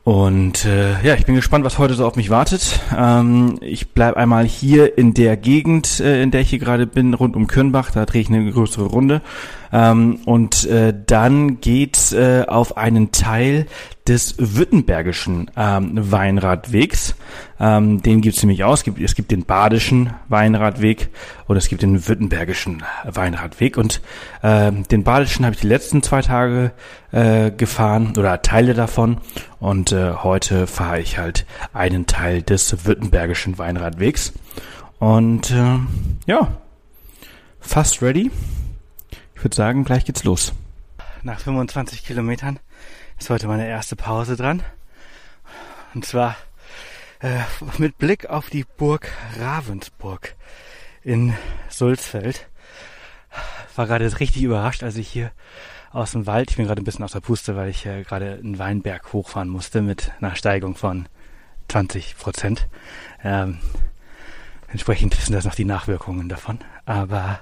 Und 0.08 0.64
äh, 0.64 1.06
ja, 1.06 1.16
ich 1.16 1.26
bin 1.26 1.36
gespannt, 1.36 1.66
was 1.66 1.80
heute 1.80 1.94
so 1.94 2.08
auf 2.08 2.16
mich 2.16 2.30
wartet. 2.30 2.80
Ähm, 2.98 3.58
ich 3.60 3.90
bleib 3.90 4.16
einmal 4.16 4.46
hier 4.46 4.98
in 4.98 5.14
der 5.14 5.36
Gegend, 5.36 6.00
äh, 6.00 6.24
in 6.24 6.32
der 6.32 6.40
ich 6.40 6.50
hier 6.50 6.60
gerade 6.60 6.88
bin, 6.88 7.14
rund 7.14 7.36
um 7.36 7.48
Kürnbach. 7.48 7.92
Da 7.92 8.06
drehe 8.06 8.22
ich 8.22 8.30
eine 8.30 8.50
größere 8.50 8.86
Runde. 8.86 9.22
Ähm, 9.72 10.20
und 10.26 10.66
äh, 10.66 10.94
dann 11.06 11.60
geht's 11.62 12.14
äh, 12.14 12.46
auf 12.48 12.78
einen 12.78 13.12
Teil 13.12 13.68
des 14.08 14.36
württembergischen 14.38 15.52
ähm, 15.58 15.92
Weinradwegs. 15.94 17.16
Ähm, 17.60 18.02
den 18.02 18.22
gibt's 18.22 18.42
nämlich 18.42 18.64
aus. 18.64 18.80
Es 18.80 18.84
gibt, 18.86 19.00
es 19.02 19.16
gibt 19.16 19.32
den 19.32 19.44
badischen 19.44 20.14
Weinradweg 20.30 21.10
und 21.48 21.58
es 21.58 21.68
gibt 21.68 21.82
den 21.82 22.08
württembergischen 22.08 22.84
Weinradweg. 23.04 23.78
Und 23.78 24.02
ähm, 24.44 24.84
den 24.88 25.04
badischen 25.04 25.46
habe 25.46 25.56
ich 25.56 25.62
die 25.62 25.68
letzten 25.68 26.04
zwei 26.04 26.22
Tage 26.22 26.72
äh, 27.12 27.52
gefahren 27.52 28.14
oder 28.18 28.42
Teile 28.42 28.74
davon. 28.74 29.18
Und 29.60 29.92
äh, 29.92 30.14
heute 30.14 30.68
fahre 30.68 31.02
ich 31.02 31.18
halt 31.18 31.46
einen 31.74 32.06
Teil 32.06 32.42
des 32.42 32.86
württembergischen 32.86 33.58
Weinradwegs. 33.58 34.34
Und 35.00 35.52
äh, 35.52 35.80
ja, 36.26 36.48
fast 37.60 38.02
ready. 38.02 38.32
Ich 39.38 39.44
würde 39.44 39.56
sagen, 39.56 39.84
gleich 39.84 40.04
geht's 40.04 40.24
los. 40.24 40.52
Nach 41.22 41.40
25 41.40 42.04
Kilometern 42.04 42.58
ist 43.20 43.30
heute 43.30 43.48
meine 43.48 43.68
erste 43.68 43.96
Pause 43.96 44.36
dran. 44.36 44.64
Und 45.94 46.06
zwar 46.06 46.36
äh, 47.20 47.42
mit 47.78 48.00
Blick 48.00 48.26
auf 48.26 48.50
die 48.50 48.66
Burg 48.78 49.12
Ravensburg 49.40 50.36
in 51.04 51.36
Sulzfeld. 51.70 52.50
War 53.76 53.86
gerade 53.86 54.20
richtig 54.20 54.42
überrascht, 54.42 54.82
als 54.82 54.98
ich 54.98 55.08
hier 55.08 55.32
aus 55.92 56.14
dem 56.14 56.26
Wald, 56.26 56.50
ich 56.50 56.58
bin 56.58 56.66
gerade 56.66 56.82
ein 56.82 56.86
bisschen 56.86 57.06
aus 57.06 57.12
der 57.12 57.20
Puste, 57.20 57.56
weil 57.56 57.70
ich 57.70 57.86
äh, 57.86 58.02
gerade 58.02 58.40
einen 58.44 58.58
Weinberg 58.58 59.14
hochfahren 59.14 59.50
musste 59.50 59.84
mit 59.84 60.14
einer 60.20 60.36
Steigung 60.36 60.74
von 60.74 61.08
20 61.68 62.18
Prozent. 62.18 62.68
Ähm, 63.24 63.60
entsprechend 64.68 65.14
sind 65.14 65.36
das 65.36 65.46
noch 65.46 65.54
die 65.54 65.64
Nachwirkungen 65.64 66.28
davon. 66.28 66.58
Aber 66.86 67.42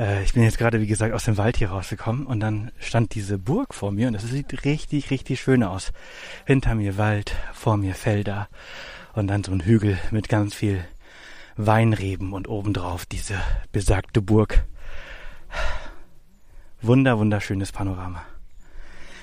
äh, 0.00 0.24
ich 0.24 0.32
bin 0.32 0.42
jetzt 0.42 0.58
gerade, 0.58 0.80
wie 0.80 0.86
gesagt, 0.86 1.12
aus 1.12 1.24
dem 1.24 1.36
Wald 1.36 1.58
hier 1.58 1.70
rausgekommen 1.70 2.26
und 2.26 2.40
dann 2.40 2.72
stand 2.78 3.14
diese 3.14 3.38
Burg 3.38 3.74
vor 3.74 3.92
mir 3.92 4.08
und 4.08 4.14
das 4.14 4.24
sieht 4.24 4.64
richtig, 4.64 5.10
richtig 5.10 5.40
schön 5.40 5.62
aus. 5.62 5.92
Hinter 6.46 6.74
mir 6.74 6.96
Wald, 6.96 7.34
vor 7.52 7.76
mir 7.76 7.94
Felder 7.94 8.48
und 9.12 9.28
dann 9.28 9.44
so 9.44 9.52
ein 9.52 9.64
Hügel 9.64 9.98
mit 10.10 10.28
ganz 10.28 10.54
viel 10.54 10.84
Weinreben 11.56 12.32
und 12.32 12.48
obendrauf 12.48 13.04
diese 13.04 13.34
besagte 13.72 14.22
Burg. 14.22 14.64
Wunder, 16.80 17.18
wunderschönes 17.18 17.72
Panorama. 17.72 18.22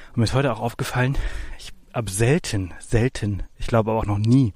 Und 0.09 0.17
mir 0.17 0.25
ist 0.25 0.35
heute 0.35 0.53
auch 0.53 0.59
aufgefallen, 0.59 1.17
ich 1.57 1.73
habe 1.93 2.11
selten, 2.11 2.73
selten, 2.79 3.41
ich 3.57 3.65
glaube 3.65 3.89
aber 3.89 3.99
auch 4.01 4.05
noch 4.05 4.19
nie, 4.19 4.53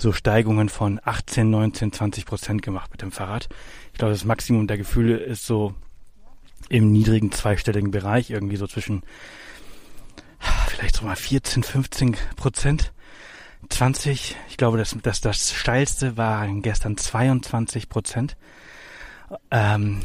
so 0.00 0.12
Steigungen 0.12 0.68
von 0.68 1.00
18, 1.04 1.48
19, 1.50 1.92
20 1.92 2.26
Prozent 2.26 2.62
gemacht 2.62 2.90
mit 2.90 3.02
dem 3.02 3.12
Fahrrad. 3.12 3.48
Ich 4.00 4.02
glaube, 4.02 4.14
das 4.14 4.24
Maximum 4.24 4.66
der 4.66 4.78
Gefühle 4.78 5.18
ist 5.18 5.44
so 5.44 5.74
im 6.70 6.90
niedrigen 6.90 7.32
zweistelligen 7.32 7.90
Bereich, 7.90 8.30
irgendwie 8.30 8.56
so 8.56 8.66
zwischen 8.66 9.02
vielleicht 10.68 10.96
so 10.96 11.04
mal 11.04 11.16
14, 11.16 11.62
15 11.62 12.16
Prozent. 12.34 12.94
20, 13.68 14.36
ich 14.48 14.56
glaube, 14.56 14.78
das, 14.78 14.96
das, 15.02 15.20
das 15.20 15.52
steilste 15.52 16.16
waren 16.16 16.62
gestern 16.62 16.96
22 16.96 17.90
Prozent. 17.90 18.38
Ähm, 19.50 20.00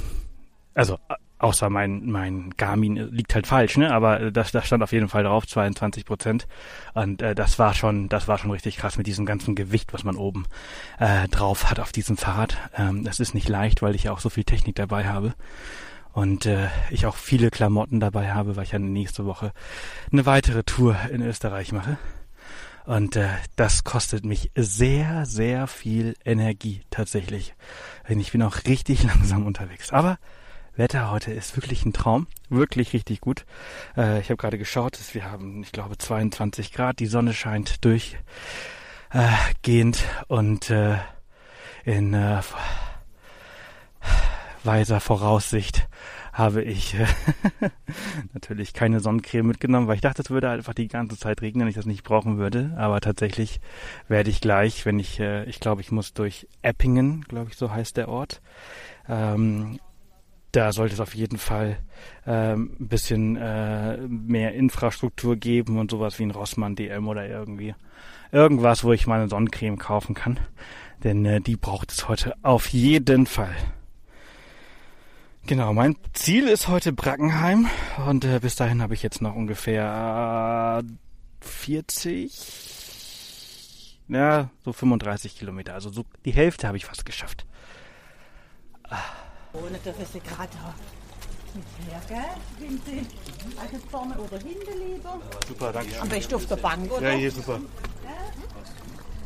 also 0.74 1.00
außer 1.46 1.70
mein, 1.70 2.08
mein 2.08 2.50
Garmin 2.58 2.96
liegt 3.12 3.36
halt 3.36 3.46
falsch, 3.46 3.78
ne? 3.78 3.94
Aber 3.94 4.32
das, 4.32 4.52
das 4.52 4.66
stand 4.66 4.82
auf 4.82 4.92
jeden 4.92 5.08
Fall 5.08 5.24
drauf, 5.24 5.46
22 5.46 6.04
Prozent. 6.04 6.48
Und 6.96 7.22
äh, 7.22 7.36
das 7.36 7.60
war 7.60 7.76
schon, 7.76 8.10
das 8.10 8.28
war 8.28 8.40
schon 8.40 8.50
richtig 8.50 8.78
krass 8.78 8.98
mit 8.98 9.06
diesem 9.06 9.28
ganzen 9.28 9.54
Gewicht, 9.54 9.94
was 9.94 10.04
man 10.04 10.16
oben 10.16 10.46
äh, 11.00 11.28
drauf 11.28 11.70
hat 11.70 11.80
auf 11.80 11.92
diesem 11.92 12.18
Fahrrad. 12.18 12.58
Ähm, 12.76 13.04
das 13.04 13.20
ist 13.20 13.36
nicht 13.36 13.48
leicht, 13.48 13.84
weil 13.84 13.94
ich 13.94 14.06
ja 14.06 14.12
auch 14.12 14.20
so 14.20 14.30
viel 14.30 14.44
Technik 14.44 14.76
dabei 14.76 15.08
habe. 15.08 15.36
Und 16.14 16.48
äh, 16.48 16.68
ich 16.90 17.06
auch 17.06 17.16
viele 17.16 17.52
Klamotten 17.52 18.00
dabei 18.00 18.34
habe, 18.34 18.56
weil 18.56 18.64
ich 18.64 18.72
ja 18.72 18.80
nächste 18.80 19.26
Woche 19.26 19.52
eine 20.12 20.26
weitere 20.26 20.64
Tour 20.64 20.98
in 21.12 21.22
Österreich 21.22 21.72
mache. 21.72 21.98
Und 22.86 23.16
äh, 23.18 23.30
das 23.56 23.84
kostet 23.84 24.26
mich 24.26 24.52
sehr, 24.56 25.26
sehr 25.28 25.68
viel 25.68 26.16
Energie 26.26 26.82
tatsächlich. 26.90 27.54
Ich 28.08 28.32
bin 28.32 28.42
auch 28.42 28.58
richtig 28.66 29.04
langsam 29.14 29.46
unterwegs. 29.46 29.92
Aber 29.92 30.18
Wetter 30.78 31.10
heute 31.10 31.32
ist 31.32 31.56
wirklich 31.56 31.86
ein 31.86 31.94
Traum. 31.94 32.28
Wirklich 32.50 32.94
richtig 32.94 33.22
gut. 33.22 33.46
Äh, 33.96 34.20
ich 34.20 34.30
habe 34.30 34.38
gerade 34.38 34.58
geschaut, 34.58 35.00
wir 35.14 35.32
haben, 35.32 35.62
ich 35.64 35.72
glaube, 35.72 35.98
22 35.98 36.74
Grad. 36.74 37.00
Die 37.00 37.06
Sonne 37.06 37.34
scheint 37.34 37.86
durchgehend 37.86 38.18
äh, 39.14 40.26
und 40.28 40.70
äh, 40.70 40.98
in 41.86 42.14
äh, 42.14 42.42
weiser 44.64 45.00
Voraussicht 45.00 45.88
habe 46.34 46.62
ich 46.62 46.96
äh, 46.96 47.06
natürlich 48.34 48.74
keine 48.74 49.00
Sonnencreme 49.00 49.48
mitgenommen, 49.48 49.88
weil 49.88 49.96
ich 49.96 50.02
dachte, 50.02 50.22
es 50.22 50.30
würde 50.30 50.50
einfach 50.50 50.74
die 50.74 50.90
ganze 50.90 51.18
Zeit 51.18 51.42
regnen, 51.42 51.70
ich 51.70 51.76
das 51.76 51.86
nicht 51.86 52.04
brauchen 52.04 52.38
würde. 52.38 52.74
Aber 52.78 53.00
tatsächlich 53.00 53.62
werde 54.10 54.30
ich 54.30 54.42
gleich, 54.42 54.86
wenn 54.86 55.00
ich, 55.00 55.22
äh, 55.22 55.46
ich 55.46 55.62
glaube, 55.62 55.80
ich 55.80 55.92
muss 55.92 56.14
durch 56.14 56.50
Eppingen, 56.62 57.22
glaube 57.22 57.52
ich, 57.52 57.56
so 57.56 57.72
heißt 57.72 57.96
der 57.96 58.10
Ort, 58.10 58.42
ähm, 59.08 59.80
da 60.56 60.72
sollte 60.72 60.94
es 60.94 61.02
auf 61.02 61.16
jeden 61.16 61.38
Fall 61.38 61.78
ähm, 62.26 62.76
ein 62.80 62.88
bisschen 62.88 63.36
äh, 63.36 63.98
mehr 64.08 64.54
Infrastruktur 64.54 65.36
geben 65.36 65.78
und 65.78 65.92
sowas 65.92 66.18
wie 66.18 66.24
ein 66.24 66.32
Rossmann 66.32 66.76
DM 66.76 67.08
oder 67.08 67.28
irgendwie 67.28 67.76
irgendwas, 68.32 68.84
wo 68.84 68.94
ich 68.94 69.06
meine 69.06 69.28
Sonnencreme 69.28 69.78
kaufen 69.78 70.16
kann. 70.16 70.40
Denn 71.04 71.26
äh, 71.26 71.42
die 71.42 71.58
braucht 71.58 71.92
es 71.92 72.08
heute 72.08 72.34
auf 72.42 72.70
jeden 72.70 73.26
Fall. 73.26 73.56
Genau, 75.46 75.74
mein 75.74 75.98
Ziel 76.14 76.48
ist 76.48 76.70
heute 76.70 76.94
Brackenheim 76.94 77.68
und 78.08 78.26
äh, 78.26 78.40
bis 78.40 78.56
dahin 78.56 78.82
habe 78.82 78.94
ich 78.94 79.04
jetzt 79.04 79.22
noch 79.22 79.36
ungefähr 79.36 80.84
40, 81.42 84.00
ja, 84.08 84.50
so 84.64 84.74
35 84.74 85.38
Kilometer. 85.38 85.74
Also 85.74 85.92
so 85.92 86.06
die 86.24 86.32
Hälfte 86.32 86.68
habe 86.68 86.78
ich 86.78 86.86
fast 86.86 87.06
geschafft. 87.06 87.46
Ah. 88.84 89.25
Ohne 89.64 89.78
dürfen 89.80 90.06
Sie 90.12 90.20
gerade 90.20 90.52
her, 91.88 92.02
gell? 92.08 92.18
Wenn 92.60 92.82
Sie 92.86 93.08
also 93.58 93.78
vorne 93.90 94.16
oder 94.18 94.38
hinten 94.38 94.80
lieber. 94.80 95.20
Super, 95.48 95.72
danke 95.72 95.92
schön. 95.92 96.02
Am 96.02 96.10
besten 96.10 96.36
auf 96.36 96.46
der 96.46 96.56
Bank, 96.58 96.92
oder? 96.92 97.12
Ja, 97.12 97.18
hier 97.18 97.32
super. 97.32 97.60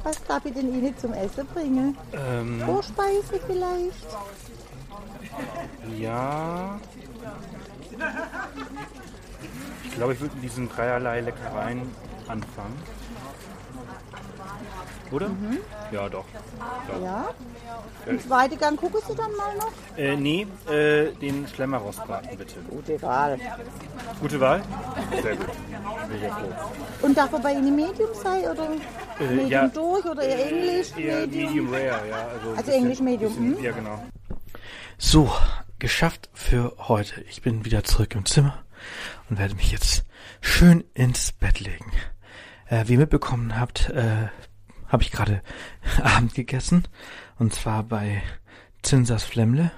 Was 0.04 0.24
darf 0.24 0.46
ich 0.46 0.54
denn 0.54 0.74
Ihnen 0.74 0.98
zum 0.98 1.14
Essen 1.14 1.46
bringen? 1.48 1.98
Ähm, 2.14 2.62
Vorspeise 2.66 3.40
vielleicht? 3.46 4.08
ja. 5.98 6.80
Ich 9.84 9.92
glaube, 9.92 10.14
ich 10.14 10.20
würde 10.22 10.36
mit 10.36 10.44
diesen 10.44 10.70
dreierlei 10.70 11.22
Leckereien 11.22 11.94
anfangen. 12.28 12.82
Oder? 15.12 15.32
Ja, 15.92 16.08
doch. 16.10 16.26
Ja. 17.02 17.30
Im 18.06 18.20
zweiten 18.20 18.58
Gang 18.58 18.80
gucken 18.80 19.00
Sie 19.08 19.16
dann 19.16 19.32
mal 19.36 19.56
noch? 19.58 19.72
Äh, 19.98 20.16
nee, 20.16 20.46
äh, 20.72 21.12
den 21.14 21.48
Schlemmerrostbraten 21.48 22.38
bitte. 22.38 22.60
Gute 22.70 23.02
Wahl. 23.02 23.38
Gute 24.22 24.40
Wahl? 24.40 24.62
Sehr 25.22 25.36
gut. 25.36 25.48
Bin 26.08 26.18
ich 26.18 26.24
ja 26.24 26.30
froh. 26.36 26.48
Und 27.02 27.18
darf 27.18 27.34
er 27.34 27.40
bei 27.40 27.54
Ihnen 27.54 27.76
Medium 27.76 28.10
sein 28.14 28.42
oder 28.46 28.70
Medium 29.20 29.50
ja. 29.50 29.68
durch 29.68 30.06
oder 30.06 30.22
eher 30.24 30.48
Englisch 30.52 30.92
Eher 30.98 31.22
Medium? 31.28 31.48
Medium 31.48 31.74
Rare, 31.74 32.08
ja. 32.10 32.28
Also, 32.28 32.54
Also 32.58 32.72
Englisch 32.72 33.00
Medium, 33.00 33.34
bisschen- 33.34 33.58
hm? 33.58 33.64
Ja, 33.64 33.72
genau. 33.72 34.04
So, 34.98 35.32
geschafft 35.80 36.30
für 36.34 36.74
heute. 36.78 37.22
Ich 37.22 37.42
bin 37.42 37.66
wieder 37.66 37.84
zurück 37.84 38.14
im 38.16 38.26
Zimmer 38.26 38.64
und 39.30 39.40
werde 39.40 39.56
mich 39.56 39.72
jetzt 39.72 40.04
schön 40.42 40.84
ins 40.94 41.32
Bett 41.32 41.60
legen. 41.60 41.92
Äh, 42.68 42.84
wie 42.88 42.94
ihr 42.94 43.00
mitbekommen 43.00 43.60
habt, 43.60 43.90
äh, 43.90 44.28
habe 44.90 45.04
ich 45.04 45.12
gerade 45.12 45.42
Abend 46.04 46.34
gegessen. 46.34 46.88
Und 47.38 47.54
zwar 47.54 47.84
bei 47.84 48.22
Zinsers 48.82 49.24
Flemmle. 49.24 49.72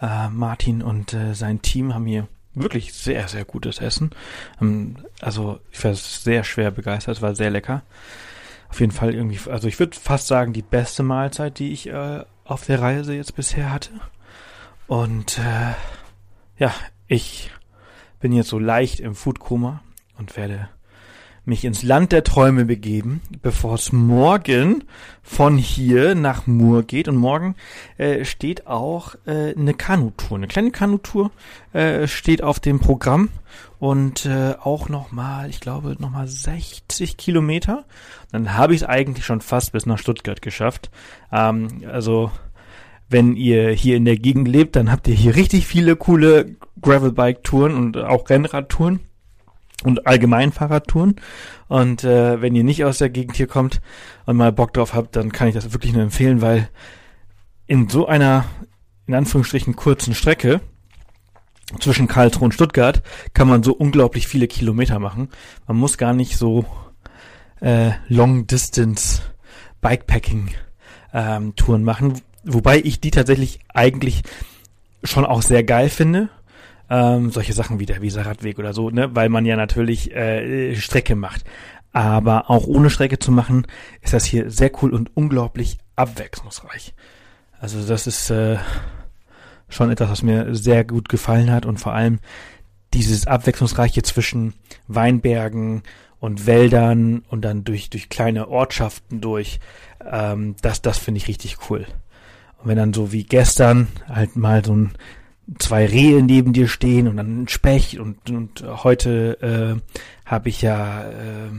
Äh, 0.00 0.28
Martin 0.28 0.82
und 0.82 1.12
äh, 1.14 1.34
sein 1.34 1.62
Team 1.62 1.94
haben 1.94 2.06
hier 2.06 2.28
wirklich 2.54 2.92
sehr, 2.94 3.28
sehr 3.28 3.44
gutes 3.44 3.78
Essen. 3.78 4.10
Ähm, 4.60 4.96
also 5.20 5.60
ich 5.70 5.82
war 5.84 5.94
sehr 5.94 6.44
schwer 6.44 6.70
begeistert, 6.70 7.22
war 7.22 7.34
sehr 7.34 7.50
lecker. 7.50 7.82
Auf 8.68 8.80
jeden 8.80 8.92
Fall 8.92 9.14
irgendwie, 9.14 9.38
also 9.50 9.68
ich 9.68 9.78
würde 9.78 9.96
fast 9.96 10.26
sagen, 10.26 10.52
die 10.52 10.62
beste 10.62 11.02
Mahlzeit, 11.02 11.58
die 11.58 11.72
ich 11.72 11.88
äh, 11.88 12.24
auf 12.44 12.66
der 12.66 12.80
Reise 12.80 13.14
jetzt 13.14 13.36
bisher 13.36 13.72
hatte. 13.72 13.90
Und 14.86 15.38
äh, 15.38 15.74
ja, 16.58 16.74
ich 17.06 17.50
bin 18.20 18.32
jetzt 18.32 18.48
so 18.48 18.58
leicht 18.58 19.00
im 19.00 19.14
Foodkoma 19.14 19.82
und 20.18 20.36
werde 20.36 20.68
mich 21.46 21.64
ins 21.64 21.82
Land 21.82 22.12
der 22.12 22.24
Träume 22.24 22.64
begeben, 22.64 23.22
bevor 23.40 23.74
es 23.74 23.92
morgen 23.92 24.84
von 25.22 25.56
hier 25.56 26.14
nach 26.14 26.46
Mur 26.46 26.82
geht. 26.82 27.08
Und 27.08 27.16
morgen 27.16 27.54
äh, 27.98 28.24
steht 28.24 28.66
auch 28.66 29.14
äh, 29.26 29.54
eine 29.56 29.74
Kanutour, 29.74 30.36
eine 30.36 30.48
kleine 30.48 30.72
Kanutour 30.72 31.30
äh, 31.72 32.06
steht 32.08 32.42
auf 32.42 32.60
dem 32.60 32.80
Programm 32.80 33.30
und 33.78 34.26
äh, 34.26 34.54
auch 34.60 34.88
nochmal, 34.88 35.48
ich 35.48 35.60
glaube, 35.60 35.96
nochmal 35.98 36.26
60 36.26 37.16
Kilometer. 37.16 37.84
Dann 38.32 38.54
habe 38.54 38.74
ich 38.74 38.82
es 38.82 38.88
eigentlich 38.88 39.24
schon 39.24 39.40
fast 39.40 39.72
bis 39.72 39.86
nach 39.86 39.98
Stuttgart 39.98 40.42
geschafft. 40.42 40.90
Ähm, 41.32 41.68
also 41.90 42.30
wenn 43.08 43.36
ihr 43.36 43.70
hier 43.70 43.96
in 43.96 44.04
der 44.04 44.16
Gegend 44.16 44.48
lebt, 44.48 44.74
dann 44.74 44.90
habt 44.90 45.06
ihr 45.06 45.14
hier 45.14 45.36
richtig 45.36 45.66
viele 45.66 45.94
coole 45.94 46.56
Gravelbike-Touren 46.80 47.74
und 47.74 47.96
auch 47.98 48.28
Rennradtouren 48.28 49.00
und 49.84 50.06
allgemein 50.06 50.52
Fahrradtouren. 50.52 51.16
Und 51.68 52.04
äh, 52.04 52.40
wenn 52.40 52.54
ihr 52.54 52.64
nicht 52.64 52.84
aus 52.84 52.98
der 52.98 53.10
Gegend 53.10 53.36
hier 53.36 53.46
kommt 53.46 53.80
und 54.24 54.36
mal 54.36 54.52
Bock 54.52 54.72
drauf 54.72 54.94
habt, 54.94 55.16
dann 55.16 55.32
kann 55.32 55.48
ich 55.48 55.54
das 55.54 55.72
wirklich 55.72 55.92
nur 55.92 56.02
empfehlen, 56.02 56.40
weil 56.40 56.68
in 57.66 57.88
so 57.88 58.06
einer, 58.06 58.44
in 59.06 59.14
Anführungsstrichen, 59.14 59.76
kurzen 59.76 60.14
Strecke 60.14 60.60
zwischen 61.80 62.06
Karlsruhe 62.06 62.44
und 62.44 62.54
Stuttgart 62.54 63.02
kann 63.34 63.48
man 63.48 63.62
so 63.62 63.74
unglaublich 63.74 64.28
viele 64.28 64.46
Kilometer 64.46 64.98
machen. 64.98 65.28
Man 65.66 65.76
muss 65.76 65.98
gar 65.98 66.12
nicht 66.12 66.36
so 66.36 66.64
äh, 67.60 67.90
Long 68.08 68.46
Distance 68.46 69.22
Bikepacking 69.80 70.50
ähm, 71.12 71.56
Touren 71.56 71.82
machen, 71.82 72.20
wobei 72.44 72.78
ich 72.78 73.00
die 73.00 73.10
tatsächlich 73.10 73.60
eigentlich 73.72 74.22
schon 75.02 75.26
auch 75.26 75.42
sehr 75.42 75.64
geil 75.64 75.88
finde. 75.88 76.28
Ähm, 76.88 77.30
solche 77.30 77.52
Sachen 77.52 77.80
wie 77.80 77.86
der 77.86 78.00
Weserradweg 78.00 78.58
oder 78.58 78.72
so, 78.72 78.90
ne, 78.90 79.14
weil 79.14 79.28
man 79.28 79.44
ja 79.44 79.56
natürlich 79.56 80.14
äh, 80.14 80.74
Strecke 80.76 81.16
macht. 81.16 81.44
Aber 81.92 82.50
auch 82.50 82.66
ohne 82.66 82.90
Strecke 82.90 83.18
zu 83.18 83.32
machen, 83.32 83.66
ist 84.02 84.12
das 84.12 84.24
hier 84.24 84.50
sehr 84.50 84.70
cool 84.82 84.92
und 84.92 85.16
unglaublich 85.16 85.78
abwechslungsreich. 85.96 86.94
Also 87.58 87.84
das 87.86 88.06
ist 88.06 88.30
äh, 88.30 88.58
schon 89.68 89.90
etwas, 89.90 90.10
was 90.10 90.22
mir 90.22 90.54
sehr 90.54 90.84
gut 90.84 91.08
gefallen 91.08 91.50
hat 91.50 91.66
und 91.66 91.78
vor 91.78 91.94
allem 91.94 92.20
dieses 92.94 93.26
abwechslungsreiche 93.26 94.02
zwischen 94.02 94.54
Weinbergen 94.86 95.82
und 96.20 96.46
Wäldern 96.46 97.24
und 97.28 97.42
dann 97.44 97.64
durch 97.64 97.90
durch 97.90 98.08
kleine 98.08 98.48
Ortschaften 98.48 99.20
durch, 99.20 99.60
ähm, 100.04 100.56
das 100.62 100.82
das 100.82 100.98
finde 100.98 101.18
ich 101.18 101.28
richtig 101.28 101.56
cool. 101.68 101.86
Und 102.58 102.68
wenn 102.68 102.76
dann 102.76 102.92
so 102.92 103.12
wie 103.12 103.24
gestern 103.24 103.88
halt 104.08 104.36
mal 104.36 104.64
so 104.64 104.74
ein 104.74 104.92
zwei 105.58 105.86
Rehe 105.86 106.22
neben 106.22 106.52
dir 106.52 106.68
stehen 106.68 107.08
und 107.08 107.16
dann 107.16 107.42
ein 107.42 107.48
Specht 107.48 107.98
und, 107.98 108.30
und 108.30 108.64
heute 108.84 109.80
äh, 110.26 110.28
habe 110.28 110.48
ich 110.48 110.62
ja 110.62 111.08
äh, 111.08 111.50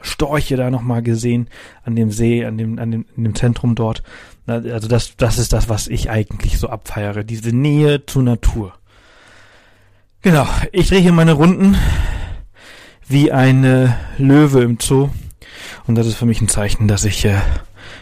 Storche 0.00 0.56
da 0.56 0.70
nochmal 0.70 1.02
gesehen 1.02 1.48
an 1.82 1.96
dem 1.96 2.10
See, 2.10 2.44
an 2.44 2.58
dem, 2.58 2.78
an 2.78 2.90
dem, 2.90 3.06
in 3.16 3.24
dem 3.24 3.34
Zentrum 3.34 3.74
dort. 3.74 4.02
Also 4.46 4.88
das, 4.88 5.16
das 5.16 5.38
ist 5.38 5.52
das, 5.52 5.68
was 5.68 5.88
ich 5.88 6.10
eigentlich 6.10 6.58
so 6.58 6.68
abfeiere, 6.68 7.24
diese 7.24 7.54
Nähe 7.54 8.04
zur 8.04 8.22
Natur. 8.22 8.74
Genau, 10.22 10.46
ich 10.72 10.88
drehe 10.88 11.00
hier 11.00 11.12
meine 11.12 11.32
Runden 11.32 11.76
wie 13.06 13.30
ein 13.32 13.64
äh, 13.64 13.88
Löwe 14.16 14.62
im 14.62 14.78
Zoo 14.80 15.10
und 15.86 15.96
das 15.96 16.06
ist 16.06 16.16
für 16.16 16.26
mich 16.26 16.40
ein 16.40 16.48
Zeichen, 16.48 16.88
dass 16.88 17.04
ich 17.04 17.24
äh, 17.24 17.40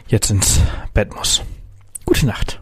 jetzt 0.07 0.31
ins 0.31 0.61
Bett 0.95 1.15
muss. 1.15 1.43
Gute 2.05 2.27
Nacht. 2.27 2.61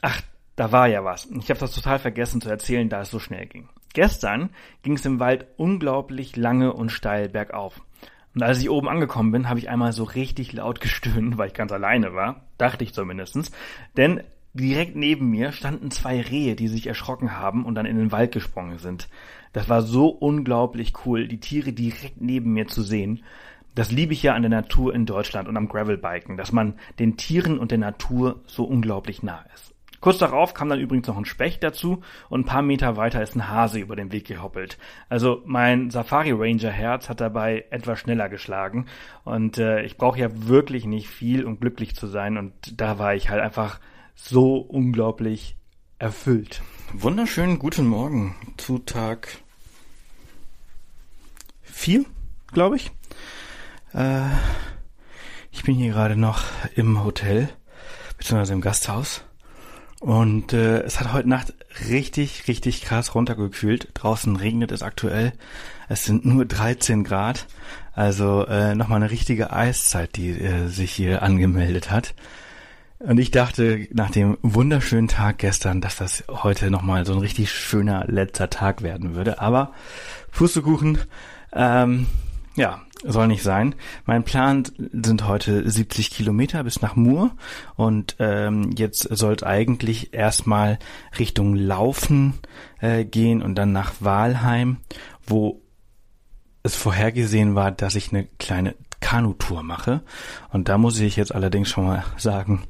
Ach, 0.00 0.20
da 0.56 0.72
war 0.72 0.88
ja 0.88 1.04
was. 1.04 1.26
Ich 1.26 1.50
habe 1.50 1.60
das 1.60 1.74
total 1.74 1.98
vergessen 1.98 2.40
zu 2.40 2.50
erzählen, 2.50 2.88
da 2.88 3.02
es 3.02 3.10
so 3.10 3.18
schnell 3.18 3.46
ging. 3.46 3.68
Gestern 3.94 4.50
ging 4.82 4.94
es 4.94 5.04
im 5.04 5.20
Wald 5.20 5.46
unglaublich 5.56 6.36
lange 6.36 6.72
und 6.72 6.90
steil 6.90 7.28
bergauf. 7.28 7.80
Und 8.34 8.42
als 8.42 8.60
ich 8.60 8.70
oben 8.70 8.88
angekommen 8.88 9.32
bin, 9.32 9.48
habe 9.48 9.58
ich 9.58 9.68
einmal 9.68 9.92
so 9.92 10.04
richtig 10.04 10.52
laut 10.52 10.80
gestöhnt, 10.82 11.38
weil 11.38 11.48
ich 11.48 11.54
ganz 11.54 11.72
alleine 11.72 12.14
war. 12.14 12.46
Dachte 12.58 12.84
ich 12.84 12.94
zumindestens. 12.94 13.52
Denn 13.96 14.22
direkt 14.54 14.96
neben 14.96 15.30
mir 15.30 15.52
standen 15.52 15.90
zwei 15.90 16.20
Rehe, 16.20 16.56
die 16.56 16.68
sich 16.68 16.86
erschrocken 16.86 17.38
haben 17.38 17.64
und 17.64 17.74
dann 17.74 17.86
in 17.86 17.96
den 17.96 18.12
Wald 18.12 18.32
gesprungen 18.32 18.78
sind. 18.78 19.08
Das 19.52 19.68
war 19.68 19.82
so 19.82 20.08
unglaublich 20.08 20.92
cool, 21.04 21.28
die 21.28 21.40
Tiere 21.40 21.72
direkt 21.72 22.20
neben 22.20 22.52
mir 22.52 22.66
zu 22.66 22.82
sehen. 22.82 23.22
Das 23.74 23.90
liebe 23.90 24.12
ich 24.12 24.22
ja 24.22 24.34
an 24.34 24.42
der 24.42 24.50
Natur 24.50 24.94
in 24.94 25.06
Deutschland 25.06 25.48
und 25.48 25.56
am 25.56 25.68
Gravelbiken, 25.68 26.36
dass 26.36 26.52
man 26.52 26.74
den 26.98 27.16
Tieren 27.16 27.58
und 27.58 27.70
der 27.70 27.78
Natur 27.78 28.42
so 28.46 28.64
unglaublich 28.64 29.22
nah 29.22 29.44
ist. 29.54 29.71
Kurz 30.02 30.18
darauf 30.18 30.52
kam 30.52 30.68
dann 30.68 30.80
übrigens 30.80 31.06
noch 31.06 31.16
ein 31.16 31.24
Specht 31.24 31.62
dazu 31.62 32.02
und 32.28 32.40
ein 32.40 32.44
paar 32.44 32.60
Meter 32.60 32.96
weiter 32.96 33.22
ist 33.22 33.36
ein 33.36 33.48
Hase 33.48 33.78
über 33.78 33.94
den 33.94 34.10
Weg 34.10 34.26
gehoppelt. 34.26 34.76
Also 35.08 35.42
mein 35.44 35.90
Safari 35.90 36.32
Ranger 36.32 36.72
Herz 36.72 37.08
hat 37.08 37.20
dabei 37.20 37.66
etwas 37.70 38.00
schneller 38.00 38.28
geschlagen 38.28 38.86
und 39.22 39.58
äh, 39.58 39.82
ich 39.82 39.96
brauche 39.96 40.18
ja 40.18 40.28
wirklich 40.48 40.86
nicht 40.86 41.08
viel, 41.08 41.44
um 41.44 41.60
glücklich 41.60 41.94
zu 41.94 42.08
sein 42.08 42.36
und 42.36 42.52
da 42.80 42.98
war 42.98 43.14
ich 43.14 43.30
halt 43.30 43.40
einfach 43.40 43.78
so 44.16 44.56
unglaublich 44.56 45.56
erfüllt. 46.00 46.62
Wunderschönen 46.92 47.60
guten 47.60 47.86
Morgen 47.86 48.34
zu 48.56 48.80
Tag 48.80 49.28
vier, 51.62 52.04
glaube 52.48 52.74
ich. 52.74 52.90
Äh, 53.94 54.30
ich 55.52 55.62
bin 55.62 55.76
hier 55.76 55.92
gerade 55.92 56.16
noch 56.16 56.42
im 56.74 57.04
Hotel, 57.04 57.50
beziehungsweise 58.18 58.52
im 58.52 58.62
Gasthaus. 58.62 59.24
Und 60.02 60.52
äh, 60.52 60.80
es 60.80 60.98
hat 60.98 61.12
heute 61.12 61.28
Nacht 61.28 61.54
richtig, 61.88 62.48
richtig 62.48 62.82
krass 62.82 63.14
runtergekühlt. 63.14 63.90
Draußen 63.94 64.34
regnet 64.34 64.72
es 64.72 64.82
aktuell. 64.82 65.32
Es 65.88 66.04
sind 66.04 66.24
nur 66.26 66.44
13 66.44 67.04
Grad. 67.04 67.46
Also 67.94 68.44
äh, 68.46 68.74
nochmal 68.74 68.96
eine 68.96 69.12
richtige 69.12 69.52
Eiszeit, 69.52 70.16
die 70.16 70.30
äh, 70.30 70.66
sich 70.66 70.90
hier 70.90 71.22
angemeldet 71.22 71.92
hat. 71.92 72.14
Und 72.98 73.18
ich 73.18 73.30
dachte 73.30 73.86
nach 73.92 74.10
dem 74.10 74.38
wunderschönen 74.42 75.06
Tag 75.06 75.38
gestern, 75.38 75.80
dass 75.80 75.98
das 75.98 76.24
heute 76.28 76.72
nochmal 76.72 77.06
so 77.06 77.12
ein 77.12 77.20
richtig 77.20 77.52
schöner 77.52 78.04
letzter 78.08 78.50
Tag 78.50 78.82
werden 78.82 79.14
würde. 79.14 79.40
Aber 79.40 79.72
Pustekuchen, 80.32 80.98
ähm, 81.52 82.08
ja, 82.56 82.82
soll 83.04 83.28
nicht 83.28 83.42
sein. 83.42 83.74
Mein 84.04 84.24
Plan 84.24 84.64
sind 84.92 85.26
heute 85.26 85.68
70 85.68 86.10
Kilometer 86.10 86.62
bis 86.64 86.82
nach 86.82 86.96
Mur 86.96 87.32
und 87.76 88.16
ähm, 88.18 88.70
jetzt 88.76 89.02
soll 89.02 89.34
es 89.34 89.42
eigentlich 89.42 90.14
erstmal 90.14 90.78
Richtung 91.18 91.54
Laufen 91.54 92.34
äh, 92.80 93.04
gehen 93.04 93.42
und 93.42 93.54
dann 93.54 93.72
nach 93.72 93.94
Walheim, 94.00 94.78
wo 95.26 95.62
es 96.62 96.76
vorhergesehen 96.76 97.54
war, 97.54 97.72
dass 97.72 97.96
ich 97.96 98.12
eine 98.12 98.24
kleine 98.38 98.74
Kanutour 99.02 99.62
mache. 99.62 100.00
Und 100.50 100.70
da 100.70 100.78
muss 100.78 100.98
ich 100.98 101.16
jetzt 101.16 101.34
allerdings 101.34 101.68
schon 101.68 101.84
mal 101.84 102.04
sagen, 102.16 102.62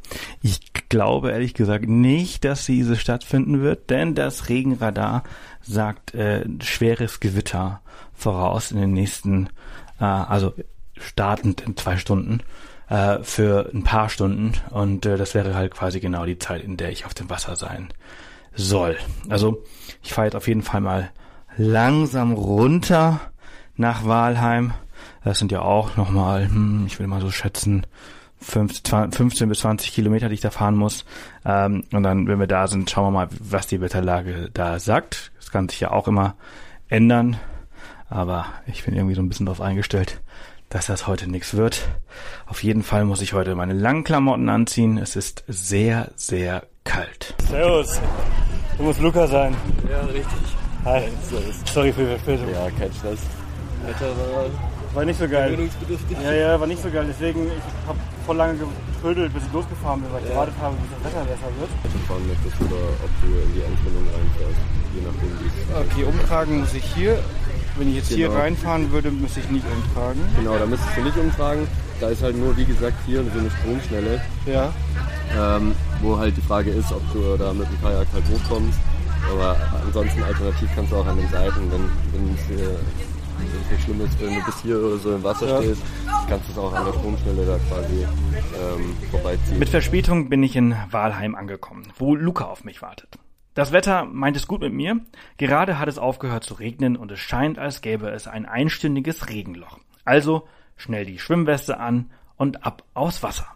ich 0.42 0.72
glaube 0.88 1.30
ehrlich 1.30 1.54
gesagt 1.54 1.88
nicht, 1.88 2.44
dass 2.44 2.66
diese 2.66 2.96
stattfinden 2.96 3.62
wird, 3.62 3.90
denn 3.90 4.16
das 4.16 4.48
Regenradar 4.48 5.22
sagt 5.60 6.14
äh, 6.14 6.44
schweres 6.60 7.20
Gewitter 7.20 7.80
voraus 8.12 8.72
in 8.72 8.80
den 8.80 8.92
nächsten 8.92 9.48
äh, 10.00 10.04
also 10.04 10.52
startend 10.98 11.60
in 11.60 11.76
zwei 11.76 11.96
Stunden 11.96 12.40
äh, 12.88 13.18
für 13.22 13.70
ein 13.72 13.84
paar 13.84 14.08
Stunden 14.08 14.52
und 14.70 15.06
äh, 15.06 15.16
das 15.16 15.34
wäre 15.34 15.54
halt 15.54 15.72
quasi 15.72 16.00
genau 16.00 16.26
die 16.26 16.38
Zeit, 16.38 16.64
in 16.64 16.76
der 16.76 16.90
ich 16.90 17.06
auf 17.06 17.14
dem 17.14 17.30
Wasser 17.30 17.56
sein 17.56 17.88
soll. 18.54 18.96
Also 19.28 19.62
ich 20.02 20.12
fahre 20.12 20.26
jetzt 20.26 20.36
auf 20.36 20.48
jeden 20.48 20.62
Fall 20.62 20.80
mal 20.80 21.10
langsam 21.56 22.32
runter 22.32 23.20
nach 23.76 24.04
Walheim. 24.04 24.74
Das 25.24 25.38
sind 25.38 25.52
ja 25.52 25.62
auch 25.62 25.96
nochmal, 25.96 26.48
hm, 26.48 26.84
ich 26.86 26.98
will 26.98 27.06
mal 27.06 27.20
so 27.20 27.30
schätzen, 27.30 27.86
15 28.40 29.48
bis 29.48 29.60
20 29.60 29.92
Kilometer, 29.92 30.28
die 30.28 30.34
ich 30.34 30.40
da 30.40 30.50
fahren 30.50 30.74
muss. 30.74 31.04
Ähm, 31.44 31.84
und 31.92 32.02
dann, 32.02 32.26
wenn 32.26 32.40
wir 32.40 32.46
da 32.46 32.66
sind, 32.66 32.90
schauen 32.90 33.06
wir 33.06 33.10
mal, 33.10 33.28
was 33.38 33.66
die 33.66 33.80
Wetterlage 33.80 34.50
da 34.52 34.78
sagt. 34.78 35.32
Das 35.36 35.50
kann 35.50 35.68
sich 35.68 35.80
ja 35.80 35.90
auch 35.92 36.08
immer 36.08 36.34
ändern. 36.88 37.36
Aber 38.08 38.46
ich 38.66 38.84
bin 38.84 38.94
irgendwie 38.94 39.14
so 39.14 39.22
ein 39.22 39.28
bisschen 39.28 39.46
darauf 39.46 39.60
eingestellt, 39.60 40.20
dass 40.68 40.86
das 40.86 41.06
heute 41.06 41.30
nichts 41.30 41.54
wird. 41.54 41.88
Auf 42.46 42.62
jeden 42.62 42.82
Fall 42.82 43.04
muss 43.04 43.22
ich 43.22 43.32
heute 43.32 43.54
meine 43.54 43.72
langen 43.72 44.04
Klamotten 44.04 44.48
anziehen. 44.48 44.98
Es 44.98 45.16
ist 45.16 45.44
sehr, 45.46 46.10
sehr 46.16 46.64
kalt. 46.84 47.34
Servus. 47.48 48.00
Du 48.76 48.84
musst 48.84 49.00
Luca 49.00 49.26
sein. 49.26 49.54
Ja, 49.88 50.00
richtig. 50.00 50.26
Hi. 50.84 51.04
Sorry 51.72 51.92
für 51.92 52.02
die 52.02 52.08
Verspätung. 52.08 52.48
Ja, 52.52 52.70
kein 52.70 52.92
Stress. 52.92 53.20
Wetter 53.86 54.16
war, 54.16 54.81
war 54.94 55.04
nicht 55.04 55.18
so 55.18 55.28
geil. 55.28 55.58
Ja, 56.22 56.32
ja, 56.32 56.60
war 56.60 56.66
nicht 56.66 56.82
so 56.82 56.90
geil. 56.90 57.06
Deswegen, 57.08 57.46
ich 57.46 57.88
habe 57.88 57.98
voll 58.26 58.36
lange 58.36 58.58
getrödelt, 58.58 59.32
bis 59.32 59.42
ich 59.44 59.52
losgefahren 59.52 60.00
bin, 60.02 60.12
weil 60.12 60.22
ich 60.22 60.28
ja. 60.28 60.34
gewartet 60.34 60.54
habe, 60.60 60.76
bis 60.76 60.90
das 60.90 61.12
Wetter 61.12 61.24
besser 61.24 61.50
wird. 61.58 61.70
Du 61.82 61.98
fahren 62.06 62.26
möchtest 62.28 62.56
oder 62.60 62.82
ob 63.02 63.12
du 63.20 63.28
in 63.28 63.50
die 63.54 63.62
Endfindung 63.62 64.04
reinfährst. 64.12 64.60
Je 64.94 65.00
nachdem, 65.02 65.32
wie 65.40 65.48
es 65.48 65.92
Okay, 65.92 66.04
umtragen 66.04 66.60
muss 66.60 66.74
ich 66.74 66.84
hier 66.94 67.18
wenn 67.76 67.88
ich 67.88 67.96
jetzt 67.96 68.10
genau. 68.10 68.32
hier 68.32 68.38
reinfahren 68.38 68.92
würde, 68.92 69.10
müsste 69.10 69.40
ich 69.40 69.50
nicht 69.50 69.64
umtragen. 69.66 70.20
Genau, 70.36 70.58
da 70.58 70.66
müsstest 70.66 70.96
du 70.96 71.02
nicht 71.02 71.16
umtragen. 71.16 71.66
Da 72.00 72.08
ist 72.08 72.22
halt 72.22 72.36
nur, 72.36 72.56
wie 72.56 72.64
gesagt, 72.64 72.96
hier 73.06 73.24
so 73.24 73.38
eine 73.38 73.50
Stromschnelle. 73.50 74.20
Ja. 74.46 74.72
Ähm, 75.34 75.74
wo 76.02 76.18
halt 76.18 76.36
die 76.36 76.42
Frage 76.42 76.70
ist, 76.70 76.92
ob 76.92 77.00
du 77.12 77.36
da 77.36 77.52
mit 77.52 77.66
dem 77.68 77.80
Kajak 77.80 78.06
halt 78.12 78.24
hochkommst. 78.30 78.78
Aber 79.32 79.56
ansonsten 79.86 80.22
alternativ 80.22 80.68
kannst 80.74 80.92
du 80.92 80.96
auch 80.96 81.06
an 81.06 81.16
den 81.16 81.28
Seiten, 81.30 81.70
wenn, 81.70 81.88
wenn 82.12 82.34
es 82.34 82.42
irgendwie 83.46 83.82
schlimm 83.82 84.00
ist, 84.02 84.20
wenn 84.20 84.34
du 84.34 84.44
bis 84.44 84.62
hier 84.62 84.78
oder 84.78 84.96
so 84.98 85.14
im 85.14 85.22
Wasser 85.22 85.48
ja. 85.48 85.62
stehst, 85.62 85.82
kannst 86.28 86.48
du 86.48 86.52
es 86.52 86.58
auch 86.58 86.72
an 86.72 86.84
der 86.84 86.92
Stromstelle 86.92 87.46
da 87.46 87.58
quasi 87.68 88.02
ähm, 88.02 88.96
vorbeiziehen. 89.10 89.58
Mit 89.58 89.68
Verspätung 89.68 90.28
bin 90.28 90.42
ich 90.42 90.56
in 90.56 90.76
Walheim 90.90 91.34
angekommen, 91.34 91.92
wo 91.98 92.14
Luca 92.14 92.44
auf 92.44 92.64
mich 92.64 92.82
wartet. 92.82 93.18
Das 93.54 93.72
Wetter 93.72 94.06
meint 94.06 94.36
es 94.36 94.46
gut 94.46 94.62
mit 94.62 94.72
mir. 94.72 95.00
Gerade 95.36 95.78
hat 95.78 95.88
es 95.88 95.98
aufgehört 95.98 96.44
zu 96.44 96.54
regnen 96.54 96.96
und 96.96 97.12
es 97.12 97.20
scheint, 97.20 97.58
als 97.58 97.82
gäbe 97.82 98.08
es 98.08 98.26
ein 98.26 98.46
einstündiges 98.46 99.28
Regenloch. 99.28 99.78
Also 100.04 100.48
schnell 100.76 101.04
die 101.04 101.18
Schwimmweste 101.18 101.78
an 101.78 102.10
und 102.36 102.64
ab 102.64 102.82
aus 102.94 103.22
Wasser. 103.22 103.46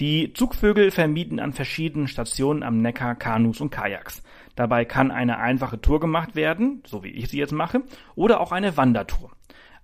Die 0.00 0.32
Zugvögel 0.34 0.90
vermieten 0.90 1.40
an 1.40 1.52
verschiedenen 1.52 2.08
Stationen 2.08 2.62
am 2.62 2.82
Neckar 2.82 3.14
Kanus 3.14 3.60
und 3.60 3.70
Kajaks. 3.70 4.22
Dabei 4.56 4.84
kann 4.84 5.10
eine 5.10 5.38
einfache 5.38 5.80
Tour 5.80 6.00
gemacht 6.00 6.34
werden, 6.34 6.82
so 6.86 7.04
wie 7.04 7.10
ich 7.10 7.28
sie 7.28 7.38
jetzt 7.38 7.52
mache, 7.52 7.82
oder 8.14 8.40
auch 8.40 8.52
eine 8.52 8.76
Wandertour. 8.76 9.30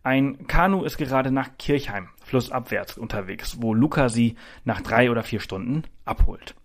Ein 0.02 0.48
Kanu 0.48 0.82
ist 0.82 0.96
gerade 0.96 1.30
nach 1.30 1.50
Kirchheim, 1.58 2.08
flussabwärts 2.24 2.98
unterwegs, 2.98 3.58
wo 3.60 3.72
Luca 3.72 4.08
sie 4.08 4.34
nach 4.64 4.80
drei 4.80 5.10
oder 5.10 5.22
vier 5.22 5.38
Stunden 5.38 5.84
abholt. 6.04 6.56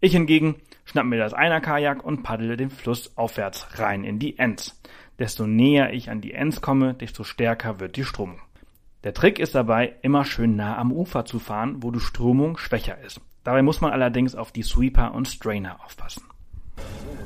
Ich 0.00 0.12
hingegen 0.12 0.56
schnapp 0.84 1.06
mir 1.06 1.18
das 1.18 1.32
Einer-Kajak 1.32 2.04
und 2.04 2.22
paddle 2.22 2.58
den 2.58 2.68
Fluss 2.68 3.16
aufwärts 3.16 3.78
rein 3.78 4.04
in 4.04 4.18
die 4.18 4.38
Enz. 4.38 4.78
Desto 5.18 5.46
näher 5.46 5.94
ich 5.94 6.10
an 6.10 6.20
die 6.20 6.34
Enz 6.34 6.60
komme, 6.60 6.92
desto 6.92 7.24
stärker 7.24 7.80
wird 7.80 7.96
die 7.96 8.04
Strömung. 8.04 8.40
Der 9.04 9.14
Trick 9.14 9.38
ist 9.38 9.54
dabei, 9.54 9.94
immer 10.02 10.24
schön 10.24 10.56
nah 10.56 10.76
am 10.76 10.92
Ufer 10.92 11.24
zu 11.24 11.38
fahren, 11.38 11.82
wo 11.82 11.90
die 11.90 12.00
Strömung 12.00 12.58
schwächer 12.58 12.98
ist. 13.00 13.20
Dabei 13.44 13.62
muss 13.62 13.80
man 13.80 13.92
allerdings 13.92 14.34
auf 14.34 14.52
die 14.52 14.62
Sweeper 14.62 15.14
und 15.14 15.28
Strainer 15.28 15.82
aufpassen. 15.84 16.24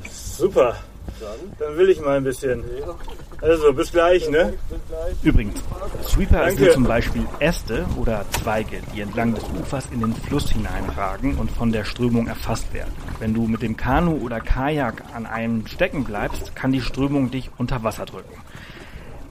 Super. 0.09 0.77
Dann 1.59 1.77
will 1.77 1.89
ich 1.89 1.99
mal 1.99 2.17
ein 2.17 2.23
bisschen. 2.23 2.63
Also, 3.41 3.73
bis 3.73 3.91
gleich, 3.91 4.29
ne? 4.29 4.53
Übrigens, 5.23 5.61
Sweeper 6.03 6.49
sind 6.51 6.71
zum 6.71 6.83
Beispiel 6.83 7.25
Äste 7.39 7.85
oder 7.97 8.25
Zweige, 8.31 8.81
die 8.93 9.01
entlang 9.01 9.33
des 9.33 9.43
Ufers 9.43 9.87
in 9.91 10.01
den 10.01 10.13
Fluss 10.13 10.49
hineinragen 10.51 11.37
und 11.37 11.51
von 11.51 11.71
der 11.71 11.83
Strömung 11.83 12.27
erfasst 12.27 12.73
werden. 12.73 12.93
Wenn 13.19 13.33
du 13.33 13.47
mit 13.47 13.61
dem 13.61 13.75
Kanu 13.75 14.17
oder 14.17 14.39
Kajak 14.39 15.03
an 15.13 15.25
einem 15.25 15.67
stecken 15.67 16.03
bleibst, 16.03 16.55
kann 16.55 16.71
die 16.71 16.81
Strömung 16.81 17.31
dich 17.31 17.49
unter 17.57 17.83
Wasser 17.83 18.05
drücken. 18.05 18.41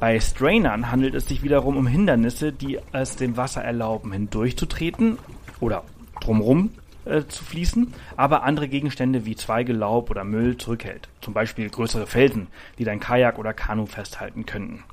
Bei 0.01 0.21
Strainern 0.21 0.91
handelt 0.91 1.15
es 1.15 1.27
sich 1.27 1.43
wiederum 1.43 1.77
um 1.77 1.87
Hindernisse, 1.87 2.53
die 2.53 2.79
es 2.93 3.17
dem 3.17 3.37
Wasser 3.37 3.63
erlauben, 3.63 4.13
hindurchzutreten 4.13 5.19
oder 5.61 5.85
drumrum 6.21 6.71
äh, 7.09 7.27
zu 7.27 7.45
fließen, 7.45 7.95
aber 8.17 8.43
andere 8.43 8.69
Gegenstände 8.69 9.25
wie 9.25 9.37
Zweige, 9.37 9.73
Laub 9.73 10.11
oder 10.11 10.25
Müll 10.25 10.57
zurückhält. 10.57 11.09
Zum 11.21 11.35
Beispiel 11.35 11.69
größere 11.69 12.07
Felsen, 12.07 12.49
die 12.79 12.85
dein 12.85 13.01
Kajak 13.01 13.39
oder 13.39 13.55
Kanu 13.55 13.87
festhalten 13.87 14.47
könnten. 14.47 14.85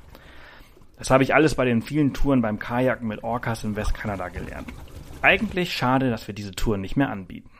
Das 0.98 1.10
habe 1.10 1.22
ich 1.22 1.34
alles 1.34 1.54
bei 1.54 1.64
den 1.64 1.82
vielen 1.82 2.14
Touren 2.14 2.40
beim 2.40 2.58
Kajaken 2.58 3.06
mit 3.06 3.22
Orcas 3.22 3.64
in 3.64 3.76
Westkanada 3.76 4.28
gelernt. 4.28 4.72
Eigentlich 5.20 5.74
schade, 5.74 6.10
dass 6.10 6.26
wir 6.26 6.34
diese 6.34 6.52
Touren 6.52 6.80
nicht 6.80 6.96
mehr 6.96 7.10
anbieten. 7.10 7.50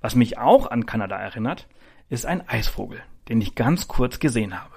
Was 0.00 0.14
mich 0.14 0.38
auch 0.38 0.70
an 0.70 0.86
Kanada 0.86 1.16
erinnert, 1.16 1.66
ist 2.08 2.26
ein 2.26 2.48
Eisvogel, 2.48 3.02
den 3.28 3.40
ich 3.40 3.54
ganz 3.54 3.88
kurz 3.88 4.18
gesehen 4.18 4.60
habe. 4.60 4.74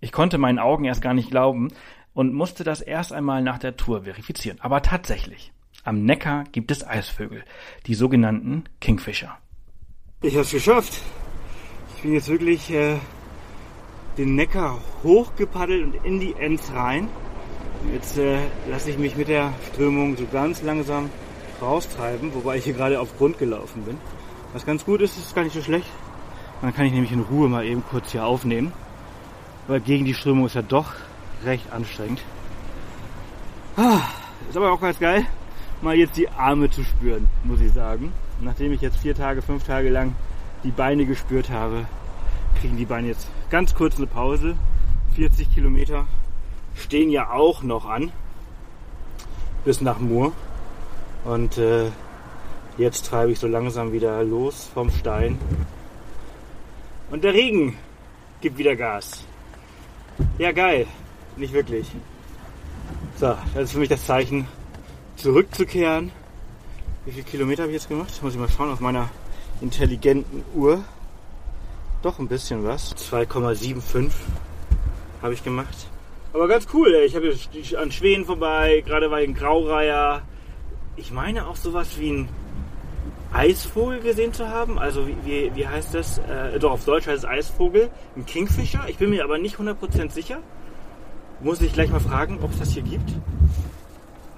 Ich 0.00 0.12
konnte 0.12 0.38
meinen 0.38 0.58
Augen 0.58 0.84
erst 0.84 1.02
gar 1.02 1.14
nicht 1.14 1.30
glauben 1.30 1.68
und 2.14 2.34
musste 2.34 2.64
das 2.64 2.80
erst 2.80 3.12
einmal 3.12 3.42
nach 3.42 3.58
der 3.58 3.76
Tour 3.76 4.02
verifizieren. 4.02 4.58
Aber 4.60 4.82
tatsächlich, 4.82 5.52
am 5.88 6.04
Neckar 6.04 6.44
gibt 6.52 6.70
es 6.70 6.86
Eisvögel, 6.86 7.42
die 7.86 7.94
sogenannten 7.94 8.64
Kingfisher. 8.80 9.36
Ich 10.22 10.34
habe 10.34 10.42
es 10.42 10.50
geschafft. 10.50 11.00
Ich 11.96 12.02
bin 12.02 12.12
jetzt 12.12 12.28
wirklich 12.28 12.70
äh, 12.70 12.96
den 14.16 14.34
Neckar 14.34 14.78
hochgepaddelt 15.02 15.84
und 15.84 16.04
in 16.04 16.20
die 16.20 16.34
Enz 16.34 16.70
rein. 16.72 17.08
Jetzt 17.92 18.18
äh, 18.18 18.38
lasse 18.68 18.90
ich 18.90 18.98
mich 18.98 19.16
mit 19.16 19.28
der 19.28 19.52
Strömung 19.72 20.16
so 20.16 20.26
ganz 20.30 20.62
langsam 20.62 21.10
raustreiben, 21.60 22.34
wobei 22.34 22.58
ich 22.58 22.64
hier 22.64 22.74
gerade 22.74 23.00
auf 23.00 23.16
Grund 23.16 23.38
gelaufen 23.38 23.82
bin. 23.84 23.96
Was 24.52 24.64
ganz 24.64 24.84
gut 24.84 25.00
ist, 25.00 25.16
ist 25.18 25.34
gar 25.34 25.42
nicht 25.42 25.54
so 25.54 25.62
schlecht. 25.62 25.88
Dann 26.60 26.74
kann 26.74 26.86
ich 26.86 26.92
nämlich 26.92 27.12
in 27.12 27.20
Ruhe 27.20 27.48
mal 27.48 27.64
eben 27.64 27.82
kurz 27.84 28.12
hier 28.12 28.24
aufnehmen 28.24 28.72
weil 29.68 29.80
gegen 29.80 30.04
die 30.04 30.14
Strömung 30.14 30.46
ist 30.46 30.54
ja 30.54 30.62
doch 30.62 30.94
recht 31.44 31.70
anstrengend. 31.72 32.20
Ah, 33.76 34.00
ist 34.48 34.56
aber 34.56 34.72
auch 34.72 34.80
ganz 34.80 34.98
geil, 34.98 35.26
mal 35.82 35.96
jetzt 35.96 36.16
die 36.16 36.28
Arme 36.28 36.70
zu 36.70 36.84
spüren, 36.84 37.28
muss 37.44 37.60
ich 37.60 37.72
sagen. 37.72 38.12
Nachdem 38.40 38.72
ich 38.72 38.80
jetzt 38.80 38.98
vier 38.98 39.14
Tage, 39.14 39.42
fünf 39.42 39.64
Tage 39.64 39.90
lang 39.90 40.14
die 40.64 40.70
Beine 40.70 41.06
gespürt 41.06 41.50
habe, 41.50 41.86
kriegen 42.60 42.76
die 42.76 42.84
Beine 42.84 43.08
jetzt 43.08 43.28
ganz 43.50 43.74
kurz 43.74 43.96
eine 43.96 44.06
Pause. 44.06 44.56
40 45.14 45.52
Kilometer 45.52 46.06
stehen 46.74 47.10
ja 47.10 47.30
auch 47.30 47.62
noch 47.62 47.88
an 47.88 48.12
bis 49.64 49.80
nach 49.80 49.98
Mur. 49.98 50.32
Und 51.24 51.58
äh, 51.58 51.90
jetzt 52.76 53.06
treibe 53.06 53.32
ich 53.32 53.38
so 53.38 53.46
langsam 53.46 53.92
wieder 53.92 54.22
los 54.24 54.70
vom 54.72 54.90
Stein. 54.90 55.38
Und 57.10 57.24
der 57.24 57.34
Regen 57.34 57.76
gibt 58.40 58.58
wieder 58.58 58.76
Gas. 58.76 59.24
Ja, 60.38 60.52
geil. 60.52 60.86
Nicht 61.36 61.52
wirklich. 61.52 61.90
So, 63.16 63.36
das 63.54 63.64
ist 63.64 63.72
für 63.72 63.78
mich 63.78 63.88
das 63.88 64.04
Zeichen, 64.04 64.46
zurückzukehren. 65.18 66.12
Wie 67.04 67.12
viele 67.12 67.24
Kilometer 67.24 67.62
habe 67.62 67.72
ich 67.72 67.80
jetzt 67.80 67.88
gemacht? 67.88 68.12
Muss 68.22 68.34
ich 68.34 68.38
mal 68.38 68.48
schauen 68.48 68.70
auf 68.70 68.80
meiner 68.80 69.10
intelligenten 69.60 70.44
Uhr. 70.54 70.84
Doch 72.02 72.18
ein 72.18 72.28
bisschen 72.28 72.64
was. 72.64 72.94
2,75 72.96 74.10
habe 75.20 75.34
ich 75.34 75.42
gemacht. 75.42 75.88
Aber 76.32 76.46
ganz 76.46 76.68
cool, 76.72 76.94
ey. 76.94 77.06
Ich 77.06 77.16
habe 77.16 77.34
an 77.76 77.90
Schweden 77.90 78.24
vorbei, 78.24 78.84
gerade 78.86 79.10
war 79.10 79.20
ich 79.20 79.28
in 79.28 79.34
Graureiher. 79.34 80.22
Ich 80.96 81.10
meine 81.10 81.46
auch 81.46 81.56
sowas 81.56 81.98
wie 81.98 82.12
ein 82.12 82.28
Eisvogel 83.32 84.00
gesehen 84.00 84.32
zu 84.32 84.48
haben. 84.48 84.78
Also 84.78 85.08
wie, 85.08 85.16
wie, 85.24 85.50
wie 85.54 85.66
heißt 85.66 85.94
das? 85.94 86.18
Äh, 86.18 86.58
doch, 86.60 86.72
auf 86.72 86.84
Deutsch 86.84 87.06
heißt 87.06 87.24
es 87.24 87.28
Eisvogel. 87.28 87.90
Ein 88.16 88.26
Kingfisher. 88.26 88.84
Ich 88.88 88.98
bin 88.98 89.10
mir 89.10 89.24
aber 89.24 89.38
nicht 89.38 89.56
100% 89.56 90.10
sicher. 90.10 90.38
Muss 91.40 91.60
ich 91.60 91.72
gleich 91.72 91.90
mal 91.90 92.00
fragen, 92.00 92.38
ob 92.42 92.52
es 92.52 92.58
das 92.58 92.70
hier 92.70 92.82
gibt. 92.82 93.10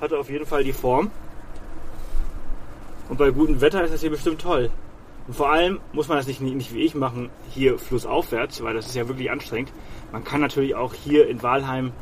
Hatte 0.00 0.18
auf 0.18 0.30
jeden 0.30 0.46
Fall 0.46 0.64
die 0.64 0.72
Form. 0.72 1.10
Und 3.08 3.18
bei 3.18 3.30
gutem 3.30 3.60
Wetter 3.60 3.82
ist 3.82 3.92
das 3.92 4.00
hier 4.00 4.10
bestimmt 4.10 4.40
toll. 4.40 4.70
Und 5.26 5.34
vor 5.34 5.50
allem 5.50 5.80
muss 5.92 6.08
man 6.08 6.16
das 6.16 6.26
nicht, 6.26 6.40
nicht 6.40 6.74
wie 6.74 6.82
ich 6.82 6.94
machen, 6.94 7.28
hier 7.50 7.78
flussaufwärts, 7.78 8.62
weil 8.62 8.74
das 8.74 8.86
ist 8.86 8.94
ja 8.94 9.08
wirklich 9.08 9.30
anstrengend. 9.30 9.72
Man 10.12 10.24
kann 10.24 10.40
natürlich 10.40 10.74
auch 10.74 10.94
hier 10.94 11.28
in 11.28 11.42
Walheim 11.42 11.92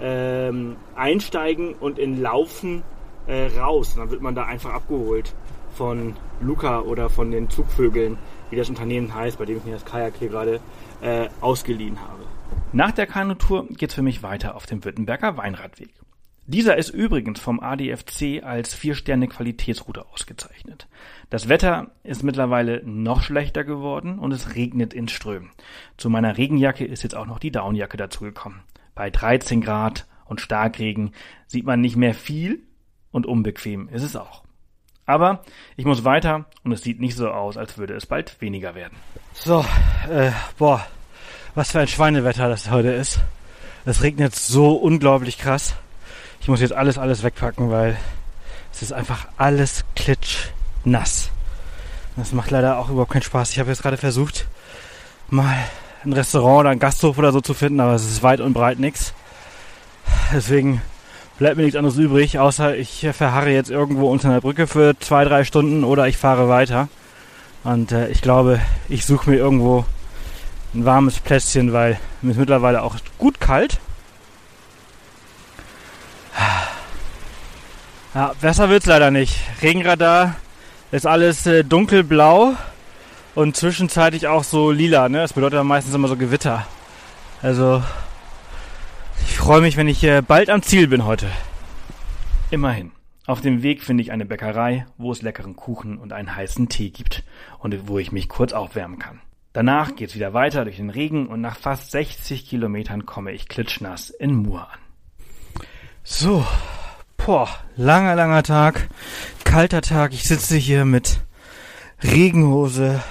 ähm, 0.00 0.76
einsteigen 0.96 1.74
und 1.74 1.98
in 1.98 2.20
Laufen 2.20 2.82
äh, 3.26 3.46
raus. 3.58 3.92
Und 3.94 4.00
dann 4.00 4.10
wird 4.10 4.22
man 4.22 4.34
da 4.34 4.44
einfach 4.44 4.72
abgeholt 4.72 5.34
von 5.74 6.16
Luca 6.40 6.80
oder 6.80 7.10
von 7.10 7.30
den 7.30 7.50
Zugvögeln, 7.50 8.18
wie 8.50 8.56
das 8.56 8.68
Unternehmen 8.68 9.14
heißt, 9.14 9.38
bei 9.38 9.44
dem 9.44 9.58
ich 9.58 9.64
mir 9.64 9.72
das 9.72 9.84
Kajak 9.84 10.14
hier 10.18 10.28
gerade 10.28 10.60
äh, 11.00 11.28
ausgeliehen 11.40 12.00
habe. 12.00 12.22
Nach 12.72 12.90
der 12.90 13.06
Kanutour 13.06 13.66
geht's 13.68 13.94
für 13.94 14.02
mich 14.02 14.22
weiter 14.22 14.56
auf 14.56 14.66
dem 14.66 14.84
Württemberger 14.84 15.36
Weinradweg. 15.36 15.90
Dieser 16.46 16.76
ist 16.76 16.90
übrigens 16.90 17.40
vom 17.40 17.60
ADFC 17.60 18.42
als 18.42 18.74
Vier-Sterne-Qualitätsroute 18.74 20.06
ausgezeichnet. 20.12 20.88
Das 21.30 21.48
Wetter 21.48 21.90
ist 22.02 22.22
mittlerweile 22.22 22.82
noch 22.84 23.22
schlechter 23.22 23.64
geworden 23.64 24.18
und 24.18 24.30
es 24.32 24.54
regnet 24.54 24.92
in 24.92 25.08
Strömen. 25.08 25.50
Zu 25.96 26.10
meiner 26.10 26.36
Regenjacke 26.36 26.84
ist 26.84 27.02
jetzt 27.02 27.16
auch 27.16 27.26
noch 27.26 27.38
die 27.38 27.50
Downjacke 27.50 27.96
dazugekommen. 27.96 28.60
Bei 28.94 29.08
13 29.08 29.62
Grad 29.62 30.06
und 30.26 30.42
Starkregen 30.42 31.12
sieht 31.46 31.64
man 31.64 31.80
nicht 31.80 31.96
mehr 31.96 32.14
viel 32.14 32.62
und 33.10 33.24
unbequem 33.24 33.88
ist 33.88 34.02
es 34.02 34.14
auch. 34.14 34.44
Aber 35.06 35.44
ich 35.76 35.86
muss 35.86 36.04
weiter 36.04 36.44
und 36.62 36.72
es 36.72 36.82
sieht 36.82 37.00
nicht 37.00 37.16
so 37.16 37.28
aus, 37.28 37.56
als 37.56 37.78
würde 37.78 37.94
es 37.94 38.06
bald 38.06 38.40
weniger 38.40 38.74
werden. 38.74 38.96
So, 39.32 39.64
äh, 40.10 40.30
boah, 40.58 40.86
was 41.54 41.72
für 41.72 41.80
ein 41.80 41.88
Schweinewetter 41.88 42.48
das 42.48 42.70
heute 42.70 42.90
ist. 42.90 43.20
Es 43.86 44.02
regnet 44.02 44.34
so 44.34 44.74
unglaublich 44.74 45.38
krass. 45.38 45.74
Ich 46.44 46.48
muss 46.48 46.60
jetzt 46.60 46.74
alles, 46.74 46.98
alles 46.98 47.22
wegpacken, 47.22 47.70
weil 47.70 47.96
es 48.70 48.82
ist 48.82 48.92
einfach 48.92 49.28
alles 49.38 49.82
klitschnass. 49.96 51.30
Das 52.16 52.32
macht 52.32 52.50
leider 52.50 52.76
auch 52.78 52.90
überhaupt 52.90 53.12
keinen 53.12 53.22
Spaß. 53.22 53.52
Ich 53.52 53.58
habe 53.60 53.70
jetzt 53.70 53.80
gerade 53.80 53.96
versucht, 53.96 54.46
mal 55.30 55.56
ein 56.04 56.12
Restaurant 56.12 56.60
oder 56.60 56.68
ein 56.68 56.78
Gasthof 56.78 57.16
oder 57.16 57.32
so 57.32 57.40
zu 57.40 57.54
finden, 57.54 57.80
aber 57.80 57.94
es 57.94 58.04
ist 58.04 58.22
weit 58.22 58.40
und 58.40 58.52
breit 58.52 58.78
nichts. 58.78 59.14
Deswegen 60.34 60.82
bleibt 61.38 61.56
mir 61.56 61.62
nichts 61.62 61.78
anderes 61.78 61.96
übrig, 61.96 62.38
außer 62.38 62.76
ich 62.76 63.08
verharre 63.14 63.48
jetzt 63.48 63.70
irgendwo 63.70 64.10
unter 64.10 64.28
einer 64.28 64.42
Brücke 64.42 64.66
für 64.66 64.98
zwei, 64.98 65.24
drei 65.24 65.44
Stunden 65.44 65.82
oder 65.82 66.08
ich 66.08 66.18
fahre 66.18 66.50
weiter. 66.50 66.88
Und 67.62 67.90
äh, 67.90 68.08
ich 68.08 68.20
glaube, 68.20 68.60
ich 68.90 69.06
suche 69.06 69.30
mir 69.30 69.36
irgendwo 69.36 69.86
ein 70.74 70.84
warmes 70.84 71.20
Plätzchen, 71.20 71.72
weil 71.72 71.98
mir 72.20 72.32
ist 72.32 72.38
mittlerweile 72.38 72.82
auch 72.82 72.96
gut 73.16 73.40
kalt. 73.40 73.80
Ja, 78.14 78.32
besser 78.40 78.68
wird's 78.68 78.86
leider 78.86 79.10
nicht. 79.10 79.38
Regenradar 79.60 80.36
ist 80.92 81.06
alles 81.06 81.46
äh, 81.46 81.64
dunkelblau 81.64 82.54
und 83.34 83.56
zwischenzeitlich 83.56 84.28
auch 84.28 84.44
so 84.44 84.70
lila. 84.70 85.08
Ne? 85.08 85.18
Das 85.18 85.32
bedeutet 85.32 85.62
meistens 85.64 85.94
immer 85.94 86.08
so 86.08 86.16
Gewitter. 86.16 86.66
Also 87.42 87.82
freue 89.44 89.60
mich, 89.60 89.76
wenn 89.76 89.88
ich 89.88 90.02
äh, 90.02 90.22
bald 90.26 90.48
am 90.48 90.62
Ziel 90.62 90.88
bin 90.88 91.04
heute. 91.04 91.26
Immerhin. 92.50 92.92
Auf 93.26 93.42
dem 93.42 93.62
Weg 93.62 93.82
finde 93.82 94.02
ich 94.02 94.10
eine 94.10 94.24
Bäckerei, 94.24 94.86
wo 94.96 95.12
es 95.12 95.20
leckeren 95.20 95.54
Kuchen 95.54 95.98
und 95.98 96.14
einen 96.14 96.34
heißen 96.34 96.70
Tee 96.70 96.88
gibt 96.88 97.24
und 97.58 97.86
wo 97.86 97.98
ich 97.98 98.10
mich 98.10 98.30
kurz 98.30 98.54
aufwärmen 98.54 98.98
kann. 98.98 99.20
Danach 99.52 99.96
geht's 99.96 100.14
wieder 100.14 100.32
weiter 100.32 100.64
durch 100.64 100.76
den 100.76 100.88
Regen 100.88 101.26
und 101.26 101.42
nach 101.42 101.58
fast 101.58 101.90
60 101.90 102.46
Kilometern 102.48 103.04
komme 103.04 103.32
ich 103.32 103.46
klitschnass 103.46 104.08
in 104.08 104.34
Mur 104.34 104.62
an. 104.62 104.78
So, 106.06 106.44
boah, 107.16 107.48
langer, 107.78 108.14
langer 108.14 108.42
Tag, 108.42 108.90
kalter 109.42 109.80
Tag. 109.80 110.12
Ich 110.12 110.28
sitze 110.28 110.54
hier 110.54 110.84
mit 110.84 111.20
Regenhose. 112.02 113.02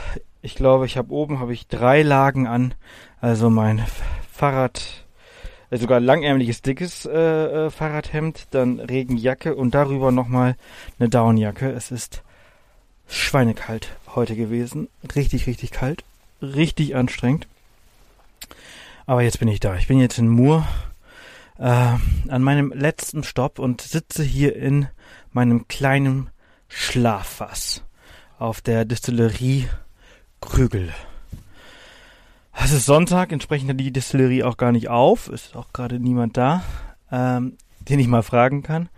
Ich 0.43 0.53
glaube, 0.53 0.85
ich 0.85 0.95
habe 0.95 1.11
oben 1.11 1.39
habe 1.39 1.53
ich 1.53 1.65
drei 1.65 2.03
Lagen 2.03 2.45
an. 2.45 2.75
Also 3.19 3.49
mein 3.49 3.83
Fahrrad, 4.31 5.05
äh, 5.71 5.77
sogar 5.77 5.99
langärmliches, 6.01 6.61
dickes 6.61 7.07
äh, 7.07 7.65
äh, 7.65 7.69
Fahrradhemd, 7.71 8.45
dann 8.51 8.79
Regenjacke 8.79 9.55
und 9.55 9.73
darüber 9.73 10.11
nochmal 10.11 10.55
eine 10.99 11.09
Downjacke. 11.09 11.71
Es 11.71 11.89
ist 11.89 12.21
schweinekalt 13.07 13.87
heute 14.15 14.35
gewesen. 14.35 14.87
Richtig, 15.15 15.47
richtig 15.47 15.71
kalt. 15.71 16.03
Richtig 16.43 16.95
anstrengend. 16.95 17.47
Aber 19.07 19.23
jetzt 19.23 19.39
bin 19.39 19.47
ich 19.47 19.59
da. 19.59 19.77
Ich 19.77 19.87
bin 19.87 19.97
jetzt 19.97 20.19
in 20.19 20.27
Mur 20.29 20.67
äh, 21.57 21.63
an 21.63 22.41
meinem 22.41 22.71
letzten 22.71 23.23
Stopp 23.23 23.59
und 23.59 23.81
sitze 23.81 24.23
hier 24.23 24.55
in 24.55 24.87
meinem 25.31 25.67
kleinen 25.67 26.29
Schlaffass 26.67 27.83
auf 28.39 28.61
der 28.61 28.85
Distillerie 28.85 29.67
Krügel. 30.41 30.91
Es 32.61 32.71
ist 32.71 32.85
Sonntag, 32.85 33.31
entsprechend 33.31 33.69
hat 33.69 33.79
die 33.79 33.91
Distillerie 33.91 34.43
auch 34.43 34.57
gar 34.57 34.71
nicht 34.71 34.87
auf. 34.89 35.27
Ist 35.27 35.55
auch 35.55 35.73
gerade 35.73 35.99
niemand 35.99 36.37
da, 36.37 36.63
ähm, 37.11 37.57
den 37.79 37.99
ich 37.99 38.07
mal 38.07 38.23
fragen 38.23 38.63
kann. 38.63 38.89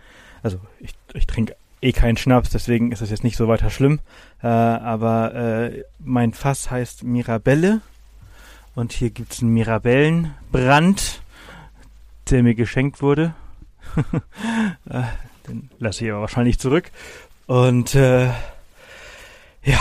Also 0.42 0.60
ich, 0.78 0.94
ich 1.14 1.26
trinke 1.26 1.56
eh 1.80 1.92
keinen 1.92 2.16
Schnaps, 2.16 2.50
deswegen 2.50 2.92
ist 2.92 3.00
es 3.00 3.10
jetzt 3.10 3.24
nicht 3.24 3.36
so 3.36 3.48
weiter 3.48 3.70
schlimm. 3.70 4.00
Äh, 4.42 4.46
aber 4.46 5.34
äh, 5.34 5.84
mein 5.98 6.32
Fass 6.32 6.70
heißt 6.70 7.04
Mirabelle 7.04 7.80
und 8.74 8.92
hier 8.92 9.10
gibt's 9.10 9.42
einen 9.42 9.52
Mirabellenbrand 9.52 11.22
der 12.30 12.42
mir 12.42 12.54
geschenkt 12.54 13.02
wurde. 13.02 13.34
Äh, 14.88 15.02
den 15.48 15.70
lasse 15.78 16.04
ich 16.04 16.10
aber 16.12 16.22
wahrscheinlich 16.22 16.58
zurück. 16.58 16.90
Und 17.46 17.94
äh, 17.94 18.26
ja, 19.64 19.78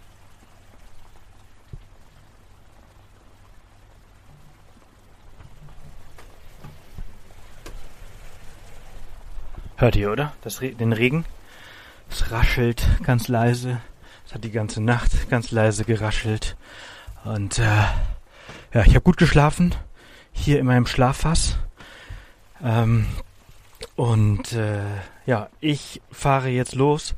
Hört 9.80 9.94
ihr, 9.94 10.10
oder? 10.10 10.32
Das 10.42 10.60
Re 10.60 10.72
den 10.72 10.92
Regen? 10.92 11.24
Es 12.10 12.32
raschelt 12.32 12.84
ganz 13.04 13.28
leise. 13.28 13.80
Es 14.26 14.34
hat 14.34 14.42
die 14.42 14.50
ganze 14.50 14.82
Nacht 14.82 15.30
ganz 15.30 15.52
leise 15.52 15.84
geraschelt. 15.84 16.56
Und 17.22 17.60
äh, 17.60 17.62
ja, 18.74 18.82
ich 18.84 18.96
habe 18.96 19.02
gut 19.02 19.18
geschlafen. 19.18 19.76
Hier 20.32 20.58
in 20.58 20.66
meinem 20.66 20.86
Schlaffass. 20.86 21.58
Ähm, 22.60 23.06
und 23.94 24.52
äh, 24.52 24.82
ja, 25.26 25.48
ich 25.60 26.02
fahre 26.10 26.48
jetzt 26.48 26.74
los 26.74 27.14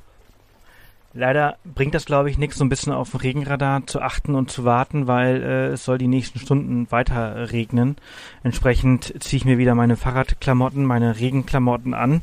Leider 1.12 1.56
bringt 1.64 1.94
das, 1.94 2.04
glaube 2.04 2.30
ich, 2.30 2.38
nichts, 2.38 2.58
so 2.58 2.64
ein 2.64 2.68
bisschen 2.68 2.92
auf 2.92 3.10
den 3.10 3.20
Regenradar 3.20 3.84
zu 3.86 4.00
achten 4.00 4.36
und 4.36 4.50
zu 4.50 4.64
warten, 4.64 5.08
weil 5.08 5.42
äh, 5.42 5.66
es 5.68 5.84
soll 5.84 5.98
die 5.98 6.06
nächsten 6.06 6.38
Stunden 6.38 6.90
weiter 6.92 7.50
regnen. 7.50 7.96
Entsprechend 8.44 9.12
ziehe 9.18 9.38
ich 9.38 9.44
mir 9.44 9.58
wieder 9.58 9.74
meine 9.74 9.96
Fahrradklamotten, 9.96 10.84
meine 10.84 11.18
Regenklamotten 11.18 11.94
an 11.94 12.22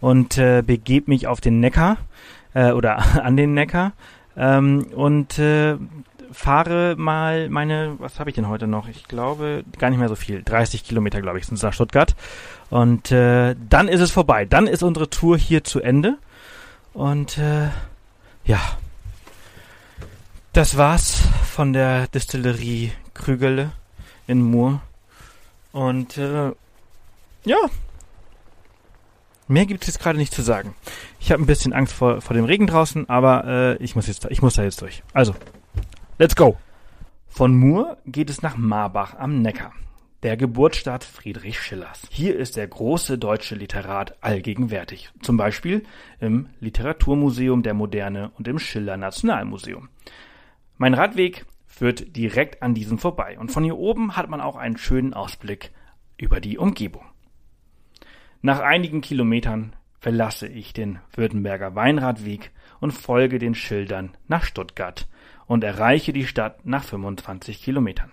und 0.00 0.36
äh, 0.36 0.62
begebe 0.62 1.10
mich 1.10 1.26
auf 1.26 1.40
den 1.40 1.60
Neckar 1.60 1.96
äh, 2.52 2.72
oder 2.72 2.98
an 3.24 3.38
den 3.38 3.54
Neckar 3.54 3.92
ähm, 4.36 4.86
und 4.94 5.38
äh, 5.38 5.76
fahre 6.30 6.94
mal 6.98 7.48
meine, 7.48 7.94
was 7.98 8.20
habe 8.20 8.28
ich 8.28 8.36
denn 8.36 8.48
heute 8.48 8.66
noch? 8.66 8.88
Ich 8.88 9.08
glaube 9.08 9.64
gar 9.78 9.88
nicht 9.88 9.98
mehr 9.98 10.10
so 10.10 10.16
viel. 10.16 10.42
30 10.42 10.84
Kilometer, 10.84 11.22
glaube 11.22 11.38
ich, 11.38 11.46
sind 11.46 11.54
es 11.54 11.62
nach 11.62 11.72
Stuttgart. 11.72 12.14
Und 12.68 13.10
äh, 13.12 13.54
dann 13.70 13.88
ist 13.88 14.00
es 14.00 14.10
vorbei. 14.10 14.44
Dann 14.44 14.66
ist 14.66 14.82
unsere 14.82 15.08
Tour 15.08 15.38
hier 15.38 15.64
zu 15.64 15.80
Ende. 15.80 16.18
Und 16.92 17.38
äh, 17.38 17.68
ja, 18.46 18.60
das 20.52 20.76
war's 20.76 21.22
von 21.52 21.72
der 21.72 22.06
Distillerie 22.08 22.92
Krügele 23.12 23.72
in 24.26 24.40
Mur. 24.40 24.80
Und 25.72 26.16
äh, 26.16 26.52
ja, 27.44 27.58
mehr 29.48 29.66
gibt 29.66 29.82
es 29.82 29.88
jetzt 29.88 29.98
gerade 30.00 30.18
nicht 30.18 30.32
zu 30.32 30.42
sagen. 30.42 30.74
Ich 31.20 31.30
habe 31.30 31.42
ein 31.42 31.46
bisschen 31.46 31.72
Angst 31.72 31.92
vor, 31.92 32.20
vor 32.20 32.34
dem 32.34 32.44
Regen 32.44 32.66
draußen, 32.66 33.08
aber 33.08 33.44
äh, 33.44 33.76
ich 33.82 33.94
muss 33.94 34.06
jetzt, 34.06 34.24
ich 34.30 34.40
muss 34.40 34.54
da 34.54 34.62
jetzt 34.62 34.80
durch. 34.80 35.02
Also, 35.12 35.34
let's 36.18 36.36
go. 36.36 36.56
Von 37.28 37.54
Mur 37.54 37.98
geht 38.06 38.30
es 38.30 38.40
nach 38.40 38.56
Marbach 38.56 39.14
am 39.18 39.42
Neckar 39.42 39.72
der 40.22 40.36
Geburtsstadt 40.36 41.04
Friedrich 41.04 41.60
Schillers. 41.60 42.02
Hier 42.10 42.36
ist 42.36 42.56
der 42.56 42.66
große 42.66 43.18
deutsche 43.18 43.54
Literat 43.54 44.16
allgegenwärtig, 44.22 45.10
zum 45.20 45.36
Beispiel 45.36 45.82
im 46.20 46.48
Literaturmuseum 46.60 47.62
der 47.62 47.74
Moderne 47.74 48.30
und 48.36 48.48
im 48.48 48.58
Schiller 48.58 48.96
Nationalmuseum. 48.96 49.88
Mein 50.78 50.94
Radweg 50.94 51.44
führt 51.66 52.16
direkt 52.16 52.62
an 52.62 52.74
diesem 52.74 52.98
vorbei 52.98 53.38
und 53.38 53.52
von 53.52 53.62
hier 53.62 53.76
oben 53.76 54.16
hat 54.16 54.30
man 54.30 54.40
auch 54.40 54.56
einen 54.56 54.78
schönen 54.78 55.12
Ausblick 55.12 55.72
über 56.16 56.40
die 56.40 56.58
Umgebung. 56.58 57.04
Nach 58.40 58.60
einigen 58.60 59.00
Kilometern 59.02 59.74
verlasse 60.00 60.46
ich 60.46 60.72
den 60.72 61.00
Württemberger 61.12 61.74
Weinradweg 61.74 62.52
und 62.80 62.92
folge 62.92 63.38
den 63.38 63.54
Schildern 63.54 64.16
nach 64.28 64.44
Stuttgart 64.44 65.08
und 65.46 65.64
erreiche 65.64 66.12
die 66.12 66.26
Stadt 66.26 66.64
nach 66.64 66.84
25 66.84 67.62
Kilometern. 67.62 68.12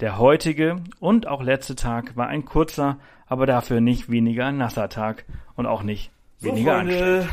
Der 0.00 0.18
heutige 0.18 0.76
und 1.00 1.26
auch 1.26 1.42
letzte 1.42 1.74
Tag 1.74 2.16
war 2.16 2.28
ein 2.28 2.44
kurzer, 2.44 2.98
aber 3.26 3.46
dafür 3.46 3.80
nicht 3.80 4.08
weniger 4.10 4.52
nasser 4.52 4.88
Tag 4.88 5.24
und 5.56 5.66
auch 5.66 5.82
nicht 5.82 6.12
weniger 6.40 6.74
so, 6.74 6.78
anstrengend. 6.78 7.28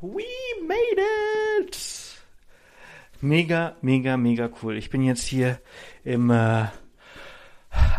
We 0.00 0.24
made 0.66 1.02
it! 1.60 1.78
Mega, 3.20 3.76
mega, 3.82 4.16
mega 4.16 4.48
cool. 4.62 4.76
Ich 4.76 4.90
bin 4.90 5.04
jetzt 5.04 5.22
hier 5.22 5.58
im 6.02 6.30
äh, 6.30 6.64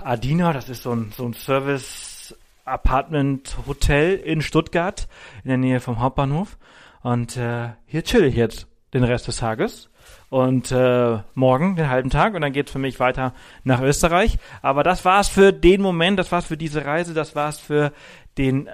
Adina, 0.03 0.51
das 0.51 0.67
ist 0.67 0.83
so 0.83 0.91
ein, 0.91 1.13
so 1.15 1.25
ein 1.25 1.33
Service 1.33 2.35
Apartment 2.65 3.55
Hotel 3.67 4.15
in 4.15 4.41
Stuttgart, 4.41 5.07
in 5.43 5.49
der 5.49 5.57
Nähe 5.57 5.79
vom 5.79 5.99
Hauptbahnhof. 5.99 6.57
Und 7.01 7.37
äh, 7.37 7.69
hier 7.85 8.03
chill 8.03 8.25
ich 8.25 8.35
jetzt 8.35 8.67
den 8.93 9.03
Rest 9.03 9.27
des 9.27 9.37
Tages 9.37 9.90
und 10.31 10.71
äh, 10.71 11.17
morgen 11.35 11.75
den 11.75 11.89
halben 11.89 12.09
Tag 12.09 12.35
und 12.35 12.41
dann 12.41 12.53
geht's 12.53 12.71
für 12.71 12.79
mich 12.79 13.01
weiter 13.01 13.33
nach 13.65 13.81
Österreich. 13.81 14.37
Aber 14.61 14.81
das 14.81 15.03
war's 15.03 15.27
für 15.27 15.51
den 15.51 15.81
Moment, 15.81 16.17
das 16.17 16.31
war's 16.31 16.45
für 16.45 16.55
diese 16.55 16.85
Reise, 16.85 17.13
das 17.13 17.35
war's 17.35 17.59
für 17.59 17.91
den 18.37 18.69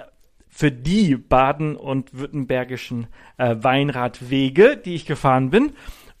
für 0.48 0.70
die 0.70 1.16
baden- 1.16 1.74
und 1.74 2.14
württembergischen 2.16 3.08
äh, 3.38 3.56
Weinradwege, 3.58 4.76
die 4.76 4.94
ich 4.94 5.04
gefahren 5.04 5.50
bin. 5.50 5.72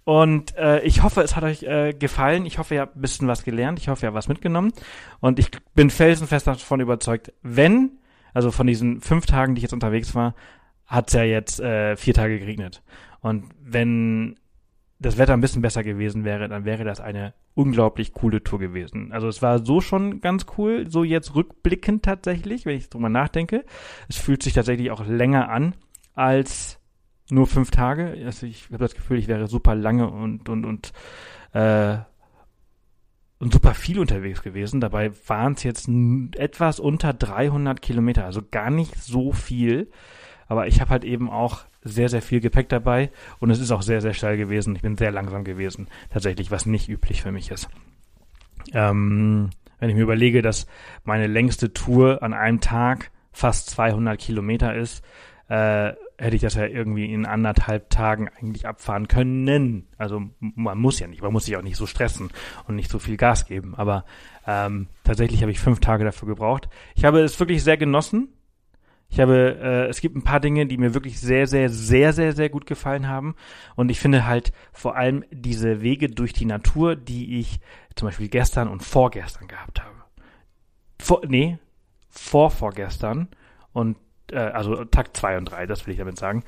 Und 0.02 0.56
äh, 0.56 0.80
ich 0.80 1.04
hoffe, 1.04 1.20
es 1.20 1.36
hat 1.36 1.44
euch 1.44 1.62
äh, 1.62 1.92
gefallen. 1.92 2.44
Ich 2.44 2.58
hoffe, 2.58 2.74
ihr 2.74 2.80
habt 2.80 2.96
ein 2.96 3.00
bisschen 3.00 3.28
was 3.28 3.44
gelernt. 3.44 3.78
Ich 3.78 3.88
hoffe, 3.88 4.06
ihr 4.06 4.08
habt 4.08 4.16
was 4.16 4.28
mitgenommen. 4.28 4.72
Und 5.20 5.38
ich 5.38 5.50
bin 5.74 5.88
felsenfest 5.88 6.48
davon 6.48 6.80
überzeugt, 6.80 7.32
wenn, 7.42 7.98
also 8.34 8.50
von 8.50 8.66
diesen 8.66 9.00
fünf 9.02 9.26
Tagen, 9.26 9.54
die 9.54 9.60
ich 9.60 9.64
jetzt 9.64 9.72
unterwegs 9.72 10.16
war, 10.16 10.34
hat 10.86 11.08
es 11.08 11.14
ja 11.14 11.22
jetzt 11.22 11.60
äh, 11.60 11.96
vier 11.96 12.14
Tage 12.14 12.40
geregnet. 12.40 12.82
Und 13.20 13.44
wenn 13.62 14.36
das 15.00 15.16
Wetter 15.16 15.32
ein 15.32 15.40
bisschen 15.40 15.62
besser 15.62 15.84
gewesen 15.84 16.24
wäre, 16.24 16.48
dann 16.48 16.64
wäre 16.64 16.84
das 16.84 17.00
eine 17.00 17.34
unglaublich 17.54 18.12
coole 18.12 18.42
Tour 18.42 18.58
gewesen. 18.58 19.12
Also 19.12 19.28
es 19.28 19.42
war 19.42 19.64
so 19.64 19.80
schon 19.80 20.20
ganz 20.20 20.46
cool, 20.56 20.90
so 20.90 21.04
jetzt 21.04 21.34
rückblickend 21.34 22.04
tatsächlich, 22.04 22.66
wenn 22.66 22.76
ich 22.76 22.90
drüber 22.90 23.08
nachdenke. 23.08 23.64
Es 24.08 24.16
fühlt 24.16 24.42
sich 24.42 24.54
tatsächlich 24.54 24.90
auch 24.90 25.06
länger 25.06 25.50
an 25.50 25.74
als 26.14 26.80
nur 27.30 27.46
fünf 27.46 27.70
Tage. 27.70 28.20
Also 28.24 28.46
ich 28.46 28.66
habe 28.66 28.78
das 28.78 28.94
Gefühl, 28.94 29.18
ich 29.18 29.28
wäre 29.28 29.46
super 29.46 29.76
lange 29.76 30.10
und 30.10 30.48
und 30.48 30.64
und 30.64 30.92
äh, 31.52 31.98
und 33.38 33.52
super 33.52 33.74
viel 33.74 34.00
unterwegs 34.00 34.42
gewesen. 34.42 34.80
Dabei 34.80 35.12
waren 35.28 35.52
es 35.52 35.62
jetzt 35.62 35.88
etwas 36.36 36.80
unter 36.80 37.12
300 37.12 37.80
Kilometer, 37.80 38.24
also 38.24 38.42
gar 38.50 38.70
nicht 38.70 38.96
so 38.96 39.32
viel. 39.32 39.90
Aber 40.48 40.66
ich 40.66 40.80
habe 40.80 40.90
halt 40.90 41.04
eben 41.04 41.30
auch 41.30 41.64
sehr, 41.88 42.08
sehr 42.08 42.22
viel 42.22 42.40
Gepäck 42.40 42.68
dabei 42.68 43.10
und 43.40 43.50
es 43.50 43.60
ist 43.60 43.70
auch 43.70 43.82
sehr, 43.82 44.00
sehr 44.00 44.14
steil 44.14 44.36
gewesen. 44.36 44.76
Ich 44.76 44.82
bin 44.82 44.96
sehr 44.96 45.10
langsam 45.10 45.44
gewesen, 45.44 45.88
tatsächlich, 46.10 46.50
was 46.50 46.66
nicht 46.66 46.88
üblich 46.88 47.22
für 47.22 47.32
mich 47.32 47.50
ist. 47.50 47.68
Ähm, 48.72 49.50
wenn 49.78 49.90
ich 49.90 49.96
mir 49.96 50.02
überlege, 50.02 50.42
dass 50.42 50.66
meine 51.04 51.26
längste 51.26 51.72
Tour 51.72 52.22
an 52.22 52.34
einem 52.34 52.60
Tag 52.60 53.10
fast 53.32 53.70
200 53.70 54.18
Kilometer 54.18 54.74
ist, 54.74 55.04
äh, 55.48 55.92
hätte 56.18 56.34
ich 56.34 56.42
das 56.42 56.54
ja 56.54 56.66
irgendwie 56.66 57.12
in 57.12 57.24
anderthalb 57.24 57.90
Tagen 57.90 58.28
eigentlich 58.28 58.66
abfahren 58.66 59.06
können. 59.06 59.86
Also 59.96 60.22
man 60.40 60.78
muss 60.78 60.98
ja 60.98 61.06
nicht, 61.06 61.22
man 61.22 61.32
muss 61.32 61.44
sich 61.44 61.56
auch 61.56 61.62
nicht 61.62 61.76
so 61.76 61.86
stressen 61.86 62.30
und 62.66 62.74
nicht 62.74 62.90
so 62.90 62.98
viel 62.98 63.16
Gas 63.16 63.46
geben. 63.46 63.74
Aber 63.76 64.04
ähm, 64.46 64.88
tatsächlich 65.04 65.42
habe 65.42 65.52
ich 65.52 65.60
fünf 65.60 65.78
Tage 65.80 66.04
dafür 66.04 66.26
gebraucht. 66.26 66.68
Ich 66.96 67.04
habe 67.04 67.20
es 67.20 67.38
wirklich 67.38 67.62
sehr 67.62 67.76
genossen. 67.76 68.28
Ich 69.10 69.20
habe, 69.20 69.58
äh, 69.60 69.86
es 69.86 70.00
gibt 70.00 70.16
ein 70.16 70.22
paar 70.22 70.40
Dinge, 70.40 70.66
die 70.66 70.76
mir 70.76 70.94
wirklich 70.94 71.18
sehr, 71.18 71.46
sehr, 71.46 71.70
sehr, 71.70 72.12
sehr, 72.12 72.32
sehr 72.32 72.50
gut 72.50 72.66
gefallen 72.66 73.08
haben. 73.08 73.34
Und 73.74 73.90
ich 73.90 74.00
finde 74.00 74.26
halt 74.26 74.52
vor 74.72 74.96
allem 74.96 75.24
diese 75.30 75.80
Wege 75.80 76.08
durch 76.08 76.32
die 76.32 76.44
Natur, 76.44 76.94
die 76.94 77.38
ich 77.38 77.58
zum 77.94 78.08
Beispiel 78.08 78.28
gestern 78.28 78.68
und 78.68 78.82
vorgestern 78.82 79.48
gehabt 79.48 79.82
habe. 79.82 79.96
Vor, 81.00 81.22
nee, 81.26 81.58
vorvorgestern 82.10 83.28
und 83.72 83.96
äh, 84.30 84.38
also 84.38 84.84
Tag 84.84 85.16
zwei 85.16 85.38
und 85.38 85.46
drei, 85.46 85.66
das 85.66 85.86
will 85.86 85.92
ich 85.92 85.98
damit 85.98 86.18
sagen, 86.18 86.44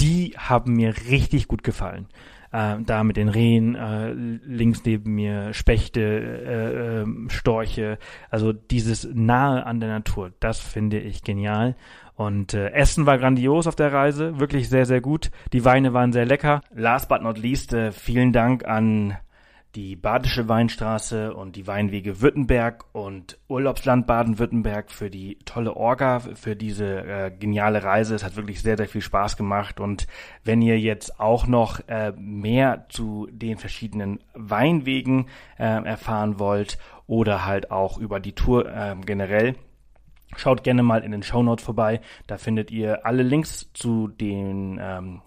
die 0.00 0.34
haben 0.36 0.74
mir 0.74 0.94
richtig 1.08 1.48
gut 1.48 1.62
gefallen 1.62 2.08
äh, 2.52 2.76
da 2.84 3.02
mit 3.02 3.16
den 3.16 3.28
Rehen, 3.28 3.74
äh, 3.74 4.12
links 4.12 4.84
neben 4.84 5.14
mir 5.14 5.52
Spechte, 5.54 6.00
äh, 6.00 7.02
äh, 7.02 7.06
Storche, 7.28 7.98
also 8.30 8.52
dieses 8.52 9.08
nahe 9.12 9.66
an 9.66 9.80
der 9.80 9.88
Natur, 9.88 10.32
das 10.38 10.60
finde 10.60 11.00
ich 11.00 11.22
genial. 11.22 11.74
Und 12.22 12.54
äh, 12.54 12.70
Essen 12.70 13.04
war 13.04 13.18
grandios 13.18 13.66
auf 13.66 13.74
der 13.74 13.92
Reise, 13.92 14.38
wirklich 14.38 14.68
sehr, 14.68 14.86
sehr 14.86 15.00
gut. 15.00 15.30
Die 15.52 15.64
Weine 15.64 15.92
waren 15.92 16.12
sehr 16.12 16.24
lecker. 16.24 16.60
Last 16.72 17.08
but 17.08 17.20
not 17.20 17.36
least, 17.36 17.72
äh, 17.72 17.90
vielen 17.90 18.32
Dank 18.32 18.64
an 18.64 19.18
die 19.74 19.96
Badische 19.96 20.48
Weinstraße 20.48 21.34
und 21.34 21.56
die 21.56 21.66
Weinwege 21.66 22.20
Württemberg 22.20 22.84
und 22.92 23.38
Urlaubsland 23.48 24.06
Baden-Württemberg 24.06 24.92
für 24.92 25.10
die 25.10 25.38
tolle 25.46 25.74
Orga, 25.74 26.20
für 26.20 26.54
diese 26.54 26.98
äh, 26.98 27.30
geniale 27.36 27.82
Reise. 27.82 28.14
Es 28.14 28.22
hat 28.22 28.36
wirklich 28.36 28.62
sehr, 28.62 28.76
sehr 28.76 28.88
viel 28.88 29.00
Spaß 29.00 29.36
gemacht. 29.36 29.80
Und 29.80 30.06
wenn 30.44 30.62
ihr 30.62 30.78
jetzt 30.78 31.18
auch 31.18 31.48
noch 31.48 31.80
äh, 31.88 32.12
mehr 32.16 32.86
zu 32.88 33.26
den 33.32 33.56
verschiedenen 33.56 34.20
Weinwegen 34.34 35.26
äh, 35.58 35.64
erfahren 35.64 36.38
wollt 36.38 36.78
oder 37.08 37.46
halt 37.46 37.72
auch 37.72 37.98
über 37.98 38.20
die 38.20 38.34
Tour 38.34 38.66
äh, 38.66 38.94
generell, 39.04 39.56
Schaut 40.36 40.64
gerne 40.64 40.82
mal 40.82 41.02
in 41.04 41.12
den 41.12 41.22
Show 41.22 41.42
Notes 41.42 41.64
vorbei. 41.64 42.00
Da 42.26 42.38
findet 42.38 42.70
ihr 42.70 43.04
alle 43.06 43.22
Links 43.22 43.70
zu 43.74 44.08
den 44.08 44.80
ähm, 44.82 45.20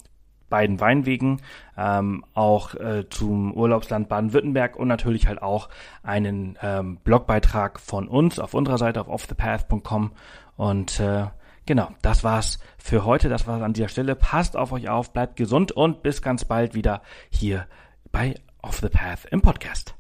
beiden 0.50 0.80
Weinwegen, 0.80 1.42
ähm, 1.78 2.24
auch 2.34 2.76
äh, 2.76 3.10
zum 3.10 3.54
Urlaubsland 3.54 4.10
Baden-Württemberg 4.10 4.76
und 4.76 4.88
natürlich 4.88 5.28
halt 5.28 5.42
auch 5.42 5.70
einen 6.04 6.58
ähm, 6.62 6.98
Blogbeitrag 7.04 7.80
von 7.80 8.08
uns 8.08 8.40
auf 8.40 8.54
unserer 8.54 8.78
Seite 8.78 9.02
auf 9.02 9.10
offthepath.com 9.10 10.12
und 10.56 11.00
äh, 11.00 11.26
genau, 11.66 11.90
das 12.02 12.24
war's 12.24 12.60
für 12.78 13.06
heute, 13.06 13.30
das 13.30 13.48
war's 13.48 13.62
an 13.62 13.74
dieser 13.74 13.90
Stelle. 13.90 14.16
Passt 14.16 14.56
auf 14.56 14.72
euch 14.72 14.90
auf, 14.90 15.14
bleibt 15.14 15.36
gesund 15.36 15.72
und 15.72 16.04
bis 16.04 16.22
ganz 16.22 16.46
bald 16.46 16.76
wieder 16.76 17.02
hier 17.30 17.68
bei 18.12 18.36
Off 18.62 18.80
the 18.80 18.90
Path 18.90 19.26
im 19.32 19.42
Podcast. 19.42 19.95